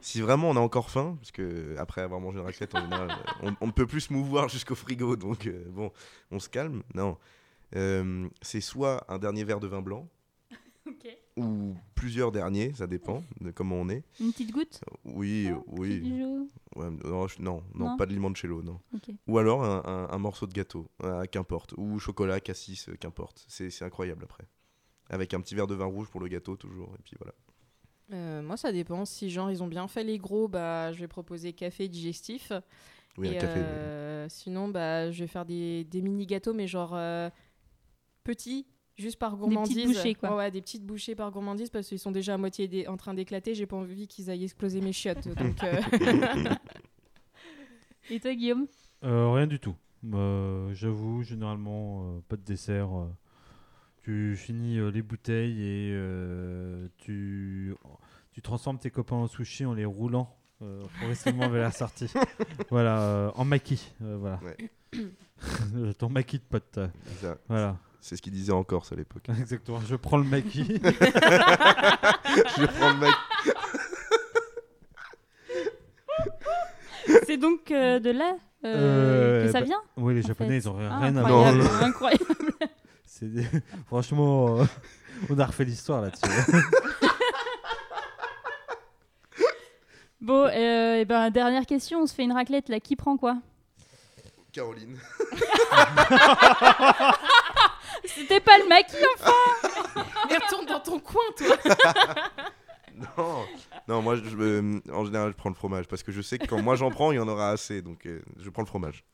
si 0.00 0.20
vraiment 0.20 0.50
on 0.50 0.57
a 0.57 0.61
encore 0.61 0.90
faim, 0.90 1.16
parce 1.18 1.32
que 1.32 1.74
après 1.78 2.02
avoir 2.02 2.20
mangé 2.20 2.38
une 2.38 2.44
raclette, 2.44 2.74
en 2.74 2.80
général, 2.82 3.11
euh, 3.11 3.32
on, 3.42 3.57
on 3.62 3.66
ne 3.68 3.72
peut 3.72 3.86
plus 3.86 4.02
se 4.02 4.12
mouvoir 4.12 4.48
jusqu'au 4.48 4.74
frigo, 4.74 5.16
donc 5.16 5.46
euh, 5.46 5.64
bon, 5.70 5.90
on 6.30 6.38
se 6.38 6.48
calme. 6.48 6.82
Non, 6.94 7.16
Euh, 7.74 8.28
c'est 8.42 8.61
soit 8.61 9.04
un 9.09 9.18
dernier 9.18 9.42
verre 9.44 9.59
de 9.61 9.66
vin 9.66 9.82
blanc, 9.82 10.09
ou 11.37 11.74
plusieurs 11.95 12.32
derniers, 12.32 12.72
ça 12.74 12.87
dépend 12.87 13.22
de 13.41 13.51
comment 13.51 13.76
on 13.76 13.89
est. 13.89 14.05
Une 14.20 14.32
petite 14.32 14.53
goutte 14.53 14.80
Oui, 15.05 15.49
Non, 15.51 15.64
oui. 15.68 16.01
petit 16.01 16.11
bijou 16.11 16.51
Ouais, 16.76 16.91
non, 17.05 17.26
je- 17.26 17.41
non, 17.43 17.62
non, 17.74 17.97
pas 17.97 18.07
de 18.07 18.12
limoncello, 18.12 18.62
non. 18.62 18.80
Ou 19.26 19.39
alors 19.39 19.64
un, 19.64 19.82
un- 19.84 20.09
un 20.11 20.18
morceau 20.18 20.47
de 20.47 20.53
gâteau, 20.53 20.89
euh, 21.03 21.24
qu'importe. 21.26 21.74
Ou 21.76 21.99
chocolat, 21.99 22.41
cassis, 22.41 22.89
euh, 22.89 22.97
qu'importe. 22.97 23.45
C'est 23.49 23.70
c'est 23.70 23.84
incroyable 23.84 24.24
après. 24.24 24.45
Avec 25.09 25.32
un 25.34 25.41
petit 25.41 25.55
verre 25.55 25.66
de 25.66 25.74
vin 25.74 25.84
rouge 25.87 26.09
pour 26.09 26.20
le 26.20 26.28
gâteau, 26.28 26.57
toujours. 26.57 26.93
Et 26.99 27.03
puis 27.03 27.16
voilà. 27.18 27.32
Euh, 28.12 28.43
moi, 28.43 28.57
ça 28.57 28.72
dépend. 28.72 29.05
Si 29.05 29.30
genre 29.30 29.51
ils 29.51 29.62
ont 29.62 29.66
bien 29.68 29.89
fait 29.89 30.05
les 30.05 30.18
gros, 30.18 30.49
bah 30.49 30.93
je 30.93 31.01
vais 31.01 31.09
proposer 31.09 31.53
café 31.53 31.89
digestif. 31.89 32.53
Oui, 33.18 33.28
Et, 33.28 33.39
un 33.39 33.41
café. 33.41 33.61
oui. 33.61 34.30
Sinon, 34.30 34.68
bah 34.68 35.11
je 35.11 35.20
vais 35.24 35.28
faire 35.28 35.45
des, 35.47 35.84
des 35.84 36.03
mini 36.03 36.26
gâteaux, 36.26 36.53
mais 36.53 36.66
genre 36.66 36.93
euh, 36.95 37.30
petits, 38.24 38.66
juste 38.97 39.18
par 39.18 39.36
gourmandise. 39.36 39.86
bouchées, 39.86 40.14
quoi. 40.14 40.30
Ouais, 40.30 40.36
ouais, 40.36 40.51
des 40.51 40.61
petites 40.62 40.84
bouchées 40.84 41.14
par 41.14 41.30
gourmandise 41.30 41.70
parce 41.70 41.88
qu'ils 41.88 41.99
sont 41.99 42.11
déjà 42.11 42.34
à 42.34 42.38
moitié 42.38 42.66
dé- 42.68 42.86
en 42.88 42.97
train 42.97 43.14
d'éclater. 43.14 43.55
J'ai 43.55 43.66
pas 43.66 43.76
envie 43.76 44.07
qu'ils 44.09 44.30
aillent 44.30 44.44
exploser 44.44 44.80
mes 44.80 44.92
chiottes. 44.92 45.26
donc, 45.36 45.62
euh, 45.64 45.80
Et 48.11 48.20
toi, 48.20 48.34
Guillaume? 48.34 48.66
Euh, 49.05 49.30
rien 49.32 49.47
du 49.47 49.59
tout. 49.59 49.74
Euh, 50.14 50.72
J'avoue, 50.74 51.22
généralement, 51.22 52.03
euh, 52.16 52.20
pas 52.28 52.36
de 52.36 52.42
dessert. 52.42 52.88
tu 54.03 54.36
finis 54.36 54.78
euh, 54.78 54.90
les 54.90 55.03
bouteilles 55.03 55.61
et 55.61 55.90
euh, 55.92 56.86
tu, 56.99 57.74
tu 58.32 58.40
transformes 58.42 58.78
tes 58.78 58.90
copains 58.90 59.16
en 59.16 59.26
sushi 59.26 59.64
en 59.64 59.74
les 59.74 59.84
roulant 59.84 60.36
euh, 60.62 60.82
progressivement 60.99 61.49
vers 61.49 61.62
la 61.62 61.72
sortie. 61.72 62.11
voilà, 62.70 63.01
euh, 63.03 63.30
en 63.34 63.44
maquis. 63.44 63.92
euh, 64.03 64.16
voilà. 64.18 64.40
Ouais. 64.44 64.57
Ton 65.99 66.09
maquis 66.09 66.38
de 66.38 66.44
pote. 66.44 66.78
ça. 67.20 67.36
Voilà, 67.49 67.76
C'est 68.09 68.14
ce 68.14 68.22
qu'ils 68.22 68.32
disaient 68.32 68.52
en 68.52 68.62
Corse 68.62 68.92
à 68.92 68.94
l'époque. 68.94 69.28
exactement. 69.40 69.80
Je 69.84 69.96
prends 69.96 70.16
le 70.18 70.22
maquis. 70.22 70.80
je 70.84 72.66
prends 72.66 72.92
le 72.92 72.98
mec. 73.00 73.12
C'est 77.26 77.36
donc 77.36 77.72
euh, 77.72 77.98
de 77.98 78.11
là 78.11 78.36
euh, 78.64 79.42
Euh, 79.42 79.46
que 79.46 79.52
ça 79.52 79.59
bah, 79.59 79.66
vient 79.66 79.82
oui, 79.96 80.14
les 80.14 80.22
Japonais, 80.22 80.50
fait. 80.50 80.57
ils 80.59 80.68
ont 80.68 80.74
rien, 80.76 80.88
Ah, 80.92 80.98
rien 81.00 81.16
à 81.16 81.22
voir. 81.24 81.82
incroyable. 81.82 82.24
Des- 83.22 83.44
Franchement, 83.88 84.61
euh, 84.61 84.64
on 85.28 85.38
a 85.40 85.46
refait 85.46 85.64
l'histoire 85.64 86.00
là-dessus. 86.02 86.30
Bon, 90.20 90.44
euh, 90.46 91.00
et 91.00 91.04
ben, 91.04 91.30
dernière 91.30 91.66
question, 91.66 92.02
on 92.02 92.07
se 92.07 92.14
fait 92.14 92.22
une 92.22 92.32
raclette 92.32 92.68
là, 92.68 92.78
qui 92.78 92.94
prend 92.94 93.16
quoi? 93.16 93.36
Caroline. 94.52 94.96
C'était 98.16 98.40
pas 98.40 98.58
le 98.58 98.68
maquis 98.68 98.96
Mais 100.28 100.36
retourne 100.38 100.66
dans 100.66 100.80
ton 100.80 100.98
coin, 100.98 101.22
toi. 101.36 101.56
Non, 103.18 103.44
non 103.88 104.00
moi, 104.00 104.16
je, 104.16 104.22
euh, 104.38 104.80
en 104.90 105.04
général, 105.04 105.30
je 105.30 105.36
prends 105.36 105.50
le 105.50 105.54
fromage. 105.54 105.86
Parce 105.86 106.02
que 106.02 106.12
je 106.12 106.22
sais 106.22 106.38
que 106.38 106.46
quand 106.46 106.62
moi 106.62 106.76
j'en 106.76 106.90
prends, 106.90 107.12
il 107.12 107.16
y 107.16 107.18
en 107.18 107.28
aura 107.28 107.50
assez. 107.50 107.82
Donc 107.82 108.06
euh, 108.06 108.22
je 108.38 108.48
prends 108.48 108.62
le 108.62 108.66
fromage. 108.66 109.04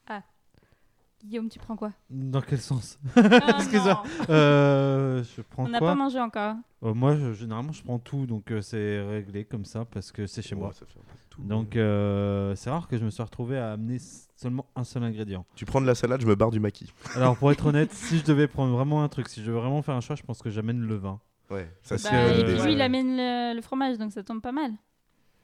Guillaume, 1.25 1.49
tu 1.49 1.59
prends 1.59 1.75
quoi? 1.77 1.93
Dans 2.11 2.41
quel 2.41 2.61
sens? 2.61 2.99
Ah, 3.17 3.57
Excuse-moi. 3.57 4.03
Euh, 4.31 5.23
Je 5.25 5.43
prends 5.43 5.65
On 5.65 5.69
n'a 5.69 5.81
pas 5.81 5.95
mangé 5.97 6.21
encore. 6.21 6.55
Euh, 6.85 6.95
Moi, 6.95 7.17
je- 7.17 7.33
généralement, 7.33 7.73
je 7.73 7.83
prends 7.83 7.99
tout, 8.01 8.27
donc 8.27 8.51
euh, 8.53 8.61
c'est 8.61 9.01
réglé 9.03 9.45
comme 9.45 9.65
ça 9.65 9.85
parce 9.85 10.11
que 10.13 10.27
c'est 10.29 10.43
chez 10.43 10.55
Ouais, 10.57 10.61
moi. 10.63 10.73
ça 10.73 10.87
fait 10.87 10.99
un 10.99 11.03
peu 11.03 11.17
tout. 11.35 11.43
Donc, 11.43 11.77
euh, 11.77 12.55
c'est 12.55 12.71
rare 12.71 12.89
que 12.89 12.97
je 12.99 13.05
me 13.05 13.11
sois 13.11 13.25
retrouvé 13.25 13.59
à 13.59 13.73
amener 13.73 13.99
seulement 14.37 14.67
un 14.77 14.85
seul 14.85 15.03
ingrédient. 15.05 15.45
Tu 15.55 15.65
prends 15.65 15.81
de 15.81 15.87
la 15.87 15.95
salade, 15.95 16.21
je 16.21 16.27
me 16.27 16.35
barre 16.35 16.51
du 16.51 16.61
maquis. 16.61 16.93
Alors, 17.17 17.37
pour 17.37 17.51
être 17.53 17.67
honnête, 17.67 17.93
si 17.93 18.19
je 18.19 18.25
devais 18.25 18.49
prendre 18.49 18.73
vraiment 18.75 19.03
un 19.03 19.09
truc, 19.09 19.29
si 19.29 19.41
je 19.41 19.47
devais 19.47 19.61
vraiment 19.61 19.83
faire 19.83 19.95
un 19.95 20.01
choix, 20.01 20.17
je 20.17 20.23
pense 20.23 20.43
que 20.43 20.51
j'amène 20.51 20.81
le 20.81 20.95
vin. 20.97 21.21
Ouais, 21.51 21.69
ça 21.83 21.99
c'est 21.99 22.11
Bah, 22.11 22.17
que- 22.35 22.41
et 22.41 22.45
puis 22.45 22.55
Ouais. 22.55 22.67
lui, 22.67 22.73
il 22.75 22.81
amène 22.81 23.17
le, 23.17 23.55
le 23.55 23.63
fromage, 23.63 23.99
donc 23.99 24.13
ça 24.13 24.23
tombe 24.23 24.41
pas 24.41 24.53
mal. 24.53 24.73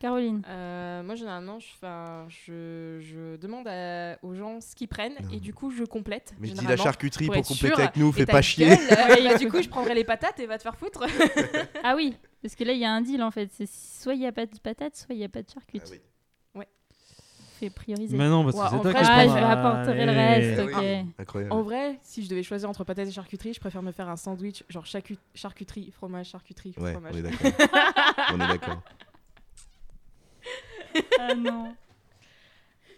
Caroline 0.01 0.43
Euh, 0.49 1.03
moi, 1.03 1.17
généralement, 1.17 1.59
je, 1.59 1.67
je, 2.29 3.01
je 3.01 3.37
demande 3.37 3.67
à- 3.67 4.17
aux 4.23 4.33
gens 4.33 4.61
ce 4.61 4.77
qu'ils 4.77 4.87
prennent 4.87 5.15
Non. 5.21 5.31
et 5.33 5.41
du 5.41 5.53
coup, 5.53 5.71
je 5.73 5.83
complète. 5.83 6.35
Mais 6.39 6.47
je 6.49 6.55
dis 6.55 6.67
la 6.67 6.77
charcuterie 6.77 7.27
pour 7.27 7.43
compléter 7.43 7.75
sûr. 7.75 7.79
avec 7.81 7.97
nous, 7.97 8.11
Et 8.11 8.13
fais 8.13 8.27
pas 8.27 8.41
chier. 8.41 8.69
gueule, 8.69 8.79
du 9.41 9.49
coup, 9.49 9.61
je 9.61 9.69
prendrai 9.69 9.95
les 9.95 10.05
patates 10.05 10.39
et 10.39 10.47
va 10.47 10.57
te 10.57 10.63
faire 10.63 10.77
foutre. 10.77 11.05
Ah 11.83 11.95
oui, 11.97 12.17
parce 12.43 12.55
que 12.55 12.65
là, 12.65 12.73
il 12.73 12.79
y 12.79 12.85
a 12.85 12.93
un 12.93 13.01
deal 13.01 13.23
en 13.23 13.31
fait. 13.31 13.51
C'est 13.53 13.69
soit 13.69 14.15
il 14.15 14.21
n'y 14.21 14.27
a 14.27 14.33
pas 14.33 14.47
de 14.47 14.59
patates, 14.59 14.97
soit 14.97 15.15
il 15.15 15.19
n'y 15.19 15.25
a 15.25 15.29
pas 15.29 15.43
de 15.43 15.51
charcuterie. 15.51 16.01
Ah 16.55 16.59
oui. 16.59 16.65
Fait 17.59 17.71
prioriser. 17.71 18.17
Mais 18.17 18.29
non, 18.29 18.45
parce 18.45 18.55
que 18.55 18.61
Ouais, 18.61 18.69
c'est 18.71 18.75
en 18.77 18.81
toi 18.83 18.91
vrai, 18.93 19.01
qui 19.01 19.07
je 19.07 19.11
ah, 19.11 19.27
je 19.27 19.45
rapporterai 19.45 20.07
le 20.07 20.13
reste, 20.13 20.61
Ah 20.73 20.79
ok. 20.79 21.07
Incroyable. 21.19 21.53
En 21.53 21.63
vrai, 21.63 21.99
si 22.03 22.23
je 22.23 22.29
devais 22.31 22.45
choisir 22.45 22.71
entre 22.71 22.85
patates 22.85 23.09
et 23.09 23.11
charcuterie, 23.11 23.53
je 23.53 23.59
préfère 23.59 23.83
me 23.83 23.91
faire 23.91 24.09
un 24.09 24.17
sandwich, 24.17 24.63
genre 24.69 24.85
charcu- 24.85 25.19
charcuterie, 25.35 25.91
fromage, 25.91 26.29
charcuterie, 26.29 26.73
Ouais, 26.79 26.93
fromage. 26.93 27.15
on 27.15 27.19
est 27.19 27.23
d'accord. 27.23 27.51
on 28.33 28.35
est 28.37 28.49
d'accord. 28.49 28.83
Ah 31.19 31.35
non. 31.35 31.75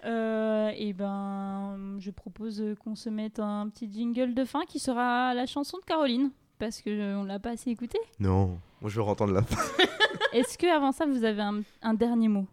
Euh, 0.04 0.70
et 0.76 0.92
ben, 0.92 1.96
je 1.98 2.10
propose 2.10 2.62
qu'on 2.84 2.94
se 2.96 3.08
mette 3.10 3.38
un 3.38 3.68
petit 3.68 3.90
jingle 3.90 4.34
de 4.34 4.44
fin 4.44 4.64
qui 4.66 4.78
sera 4.78 5.32
la 5.34 5.46
chanson 5.46 5.78
de 5.78 5.84
Caroline. 5.84 6.30
Parce 6.58 6.82
qu'on 6.82 7.24
l'a 7.24 7.38
pas 7.38 7.50
assez 7.52 7.70
écouté. 7.70 7.98
Non, 8.18 8.58
moi 8.80 8.90
je 8.90 8.96
veux 9.00 9.02
entendre 9.06 9.32
la 9.32 9.42
fin. 9.42 9.60
Est-ce 10.32 10.56
que 10.56 10.66
avant 10.66 10.92
ça, 10.92 11.06
vous 11.06 11.24
avez 11.24 11.42
un, 11.42 11.62
un 11.82 11.94
dernier 11.94 12.28
mot 12.28 12.46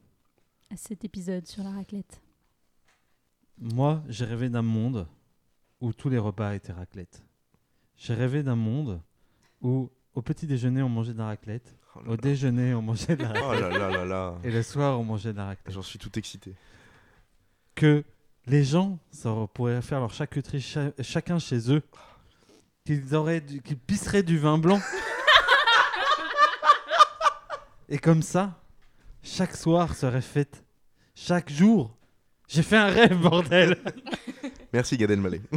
à 0.71 0.75
cet 0.77 1.03
épisode 1.05 1.45
sur 1.47 1.63
la 1.63 1.71
raclette? 1.71 2.21
Moi, 3.59 4.03
j'ai 4.07 4.25
rêvé 4.25 4.49
d'un 4.49 4.61
monde 4.61 5.07
où 5.81 5.93
tous 5.93 6.09
les 6.09 6.17
repas 6.17 6.53
étaient 6.53 6.73
raclette. 6.73 7.23
J'ai 7.95 8.13
rêvé 8.13 8.43
d'un 8.43 8.55
monde 8.55 9.01
où 9.61 9.89
au 10.13 10.21
petit 10.21 10.45
déjeuner 10.47 10.81
on 10.83 10.89
mangeait 10.89 11.13
de 11.13 11.17
la 11.19 11.25
raclette, 11.27 11.75
Oh 11.95 11.99
là 12.01 12.07
au 12.07 12.11
là. 12.11 12.17
déjeuner 12.17 12.73
on 12.73 12.81
mangeait 12.81 13.15
de 13.15 13.23
la 13.23 13.33
Oh 13.41 13.47
raclette 13.47 13.71
là 13.71 13.77
là 13.77 13.89
là 13.89 14.05
là. 14.05 14.35
et 14.43 14.51
le 14.51 14.61
soir 14.63 14.99
on 14.99 15.03
mangeait 15.03 15.31
de 15.33 15.37
la 15.37 15.45
raclette. 15.47 15.73
J'en 15.73 15.81
suis 15.81 15.97
tout 15.99 16.17
excité. 16.17 16.53
Que 17.75 18.03
les 18.47 18.63
gens 18.63 18.97
ça 19.11 19.33
pourraient 19.53 19.81
faire 19.81 19.99
leur 19.99 20.13
charcuterie 20.13 20.61
cha- 20.61 20.91
chacun 21.01 21.37
chez 21.39 21.71
eux, 21.71 21.81
qu'ils 22.85 23.13
auraient, 23.15 23.41
du- 23.41 23.61
qu'ils 23.61 23.77
pisseraient 23.79 24.23
du 24.23 24.37
vin 24.37 24.57
blanc. 24.57 24.79
et 27.89 27.97
comme 27.97 28.21
ça, 28.21 28.61
chaque 29.23 29.55
soir 29.55 29.95
serait 29.95 30.21
fête. 30.21 30.63
Chaque 31.15 31.49
jour, 31.51 31.95
j'ai 32.47 32.63
fait 32.63 32.77
un 32.77 32.87
rêve 32.87 33.19
bordel. 33.19 33.77
Merci 34.73 34.97
Gad 34.97 35.09
Elmaleh. 35.11 35.41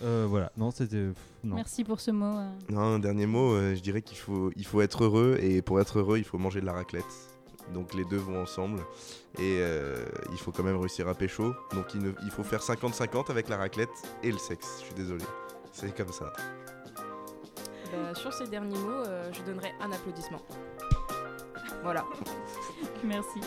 voilà, 0.00 0.50
non, 0.56 0.70
c'était. 0.70 1.06
pff, 1.08 1.16
Non. 1.44 1.56
Merci 1.56 1.84
pour 1.84 2.00
ce 2.00 2.10
mot. 2.10 2.38
euh. 2.38 2.48
Non, 2.68 2.94
un 2.94 2.98
dernier 2.98 3.26
mot, 3.26 3.52
euh, 3.54 3.74
je 3.74 3.80
dirais 3.80 4.02
qu'il 4.02 4.18
faut, 4.18 4.50
il 4.56 4.64
faut 4.66 4.80
être 4.80 5.04
heureux 5.04 5.38
et 5.40 5.62
pour 5.62 5.80
être 5.80 5.98
heureux, 5.98 6.18
il 6.18 6.24
faut 6.24 6.38
manger 6.38 6.60
de 6.60 6.66
la 6.66 6.72
raclette. 6.72 7.04
Donc 7.72 7.94
les 7.94 8.04
deux 8.04 8.18
vont 8.18 8.42
ensemble 8.42 8.80
et 9.38 9.58
euh, 9.60 10.04
il 10.32 10.38
faut 10.38 10.52
quand 10.52 10.62
même 10.62 10.76
réussir 10.76 11.08
à 11.08 11.14
pécho. 11.14 11.54
Donc 11.72 11.94
il, 11.94 12.02
ne- 12.02 12.12
il 12.22 12.30
faut 12.30 12.44
faire 12.44 12.60
50-50 12.60 13.30
avec 13.30 13.48
la 13.48 13.56
raclette 13.56 13.88
et 14.22 14.30
le 14.30 14.36
sexe. 14.38 14.66
Je 14.80 14.84
suis 14.86 14.94
désolé. 14.94 15.24
C'est 15.72 15.94
comme 15.96 16.12
ça. 16.12 16.32
Bah, 17.94 18.14
sur 18.14 18.32
ces 18.32 18.46
derniers 18.46 18.78
mots, 18.78 19.04
euh, 19.06 19.30
je 19.32 19.42
donnerai 19.42 19.72
un 19.80 19.92
applaudissement. 19.92 20.40
Voilà. 21.82 22.04
Merci. 23.04 23.40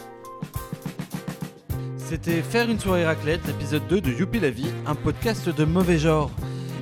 C'était 1.98 2.42
Faire 2.42 2.70
une 2.70 2.80
soirée 2.80 3.06
raclette, 3.06 3.46
l'épisode 3.48 3.86
2 3.88 4.02
de 4.02 4.12
Youpi 4.12 4.40
la 4.40 4.50
vie, 4.50 4.72
un 4.86 4.96
podcast 4.96 5.50
de 5.50 5.66
mauvais 5.66 5.98
genre. 5.98 6.32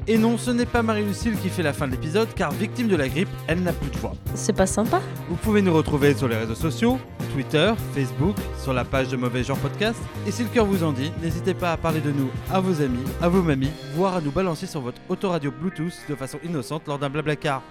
Et 0.08 0.20
non, 0.20 0.38
ce 0.38 0.52
n'est 0.52 0.68
pas 0.68 0.84
Marie-Lucille 0.84 1.36
qui 1.40 1.50
fait 1.50 1.64
la 1.64 1.74
fin 1.74 1.88
de 1.88 1.94
l'épisode, 1.94 2.28
car 2.36 2.52
victime 2.52 2.88
de 2.88 2.96
la 2.96 3.10
grippe, 3.10 3.30
elle 3.48 3.64
n'a 3.64 3.74
plus 3.74 3.90
de 3.90 3.98
voix. 3.98 4.14
C'est 4.36 4.56
pas 4.56 4.68
sympa 4.68 5.02
Vous 5.30 5.36
pouvez 5.36 5.64
nous 5.64 5.74
retrouver 5.74 6.14
sur 6.14 6.28
les 6.28 6.36
réseaux 6.36 6.54
sociaux, 6.54 7.00
Twitter, 7.34 7.74
Facebook, 7.96 8.36
sur 8.62 8.72
la 8.72 8.86
page 8.86 9.08
de 9.08 9.18
Mauvais 9.18 9.44
Genre 9.44 9.58
Podcast. 9.58 10.00
Et 10.28 10.32
si 10.32 10.44
le 10.44 10.50
cœur 10.50 10.66
vous 10.66 10.84
en 10.84 10.92
dit, 10.92 11.12
n'hésitez 11.24 11.56
pas 11.56 11.72
à 11.72 11.78
parler 11.78 12.02
de 12.02 12.12
nous 12.12 12.30
à 12.52 12.60
vos 12.60 12.84
amis, 12.84 13.04
à 13.20 13.30
vos 13.30 13.42
mamies, 13.42 13.72
voire 13.96 14.18
à 14.18 14.22
nous 14.22 14.32
balancer 14.32 14.68
sur 14.68 14.82
votre 14.82 15.02
autoradio 15.10 15.50
Bluetooth 15.52 15.94
de 16.08 16.14
façon 16.14 16.38
innocente 16.44 16.84
lors 16.88 17.00
d'un 17.00 17.10
blablacar. 17.10 17.64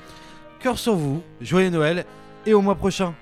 Cœur 0.58 0.76
sur 0.76 0.96
vous, 0.96 1.22
joyeux 1.40 1.70
Noël 1.70 2.04
et 2.46 2.52
au 2.52 2.62
mois 2.62 2.74
prochain. 2.74 3.14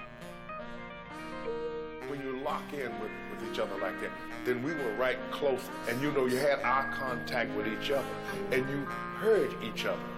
Right 5.02 5.18
close, 5.32 5.68
and 5.88 6.00
you 6.00 6.12
know 6.12 6.26
you 6.26 6.36
had 6.36 6.60
eye 6.60 6.88
contact 6.96 7.50
with 7.56 7.66
each 7.66 7.90
other, 7.90 8.14
and 8.52 8.62
you 8.70 8.84
heard 9.18 9.52
each 9.60 9.84
other, 9.84 10.08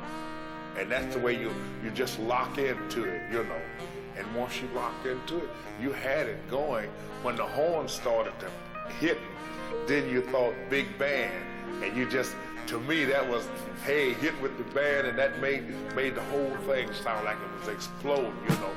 and 0.78 0.92
that's 0.92 1.14
the 1.14 1.20
way 1.20 1.32
you 1.32 1.50
you 1.82 1.90
just 1.90 2.18
lock 2.18 2.58
into 2.58 3.04
it, 3.04 3.22
you 3.32 3.42
know. 3.44 3.62
And 4.18 4.26
once 4.36 4.60
you 4.60 4.68
locked 4.74 5.06
into 5.06 5.38
it, 5.38 5.48
you 5.80 5.90
had 5.90 6.26
it 6.26 6.38
going. 6.50 6.90
When 7.22 7.34
the 7.34 7.46
horn 7.46 7.88
started 7.88 8.34
to 8.40 8.50
hit, 9.00 9.18
then 9.86 10.06
you 10.10 10.20
thought 10.20 10.54
big 10.68 10.86
band, 10.98 11.32
and 11.82 11.96
you 11.96 12.04
just 12.06 12.36
to 12.66 12.78
me 12.80 13.06
that 13.06 13.26
was 13.26 13.48
hey 13.86 14.12
hit 14.12 14.38
with 14.42 14.54
the 14.58 14.64
band, 14.74 15.06
and 15.06 15.18
that 15.18 15.40
made 15.40 15.64
made 15.96 16.14
the 16.14 16.26
whole 16.32 16.54
thing 16.68 16.92
sound 16.92 17.24
like 17.24 17.38
it 17.38 17.52
was 17.58 17.68
exploding, 17.74 18.36
you 18.46 18.54
know. 18.56 18.74